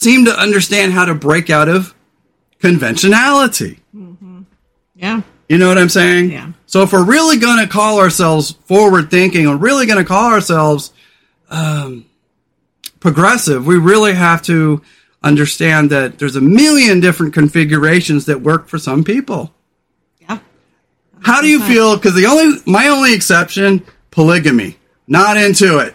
[0.00, 1.94] seem to understand how to break out of
[2.60, 3.80] conventionality.
[4.94, 6.30] yeah, You know what I'm saying?
[6.30, 6.52] Yeah.
[6.66, 10.32] So if we're really going to call ourselves forward thinking, we're really going to call
[10.32, 10.92] ourselves
[11.50, 12.06] um,
[13.00, 14.82] progressive, we really have to
[15.22, 19.52] understand that there's a million different configurations that work for some people.
[20.20, 20.38] yeah.
[21.20, 21.96] How do you feel?
[21.96, 24.76] Because the only my only exception, polygamy.
[25.06, 25.94] Not into it.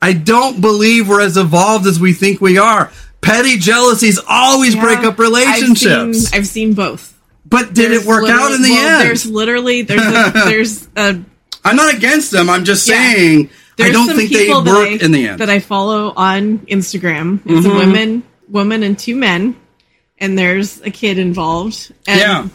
[0.00, 2.90] I don't believe we're as evolved as we think we are.
[3.22, 5.86] Petty jealousies always break up relationships.
[5.86, 7.18] I've seen, I've seen both.
[7.46, 9.08] but did There's it work out in the well, end?
[9.08, 11.22] There's literally there's a, there's a
[11.64, 12.50] I'm not against them.
[12.50, 12.96] I'm just Yeah.
[13.14, 13.50] saying
[13.80, 15.38] I don't think they work I- in the end.
[15.40, 17.40] that I follow on Instagram.
[17.46, 17.70] It's Mhm.
[17.70, 19.56] a woman, woman, and two men,
[20.18, 21.92] and there's a kid involved.
[22.06, 22.48] And yeah.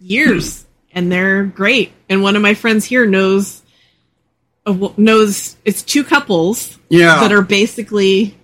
[0.00, 1.92] years, and they're great.
[2.08, 3.60] And one of my friends here knows
[4.96, 7.20] knows it's two couples Yeah.
[7.20, 8.36] that are basically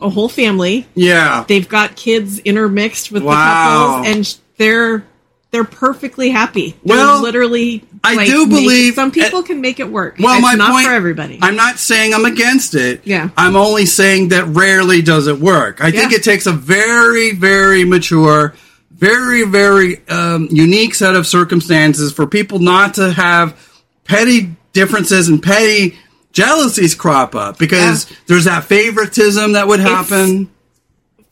[0.00, 0.86] a whole family.
[0.94, 1.44] Yeah.
[1.48, 3.34] They've got kids intermixed with Wow.
[3.34, 5.04] the couples, and they're
[5.50, 6.76] they're perfectly happy.
[6.84, 7.82] They're Well, literally.
[8.04, 10.16] I do make- believe- some people can make it work.
[10.20, 11.38] Well, it's my not point- for everybody.
[11.40, 13.00] I'm not saying I'm against it.
[13.04, 13.30] Yeah.
[13.34, 15.78] I'm only saying that rarely does it work.
[15.82, 18.52] I think it takes a very, very mature,
[18.94, 23.54] very, very um, unique set of circumstances for people not to have
[24.04, 25.96] petty differences and petty
[26.38, 30.50] jealousies crop up because there's that favoritism that would happen.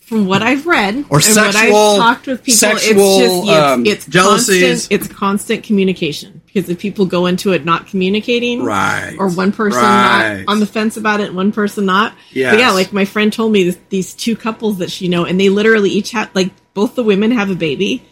[0.01, 3.47] from what I've read Or and sexual- what I've talked with people, sexual, it's just
[3.47, 4.63] yeah, um, it's, it's jealousies.
[4.63, 4.93] constant.
[5.01, 9.17] It's constant communication because if people go into it not communicating, Right.
[9.19, 10.45] or one person Right.
[10.47, 12.13] not on the fence about it, and one person not.
[12.33, 15.41] But yeah, like my friend told me this, these two couples that she know, and
[15.41, 18.03] they literally each have like both the women have a baby.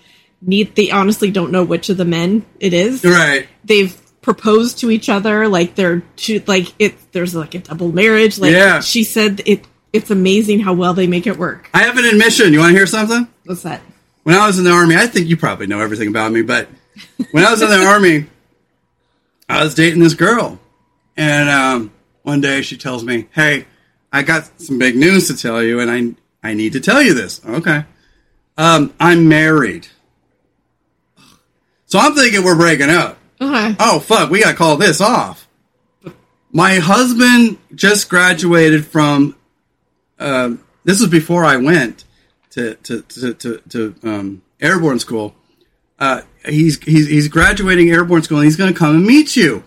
[0.42, 3.02] Need they honestly don't know which of the men it is.
[3.04, 3.46] Right.
[3.64, 6.94] They've proposed to each other like they're two like it.
[7.12, 8.38] There's like a double marriage.
[8.38, 8.80] Like Yeah.
[8.80, 9.64] she said, it.
[9.92, 11.70] It's amazing how well they make it work.
[11.72, 12.52] I have an admission.
[12.52, 13.28] You want to hear something?
[13.44, 13.80] What's that?
[14.24, 16.66] when I was in the army, I think you probably know everything about me, but
[17.30, 18.26] when I was in the army,
[19.48, 20.58] I was dating this girl,
[21.16, 21.92] and um,
[22.22, 23.66] one day she tells me, "Hey,
[24.10, 27.12] I got some big news to tell you, and I I need to tell you
[27.14, 27.40] this.
[27.44, 27.84] Okay.
[28.56, 29.86] Um, I'm married.
[31.86, 33.18] So I'm thinking we're breaking up.
[33.44, 33.76] Okay.
[33.78, 35.48] Oh, fuck, we got to call this off.
[36.52, 39.36] My husband just graduated from,
[40.18, 42.04] um, this was before I went
[42.50, 45.34] to, to, to, to, to um, airborne school.
[45.98, 49.64] Uh, he's, he's, he's graduating airborne school and he's going to come and meet you.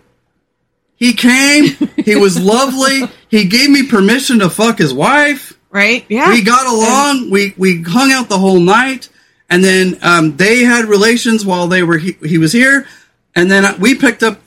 [0.98, 1.66] He came.
[2.04, 3.04] He was lovely.
[3.30, 5.54] He gave me permission to fuck his wife.
[5.70, 6.06] Right?
[6.10, 6.30] Yeah.
[6.32, 7.30] We got along.
[7.30, 9.10] We we hung out the whole night,
[9.50, 12.88] and then um, they had relations while they were he, he was here,
[13.38, 14.42] and then we picked up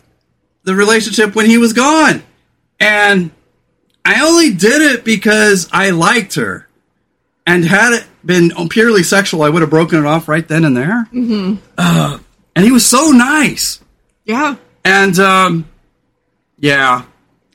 [0.64, 2.22] the relationship when he was gone,
[2.78, 3.30] and
[4.04, 6.68] I only did it because I liked her,
[7.46, 10.76] and had it been purely sexual, I would have broken it off right then and
[10.76, 11.08] there.
[11.12, 11.54] Mm-hmm.
[11.78, 12.18] Uh,
[12.54, 13.80] and he was so nice.
[14.24, 14.56] yeah.
[14.84, 15.68] And um,
[16.58, 17.04] yeah,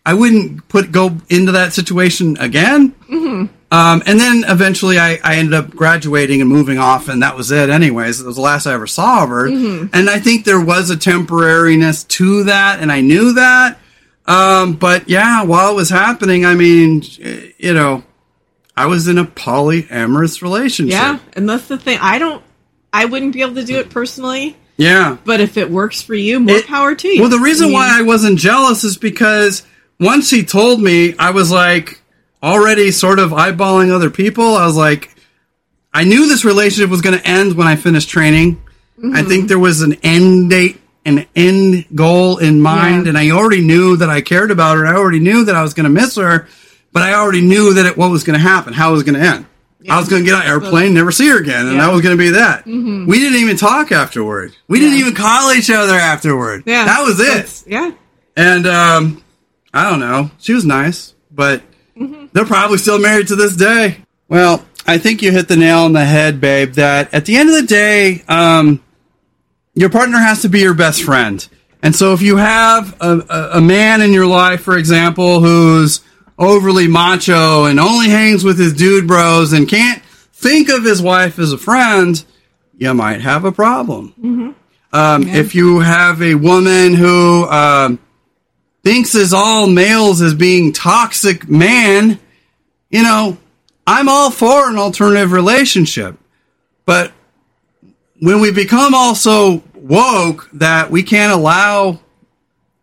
[0.06, 2.92] I wouldn't put go into that situation again.
[3.10, 3.55] Mm-hmm.
[3.76, 7.52] Um, and then eventually, I, I ended up graduating and moving off, and that was
[7.52, 7.70] it.
[7.70, 9.50] Anyways, it was the last I ever saw of her.
[9.50, 9.88] Mm-hmm.
[9.94, 13.78] And I think there was a temporariness to that, and I knew that.
[14.28, 17.04] Um, but yeah, while it was happening, I mean,
[17.58, 18.04] you know,
[18.78, 20.94] I was in a polyamorous relationship.
[20.94, 21.20] Yeah.
[21.34, 22.00] And that's the thing.
[22.02, 22.42] I don't,
[22.94, 25.18] I wouldn't be able to do it personally, yeah.
[25.26, 27.20] but if it works for you, more It- power to you.
[27.20, 29.64] Well, the reason I mean, why I wasn't jealous is because
[30.00, 32.02] once he told me, I was like
[32.46, 34.56] already sort of eyeballing other people.
[34.56, 35.10] I was like,
[35.94, 38.62] I knew this relationship was going to end when I finished training.
[38.98, 39.28] I Mm-hmm.
[39.28, 43.10] think there was an end date, an end goal in mind, Yeah.
[43.10, 44.86] and I already knew that I cared about her.
[44.88, 46.48] I already knew that I was going to miss her,
[46.94, 49.16] but I already knew that it, what was going to happen, how it was going
[49.20, 49.46] to end.
[49.90, 51.82] I was going to get on an airplane, never see her again, and Yeah.
[51.82, 51.88] Mm-hmm.
[51.88, 52.66] that was going to be that.
[52.66, 54.56] We didn't even talk afterward.
[54.70, 56.64] We didn't even call each other afterward.
[56.66, 56.86] yeah.
[56.86, 57.26] that was it.
[57.28, 57.92] That's- Yeah.
[58.38, 59.24] And um,
[59.74, 60.32] I don't know.
[60.40, 61.62] She was nice, but
[62.36, 63.98] they're probably still married to this day.
[64.28, 66.74] Well, I think you hit the nail on the head, babe.
[66.74, 68.84] That at the end of the day, um,
[69.74, 71.48] your partner has to be your best friend.
[71.82, 76.02] And so if you have a, a, a man in your life, for example, who's
[76.38, 80.04] overly macho and only hangs with his dude bros and can't
[80.34, 82.22] think of his wife as a friend,
[82.78, 84.56] you might have a problem.
[84.92, 88.00] Um, If you have a woman who um,
[88.84, 92.20] thinks as all males as being toxic man,
[92.90, 93.38] you know,
[93.88, 96.18] I'm all for an alternative relationship.
[96.86, 97.12] But
[98.20, 102.00] when we become also woke that we can't allow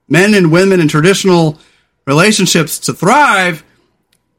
[0.09, 1.59] men and women in traditional
[2.07, 3.65] relationships to thrive,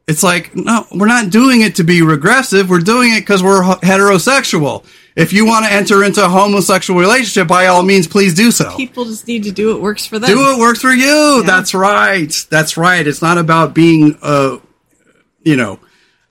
[0.07, 2.69] it's like, no, we're not doing it to be regressive.
[2.69, 4.85] We're doing it because we're heterosexual.
[5.15, 8.75] If you want to enter into a homosexual relationship, by all means, please do so.
[8.75, 10.29] People just need to do what works for them.
[10.29, 11.43] Do what works for you.
[11.45, 12.33] That's right.
[12.49, 13.05] That's right.
[13.05, 14.57] It's not about being, uh,
[15.43, 15.79] you know,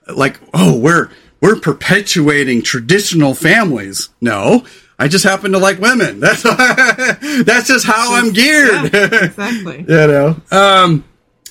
[0.09, 1.11] like, oh, we're,
[1.41, 4.09] we're perpetuating traditional families.
[4.21, 4.65] No,
[4.99, 6.21] I just happen to like women.
[6.21, 8.93] That's, that's just how I'm geared.
[8.93, 9.79] Yeah, exactly.
[9.81, 11.05] you know, um,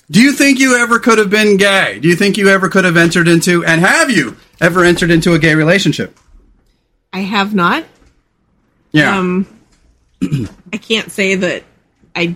[0.10, 2.00] do you think you ever could have been gay?
[2.00, 5.34] Do you think you ever could have entered into, and have you ever entered into
[5.34, 6.18] a gay relationship?
[7.14, 7.86] I have not.
[8.92, 9.18] Yeah.
[9.18, 9.48] Um,
[10.74, 11.64] I can't say that
[12.16, 12.36] I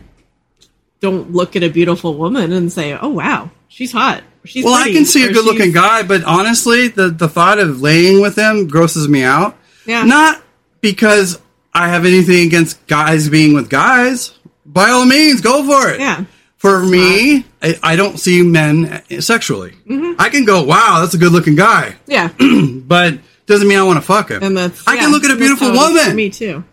[1.02, 4.92] don't look at a beautiful woman and say, "Oh wow, she's hot." She's Well, I
[4.92, 8.68] can see a good looking guy, but honestly, the, the thought of laying with him
[8.68, 9.58] grosses me out.
[9.86, 10.04] Yeah.
[10.04, 10.42] Not
[10.82, 11.40] because
[11.74, 14.38] I have anything against guys being with guys.
[14.66, 16.00] By all means, go for it.
[16.00, 16.26] Yeah.
[16.58, 19.72] For me, I, I don't see men sexually.
[19.88, 20.20] Mm-hmm.
[20.20, 23.98] I can go, wow, that's a good looking guy, Yeah, but doesn't mean I want
[23.98, 24.42] to fuck him.
[24.42, 26.16] and that's I can look at a beautiful how it is for woman.
[26.16, 26.64] Me too.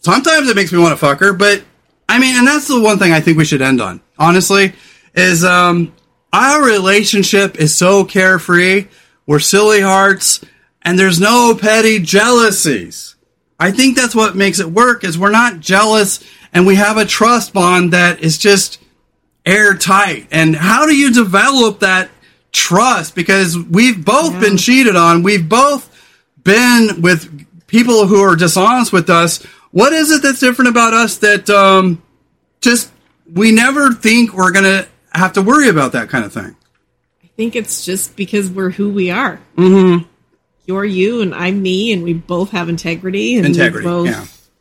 [0.00, 1.62] Sometimes it makes me want to fuck her, but
[2.08, 4.72] I mean, and that's the one thing I think we should end on, honestly,
[5.14, 5.92] is um,
[6.34, 8.86] our relationship is so carefree.
[9.24, 10.44] We're silly hearts,
[10.82, 13.14] and there's no petty jealousies.
[13.58, 17.04] I think that's what makes it work is we're not jealous and we have a
[17.04, 18.80] trust bond that is just
[19.46, 20.26] airtight.
[20.32, 22.10] And how do you develop that
[22.52, 23.14] trust?
[23.14, 24.40] Because we've both Yeah.
[24.40, 25.22] been cheated on.
[25.22, 25.88] We've both
[26.42, 29.40] been with people who are dishonest with us.
[29.70, 32.02] What is it that's different about us that um,
[32.60, 32.90] just
[33.32, 36.56] we never think we're going to have to worry about that kind of thing?
[37.22, 39.40] I think it's just because we're who we are.
[39.56, 40.08] Mm-hmm.
[40.66, 43.36] You're you, and I'm me, and we both have integrity.
[43.36, 44.06] And Integrity, both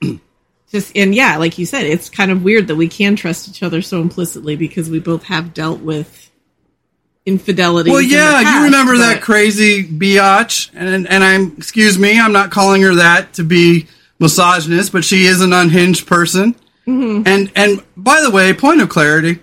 [0.01, 0.17] yeah.
[0.73, 3.61] Just and yeah, like you said, it's kind of weird that we can trust each
[3.61, 6.31] other so implicitly because we both have dealt with
[7.27, 7.91] infidelity.
[7.91, 12.81] Well, yeah, you remember that crazy biatch, and and I'm excuse me, I'm not calling
[12.81, 13.87] her that to be
[14.19, 16.55] misogynist, but she is an unhinged person.
[16.85, 19.39] And and by the way, point of clarity,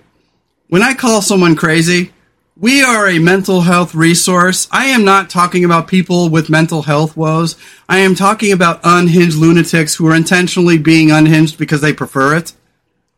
[0.71, 2.13] when I call someone crazy,
[2.57, 4.69] we are a mental health resource.
[4.71, 7.57] I am not talking about people with mental health woes.
[7.89, 12.53] I am talking about unhinged lunatics who are intentionally being unhinged because they prefer it.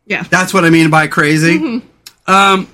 [0.06, 0.22] Yeah.
[0.22, 1.82] That's what I mean by crazy.
[2.26, 2.68] Um,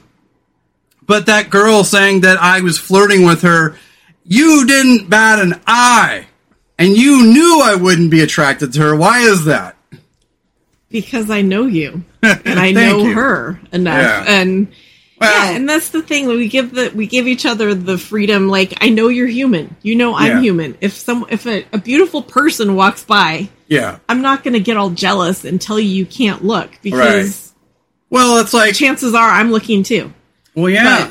[1.07, 3.77] but that girl saying that I was flirting with her,
[4.25, 6.27] you didn't bat an eye,
[6.79, 8.95] and you knew I wouldn't be attracted to her.
[8.95, 9.78] Why is that?
[10.90, 13.12] Because I know you and I know you.
[13.15, 14.27] her enough.
[14.27, 14.40] Yeah.
[14.40, 14.69] And
[15.20, 16.27] Well- yeah, and that's the thing.
[16.27, 18.48] We give the we give each other the freedom.
[18.48, 19.77] Like I know you're human.
[19.82, 20.40] You know I'm Yeah.
[20.40, 20.78] human.
[20.81, 23.98] If some if a, a beautiful person walks by, Yeah.
[24.09, 27.52] I'm not going to get all jealous and tell you you can't look because
[28.10, 30.12] Well, it's like, chances are I'm looking too.
[30.55, 31.10] well, yeah.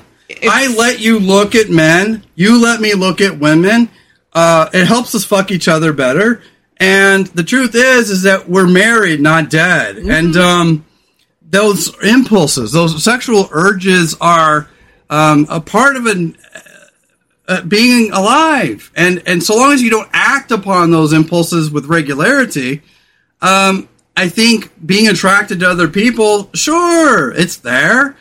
[0.49, 2.23] I let you look at men.
[2.35, 3.89] You let me look at women.
[4.33, 6.41] Uh, it helps us fuck each other better.
[6.79, 9.95] And the truth is, is that we're married, not dead.
[9.95, 10.11] Mm-hmm.
[10.11, 10.85] And um,
[11.41, 14.69] those impulses, those sexual urges, are
[15.09, 16.37] um, a part of an
[17.47, 18.91] uh, being alive.
[18.95, 22.81] And and so long as you don't act upon those impulses with regularity,
[23.41, 28.17] um, I think being attracted to other people, sure, it's there.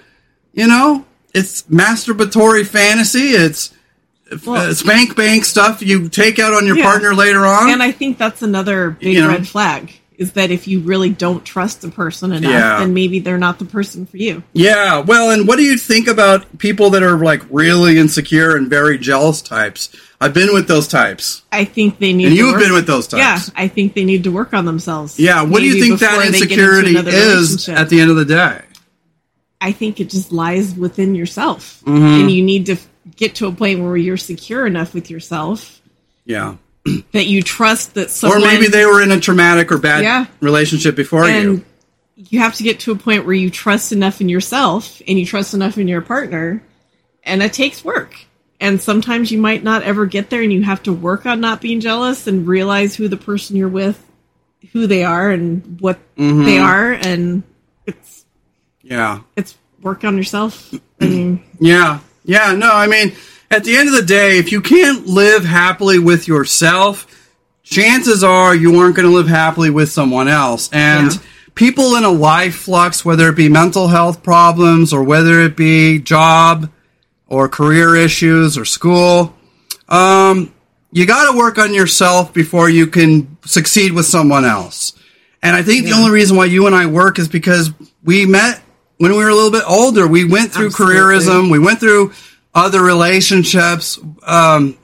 [0.52, 1.04] You know,
[1.34, 3.30] it's masturbatory fantasy.
[3.30, 3.74] It's
[4.44, 6.84] Well- uh, spank bank stuff you take out on your Yeah.
[6.84, 7.70] partner later on.
[7.70, 9.28] And I think that's another big You know.
[9.28, 12.78] red flag is that if you really don't trust the person enough, Yeah.
[12.80, 14.42] then maybe they're not the person for you.
[14.54, 18.68] Yeah, well, and what do you think about people that are like really insecure and
[18.68, 19.90] very jealous types?
[20.18, 21.42] I've been with those types.
[21.52, 22.28] I think they need.
[22.28, 23.20] And to you've work- been with those types.
[23.20, 25.18] Yeah, I think they need to work on themselves.
[25.18, 28.10] Yeah, what do you think that before they get into insecurity is at the end
[28.10, 28.60] of the day?
[29.60, 32.04] I think it just lies within yourself, Mm-hmm.
[32.06, 32.76] and you need to
[33.16, 35.80] get to a point where you're secure enough with yourself
[36.24, 36.56] Yeah.
[37.12, 40.26] that you trust that someone, Or maybe they were in a traumatic or bad Yeah.
[40.40, 41.58] relationship before and
[42.16, 42.24] you.
[42.30, 45.26] you have to get to a point where you trust enough in yourself and you
[45.26, 46.62] trust enough in your partner,
[47.24, 48.14] and it takes work.
[48.60, 51.60] And sometimes you might not ever get there, and you have to work on not
[51.60, 54.02] being jealous and realize who the person you're with,
[54.72, 56.44] who they are, and what Mm-hmm.
[56.44, 57.42] they are, and
[57.86, 58.24] it's
[58.82, 59.20] Yeah.
[59.36, 60.72] it's work on yourself.
[61.00, 61.98] I mean, Yeah.
[62.26, 62.52] Yeah.
[62.52, 63.12] No, I mean,
[63.50, 67.06] at the end of the day, if you can't live happily with yourself,
[67.62, 70.68] chances are you aren't going to live happily with someone else.
[70.72, 71.18] And Yeah.
[71.54, 75.98] people in a life flux, whether it be mental health problems or whether it be
[75.98, 76.68] job
[77.28, 79.34] or career issues or school,
[79.88, 80.52] um,
[80.92, 84.92] you got to work on yourself before you can succeed with someone else.
[85.42, 87.70] And I think the only reason why you and I work is because
[88.02, 88.60] we met
[88.98, 90.06] when we were a little bit older.
[90.06, 90.96] We went through Absolutely.
[90.96, 91.50] careerism.
[91.50, 92.12] We went through
[92.54, 93.98] other relationships.
[94.22, 94.76] Um,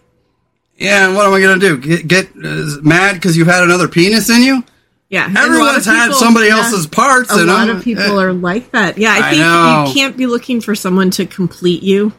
[0.77, 1.79] yeah, and what am I going to do?
[1.79, 4.65] Get, get uh, mad because you've had another penis in you?
[5.09, 6.57] yeah, and Everyone's had people- somebody yeah.
[6.57, 7.31] else's parts.
[7.37, 7.77] a in lot them.
[7.77, 8.97] of people Eh, are like that.
[8.99, 9.85] Yeah, I I think know.
[9.89, 12.13] you can't be looking for someone to complete you.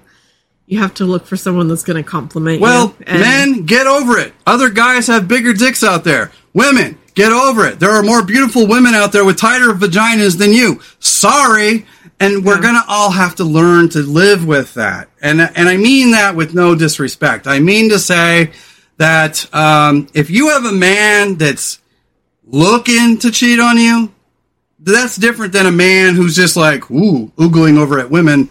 [0.68, 3.06] You have to look for someone that's going to compliment Well, you.
[3.07, 4.34] And- men, get over it.
[4.48, 6.32] Other guys have bigger dicks out there.
[6.53, 7.80] Women, get over it.
[7.80, 10.81] There are more beautiful women out there with tighter vaginas than you.
[10.99, 11.85] Sorry.
[12.19, 12.61] And we're Yeah.
[12.61, 15.10] going to all have to learn to live with that.
[15.22, 17.48] And, and I mean that with no disrespect.
[17.48, 18.52] I mean to say
[18.98, 21.80] that um, if you have a man that's
[22.45, 24.11] looking to cheat on you,
[24.80, 28.49] that's different than a man who's just like, ooh, oogling over at women.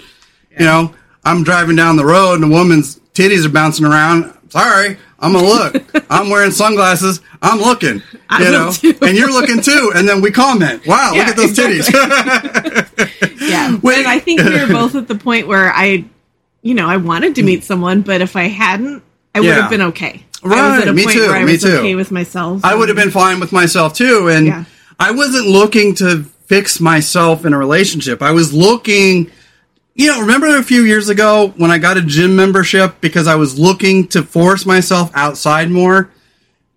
[0.59, 0.94] You know,
[1.24, 4.36] I'm driving down the road and a woman's titties are bouncing around.
[4.48, 6.04] Sorry, I'm gonna look.
[6.10, 7.20] I'm wearing sunglasses.
[7.40, 8.02] I'm looking.
[8.28, 8.72] I You know,
[9.02, 9.92] and you're looking too.
[9.94, 11.88] And then we comment, "Wow, Yeah, look at those titties."
[13.40, 13.98] yeah, Wait.
[13.98, 16.04] and I think we were both at the point where I,
[16.62, 17.64] you know, I wanted to meet mm.
[17.64, 19.02] someone, but if I hadn't,
[19.34, 19.60] I would Yeah.
[19.62, 20.24] have been okay.
[20.44, 21.76] I Right, was at a me point too, where I me was too.
[21.76, 22.64] okay with myself.
[22.64, 24.28] I would have been fine with myself too.
[24.28, 24.64] And Yeah.
[24.98, 28.22] I wasn't looking to fix myself in a relationship.
[28.22, 29.30] I was looking,
[29.94, 33.35] you know, remember a few years ago when I got a gym membership because I
[33.35, 36.10] was looking to force myself outside more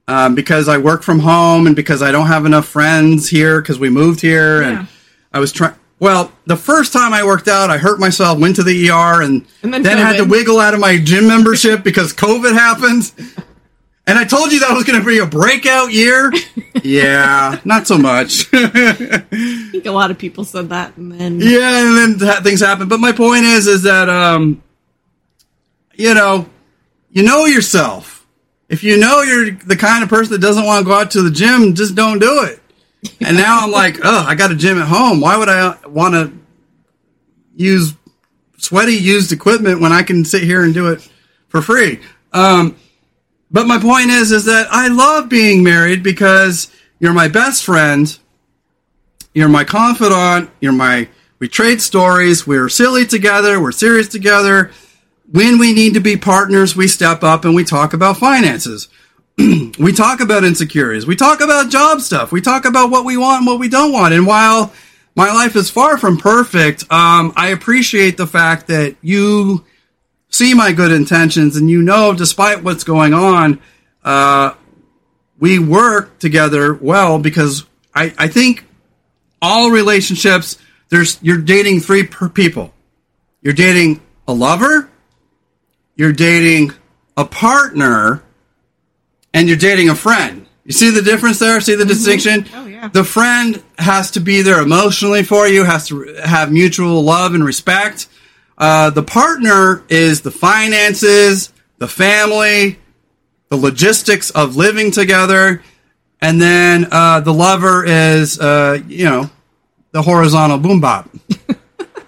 [0.08, 3.80] um, because I work from home and because I don't have enough friends here because
[3.80, 4.80] we moved here Yeah.
[4.80, 4.88] and
[5.34, 5.76] I was trying.
[5.98, 9.46] Well, the first time I worked out, I hurt myself, went to the ER, and,
[9.64, 13.14] And then then had to wiggle out of my gym membership because COVID happened.
[14.08, 16.32] And I told you that was going to be a breakout year.
[16.84, 18.48] yeah, not so much.
[18.54, 22.88] I think a lot of people said that, and then yeah, and then things happen.
[22.88, 24.62] But my point is, is that um,
[25.96, 26.48] you know,
[27.10, 28.28] you know yourself.
[28.70, 31.22] If you know you're the kind of person that doesn't want to go out to
[31.22, 32.60] the gym, just don't do it.
[33.22, 35.22] And now I'm like, oh, I got a gym at home.
[35.22, 36.34] Why would I want to
[37.56, 37.94] use
[38.58, 41.08] sweaty used equipment when I can sit here and do it
[41.48, 42.00] for free?
[42.34, 42.76] Um,
[43.52, 48.18] but my point is, is that I love being married because you're my best friend.
[49.34, 50.50] You're my confidant.
[50.62, 51.10] You're my.
[51.40, 52.48] We trade stories.
[52.48, 53.62] We're silly together.
[53.62, 54.72] We're serious together.
[55.32, 58.88] when we need to be partners, we step up and we talk about finances.
[59.38, 61.06] we talk about insecurities.
[61.06, 62.32] We talk about job stuff.
[62.32, 64.14] We talk about what we want and what we don't want.
[64.14, 64.72] And while
[65.16, 69.66] my life is far from perfect, um, I appreciate the fact that you
[70.36, 73.62] see my good intentions and you know, despite what's going on,
[74.04, 74.54] uh,
[75.40, 78.66] we work together well because I, I think
[79.42, 80.58] all relationships,
[80.90, 82.74] there's you're dating three per people.
[83.42, 84.90] You're dating a lover,
[85.96, 86.72] you're dating
[87.16, 88.24] a partner,
[89.34, 90.48] and you're dating a friend.
[90.64, 91.60] You see the difference there?
[91.62, 91.90] See the mm-hmm.
[91.90, 92.46] distinction?
[92.56, 92.88] Oh, yeah.
[92.88, 97.46] The friend has to be there emotionally for you, has to have mutual love and
[97.46, 98.08] respect.
[98.58, 102.80] Uh, the partner is the finances, the family,
[103.50, 105.64] the logistics of living together.
[106.22, 109.30] And then uh, the lover is, uh, you know,
[109.92, 111.10] the horizontal boom bop.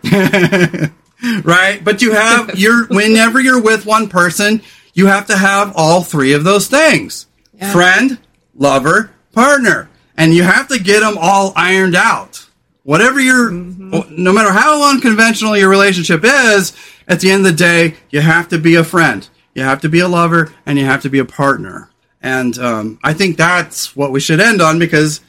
[1.43, 1.83] right?
[1.83, 4.61] But you have you're whenever you're with one person,
[4.93, 7.71] you have to have all three of those things: yeah.
[7.71, 8.19] friend,
[8.55, 12.46] lover, partner, and you have to get them all ironed out.
[12.87, 14.23] Whatever your, mm-hmm.
[14.23, 16.71] no matter how unconventional your relationship is,
[17.05, 19.89] at the end of the day, you have to be a friend, you have to
[19.89, 21.89] be a lover, and you have to be a partner.
[22.21, 25.19] And um, I think that's what we should end on because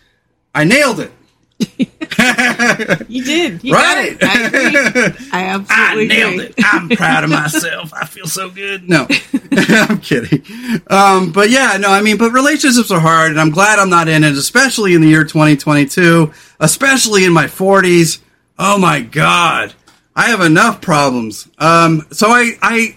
[0.54, 1.90] I nailed it.
[3.08, 3.64] you did.
[3.64, 4.16] You right.
[4.20, 6.46] I, I, absolutely I nailed agree.
[6.46, 6.54] it.
[6.58, 7.92] I'm proud of myself.
[7.92, 8.88] I feel so good.
[8.88, 9.06] No,
[9.52, 10.42] I'm kidding.
[10.88, 14.08] Um, but yeah, no, I mean, but relationships are hard, and I'm glad I'm not
[14.08, 18.20] in it, especially in the year 2022, especially in my 40s.
[18.58, 19.74] Oh my God.
[20.16, 21.48] I have enough problems.
[21.58, 22.96] Um, so I, I,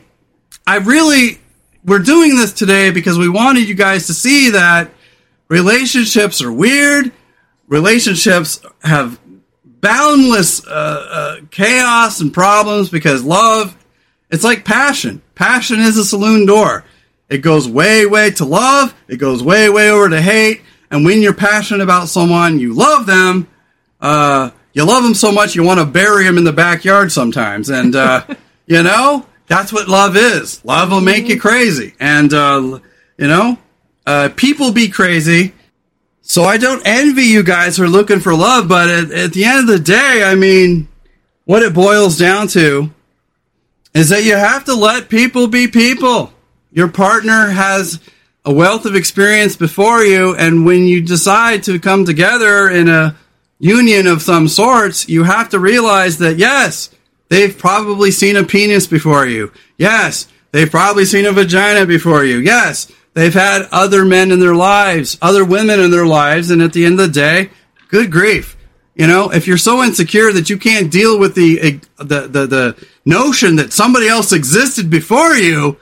[0.65, 1.39] I really,
[1.85, 4.89] we're doing this today because we wanted you guys to see that
[5.47, 7.11] relationships are weird
[7.71, 9.17] relationships have
[9.63, 13.75] boundless uh, uh, chaos and problems because love
[14.29, 15.21] it's like passion.
[15.35, 16.85] Passion is a saloon door.
[17.29, 18.93] It goes way way to love.
[19.07, 20.61] It goes way way over to hate.
[20.91, 23.47] And when you're passionate about someone you love them.
[23.99, 27.69] Uh, you love them so much you want to bury them in the backyard sometimes.
[27.69, 28.25] And uh,
[28.67, 30.63] you know that's what love is.
[30.65, 31.93] Love will make you crazy.
[32.01, 32.79] And uh,
[33.17, 33.57] you know
[34.05, 35.53] uh, people be crazy
[36.21, 39.43] so I don't envy you guys who are looking for love, but at, at, the
[39.43, 40.87] end of the day, I mean,
[41.45, 42.91] what it boils down to
[43.93, 46.31] is that you have to let people be people.
[46.71, 47.99] Your partner has
[48.45, 53.17] a wealth of experience before you, and when you decide to come together in a
[53.59, 56.89] union of some sorts, you have to realize that yes,
[57.29, 59.51] they've probably seen a penis before you.
[59.77, 62.37] Yes, they've probably seen a vagina before you.
[62.37, 66.73] Yes, They've had other men in their lives, other women in their lives, and at
[66.73, 67.49] the end of the day,
[67.89, 68.55] good grief.
[68.95, 72.87] You know, if you're so insecure that you can't deal with the the the, the
[73.05, 75.77] notion that somebody else existed before you,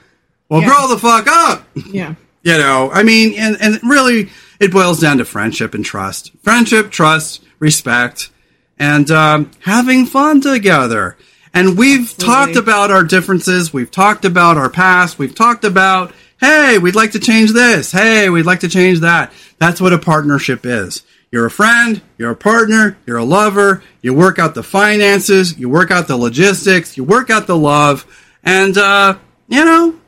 [0.48, 0.68] well, yeah.
[0.68, 1.64] grow the fuck up.
[1.74, 2.14] Yeah.
[2.42, 6.32] you know, I mean, and and really, it boils down to friendship and trust.
[6.42, 8.30] Friendship, trust, respect,
[8.78, 11.16] and um, having fun together.
[11.52, 12.26] And we've Absolutely.
[12.26, 13.72] talked about our differences.
[13.72, 15.18] We've talked about our past.
[15.18, 17.92] We've talked about Hey, we'd like to change this.
[17.92, 19.32] Hey, we'd like to change that.
[19.58, 21.02] That's what a partnership is.
[21.30, 25.68] You're a friend, you're a partner, you're a lover, you work out the finances, you
[25.68, 28.04] work out the logistics, you work out the love,
[28.42, 29.16] and, uh,
[29.48, 30.00] you know,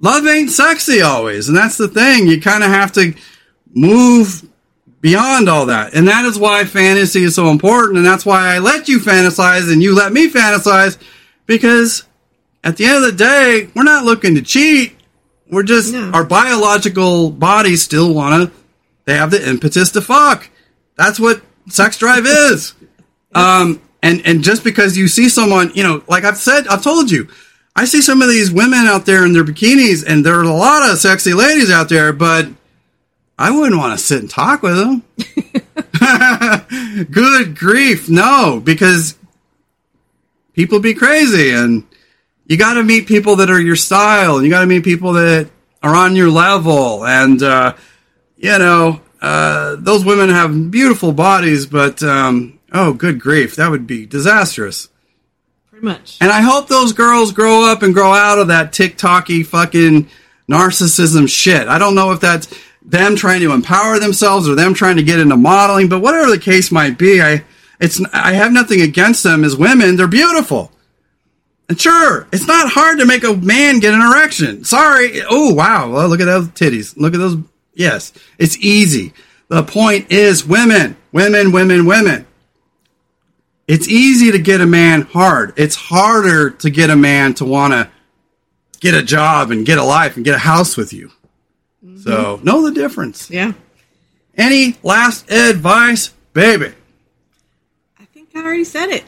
[0.00, 1.48] love ain't sexy always.
[1.48, 2.26] And that's the thing.
[2.26, 3.14] You kind of have to
[3.72, 4.48] move
[5.00, 5.94] beyond all that.
[5.94, 7.98] And that is why fantasy is so important.
[7.98, 10.98] And that's why I let you fantasize and you let me fantasize
[11.46, 12.04] because
[12.64, 14.97] at the end of the day, we're not looking to cheat.
[15.50, 16.10] We're just no.
[16.12, 18.56] our biological bodies still want to.
[19.04, 20.50] They have the impetus to fuck.
[20.96, 22.74] That's what sex drive is.
[23.34, 27.10] Um, and and just because you see someone, you know, like I've said, I've told
[27.10, 27.28] you,
[27.74, 30.52] I see some of these women out there in their bikinis, and there are a
[30.52, 32.48] lot of sexy ladies out there, but
[33.38, 35.02] I wouldn't want to sit and talk with them.
[37.10, 39.16] Good grief, no, because
[40.52, 41.84] people be crazy and
[42.48, 44.42] you got to meet people that are your style.
[44.42, 45.50] You got to meet people that
[45.82, 47.04] are on your level.
[47.04, 47.76] And, uh,
[48.36, 53.86] you know, uh, those women have beautiful bodies, but, um, oh, good grief, that would
[53.86, 54.88] be disastrous.
[55.70, 56.16] Pretty much.
[56.22, 60.08] And I hope those girls grow up and grow out of that TikToky fucking
[60.50, 61.68] narcissism shit.
[61.68, 62.48] I don't know if that's
[62.80, 66.38] them trying to empower themselves or them trying to get into modeling, but whatever the
[66.38, 67.44] case might be, I,
[67.78, 69.96] it's, I have nothing against them as women.
[69.96, 70.72] They're beautiful.
[71.68, 74.64] And sure, it's not hard to make a man get an erection.
[74.64, 75.20] Sorry.
[75.28, 75.90] Oh, wow.
[75.90, 76.96] Well, look at those titties.
[76.96, 77.36] Look at those.
[77.74, 79.12] Yes, it's easy.
[79.48, 82.26] The point is women, women, women, women.
[83.66, 85.52] It's easy to get a man hard.
[85.56, 87.90] It's harder to get a man to want to
[88.80, 91.10] get a job and get a life and get a house with you.
[91.84, 91.98] Mm-hmm.
[91.98, 93.30] So know the difference.
[93.30, 93.52] Yeah.
[94.34, 96.72] Any last advice, baby?
[97.98, 99.04] I think I already said it.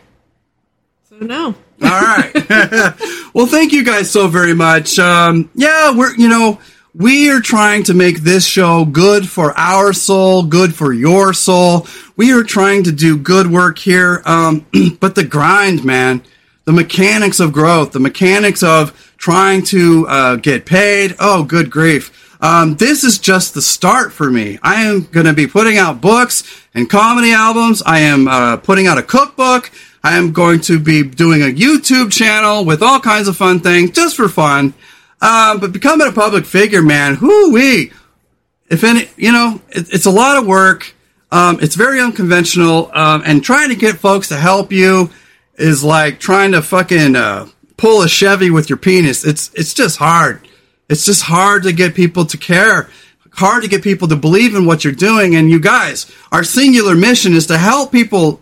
[1.09, 1.55] So no.
[1.83, 2.33] All right.
[3.35, 4.99] well, thank you guys so very much.
[4.99, 6.61] Um, yeah, we're you know
[6.95, 11.87] we are trying to make this show good for our soul, good for your soul.
[12.17, 14.67] We are trying to do good work here, um,
[15.01, 16.23] but the grind, man,
[16.65, 21.15] the mechanics of growth, the mechanics of trying to uh, get paid.
[21.19, 22.17] Oh, good grief.
[22.43, 24.59] Um, this is just the start for me.
[24.63, 26.43] I am going to be putting out books
[26.75, 27.83] and comedy albums.
[27.85, 29.71] I am uh, putting out a cookbook.
[30.03, 33.91] I am going to be doing a YouTube channel with all kinds of fun things
[33.91, 34.75] just for fun.
[35.21, 37.93] Um, but becoming a public figure, man, whoo wee.
[38.69, 40.95] If any, you know, it, it's a lot of work.
[41.31, 42.91] Um, it's very unconventional.
[42.95, 45.11] Um, and trying to get folks to help you
[45.57, 49.25] is like trying to fucking, uh, pull a Chevy with your penis.
[49.25, 50.47] It's, it's just hard.
[50.89, 52.91] It's just hard to get people to care.
[53.33, 55.37] Hard to get people to believe in what you're doing.
[55.37, 58.41] And you guys, our singular mission is to help people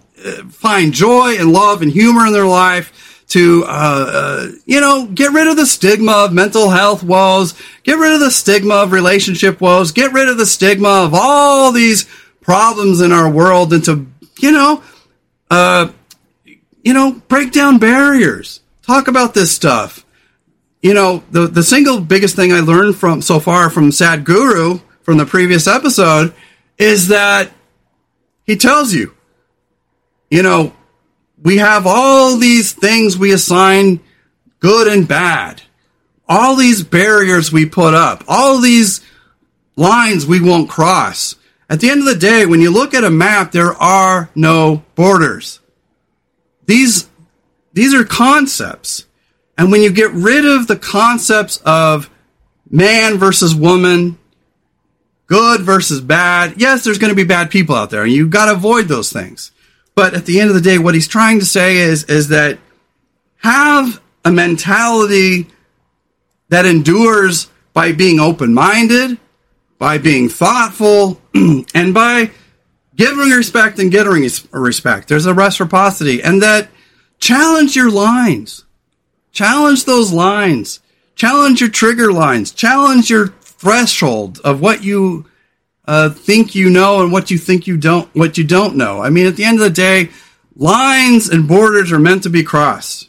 [0.51, 5.33] find joy and love and humor in their life to, uh, uh, you know, get
[5.33, 9.61] rid of the stigma of mental health woes, get rid of the stigma of relationship
[9.61, 12.07] woes, get rid of the stigma of all these
[12.41, 14.07] problems in our world and to,
[14.39, 14.83] you know,
[15.51, 15.91] uh,
[16.83, 18.61] you know, break down barriers.
[18.83, 20.07] Talk about this stuff.
[20.81, 25.19] You know, the, the single biggest thing I learned from so far from Sadhguru from
[25.19, 26.33] the previous episode
[26.79, 27.51] is that
[28.45, 29.15] he tells you,
[30.31, 30.75] you know,
[31.43, 34.01] we have all these things we assign
[34.61, 35.63] good and bad,
[36.29, 39.01] all these barriers we put up, all these
[39.77, 41.37] lines we won't cross.
[41.71, 44.83] At the end of the day, when you look at a map, there are no
[44.95, 45.61] borders.
[46.67, 47.09] These,
[47.73, 49.07] these are concepts.
[49.57, 52.11] And when you get rid of the concepts of
[52.71, 54.19] man versus woman,
[55.27, 58.47] good versus bad, yes, there's going to be bad people out there, and you've got
[58.47, 59.53] to avoid those things.
[59.99, 62.61] But at the end of the day, what he's trying to say is, is that
[63.39, 65.49] have a mentality
[66.51, 69.19] that endures by being open minded,
[69.77, 72.31] by being thoughtful, and by
[72.95, 75.09] giving respect and getting respect.
[75.09, 76.69] There's a reciprocity, and that
[77.19, 78.67] challenge your lines,
[79.33, 80.79] challenge those lines,
[81.17, 85.27] challenge your trigger lines, challenge your threshold of what you
[85.89, 89.03] uh, think you know and what you think you don't, what you don't know.
[89.03, 90.11] I mean, at the end of the day,
[90.55, 93.09] lines and borders are meant to be crossed.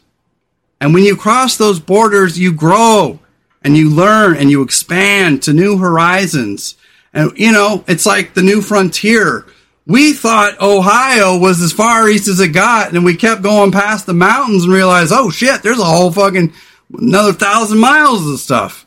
[0.80, 3.20] And when you cross those borders, you grow
[3.62, 6.74] and you learn and you expand to new horizons.
[7.12, 9.44] And, you know, it's like the new frontier.
[9.86, 14.06] We thought Ohio was as far east as it got, and we kept going past
[14.06, 16.54] the mountains and realized, oh shit, there's a whole fucking
[16.96, 18.86] another thousand miles of stuff.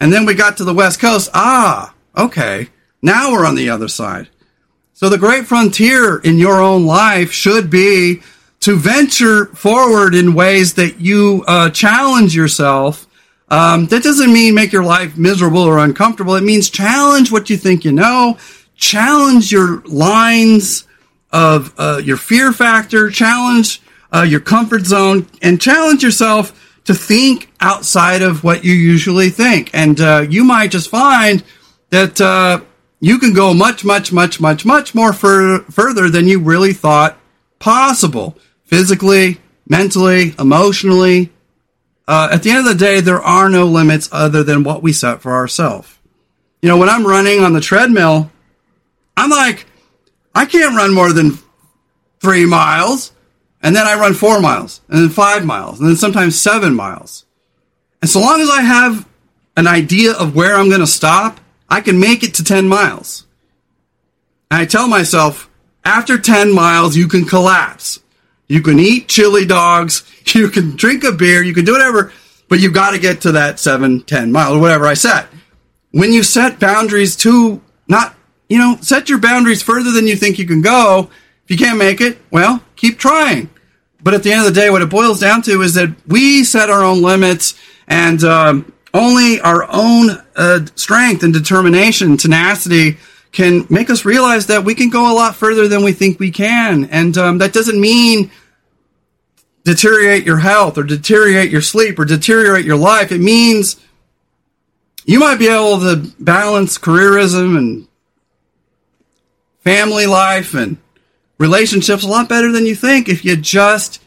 [0.00, 1.28] And then we got to the west coast.
[1.34, 2.70] Ah, okay.
[3.04, 4.30] Now we're on the other side.
[4.94, 8.22] So the great frontier in your own life should be
[8.60, 13.06] to venture forward in ways that you uh, challenge yourself.
[13.50, 16.34] Um, that doesn't mean make your life miserable or uncomfortable.
[16.36, 18.38] It means challenge what you think you know,
[18.74, 20.88] challenge your lines
[21.30, 23.82] of uh, your fear factor, challenge
[24.14, 29.68] uh, your comfort zone, and challenge yourself to think outside of what you usually think.
[29.74, 31.44] And uh, you might just find
[31.90, 32.60] that uh,
[33.04, 37.18] you can go much, much, much, much, much more fur- further than you really thought
[37.58, 41.30] possible physically, mentally, emotionally.
[42.08, 44.92] Uh, at the end of the day, there are no limits other than what we
[44.92, 45.98] set for ourselves.
[46.62, 48.30] You know, when I'm running on the treadmill,
[49.16, 49.66] I'm like,
[50.34, 51.38] I can't run more than
[52.20, 53.12] three miles.
[53.62, 57.24] And then I run four miles, and then five miles, and then sometimes seven miles.
[58.02, 59.08] And so long as I have
[59.56, 61.40] an idea of where I'm going to stop,
[61.74, 63.26] I can make it to 10 miles.
[64.48, 65.50] And I tell myself,
[65.84, 67.98] after 10 miles, you can collapse.
[68.46, 70.08] You can eat chili dogs.
[70.34, 71.42] You can drink a beer.
[71.42, 72.12] You can do whatever,
[72.48, 75.26] but you've got to get to that 7, 10 miles or whatever I set.
[75.90, 78.14] When you set boundaries to not,
[78.48, 81.10] you know, set your boundaries further than you think you can go.
[81.44, 83.50] If you can't make it, well, keep trying.
[84.02, 86.44] But at the end of the day, what it boils down to is that we
[86.44, 87.54] set our own limits
[87.86, 92.96] and, um, only our own uh, strength and determination, tenacity
[93.32, 96.30] can make us realize that we can go a lot further than we think we
[96.30, 96.84] can.
[96.86, 98.30] And um, that doesn't mean
[99.64, 103.10] deteriorate your health or deteriorate your sleep or deteriorate your life.
[103.10, 103.80] It means
[105.04, 107.88] you might be able to balance careerism and
[109.60, 110.76] family life and
[111.38, 114.00] relationships a lot better than you think if you just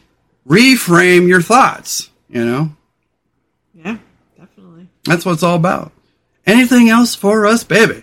[0.46, 2.70] reframe your thoughts, you know?
[5.08, 5.92] That's what it's all about.
[6.46, 8.02] Anything else for us, baby?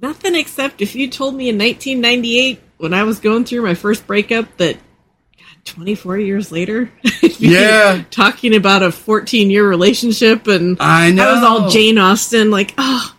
[0.00, 4.06] Nothing except if you told me in 1998 when I was going through my first
[4.06, 6.90] breakup that God, 24 years later,
[7.38, 8.04] Yeah.
[8.10, 11.28] talking about a 14 year relationship and I know.
[11.28, 13.14] I was all Jane Austen, like, oh,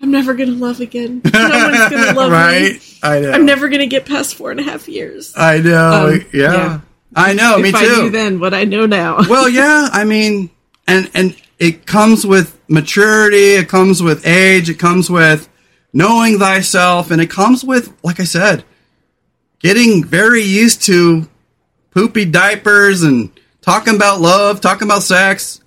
[0.00, 1.22] I'm never gonna love again.
[1.32, 2.72] No one's gonna love right?
[2.74, 2.80] me.
[3.02, 3.32] I know.
[3.32, 5.32] I'm never gonna get past four and a half years.
[5.36, 6.12] I know.
[6.14, 6.52] Um, yeah.
[6.52, 6.80] yeah.
[7.16, 7.58] I know.
[7.58, 7.80] me if too.
[7.80, 9.18] I knew then what I know now.
[9.28, 10.50] well, yeah, I mean,
[10.86, 15.48] and and it comes with maturity, it comes with age, it comes with
[15.92, 18.64] knowing thyself, and it comes with, like I said,
[19.60, 21.28] getting very used to
[21.92, 23.30] poopy diapers and
[23.60, 25.60] talking about love, talking about sex.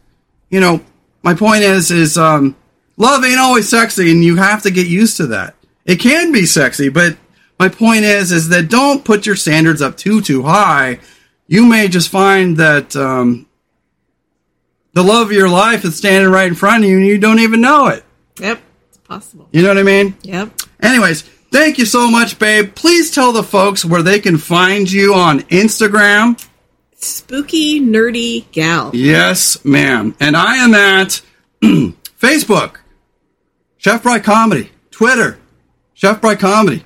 [0.50, 0.82] You know,
[1.24, 2.58] my point is, is um,
[2.98, 5.56] love ain't always sexy, and you have to get used to that.
[5.86, 7.16] It can be sexy, but
[7.58, 11.00] my point is, is that don't put your standards up too too high.
[11.48, 13.48] You may just find that um,
[14.96, 17.40] the love of your life is standing right in front of you, and you don't
[17.40, 18.04] even know it.
[18.40, 19.48] yep, it's possible.
[19.52, 20.16] You know what I mean?
[20.24, 20.52] Yep.
[20.82, 22.74] Anyways, thank you so much, babe.
[22.74, 26.44] Please tell the folks where they can find you on Instagram.
[26.96, 28.92] Spooky nerdy gal.
[28.96, 30.16] Yes, ma'am.
[30.20, 31.22] And I am at
[31.62, 32.78] Facebook,
[33.78, 35.38] Chef Bright Comedy, Twitter,
[35.94, 36.84] Chef Bright Comedy,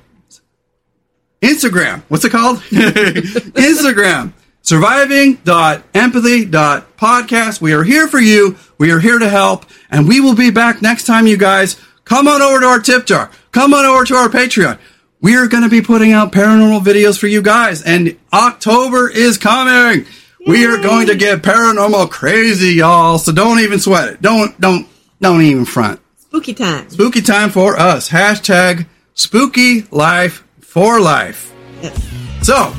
[1.44, 2.02] Instagram.
[2.10, 2.58] What's it called?
[2.72, 4.34] Instagram.
[4.62, 7.62] Surviving.empathy.podcast.
[7.62, 8.58] We are here for you.
[8.78, 9.66] We are here to help.
[9.90, 11.80] And we will be back next time, you guys.
[12.06, 13.32] Come on over to our tip jar.
[13.52, 14.80] Come on over to our Patreon.
[15.22, 17.84] We are going to be putting out paranormal videos for you guys.
[17.84, 20.06] And October is coming.
[20.48, 23.18] We are going to get paranormal crazy, y'all.
[23.18, 24.22] So don't even sweat it.
[24.22, 24.88] Don't, don't,
[25.20, 26.00] don't even front.
[26.18, 26.90] Spooky time.
[26.90, 28.10] Spooky time for us.
[28.10, 31.54] Hashtag spooky life for life.
[31.82, 32.10] Yes.
[32.42, 32.72] So,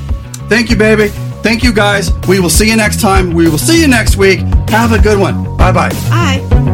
[0.48, 1.10] thank you, baby.
[1.42, 2.10] Thank you, guys.
[2.28, 3.32] We will see you next time.
[3.32, 4.40] We will see you next week.
[4.68, 5.56] Have a good one.
[5.56, 5.88] Bye bye.
[6.10, 6.69] Bye.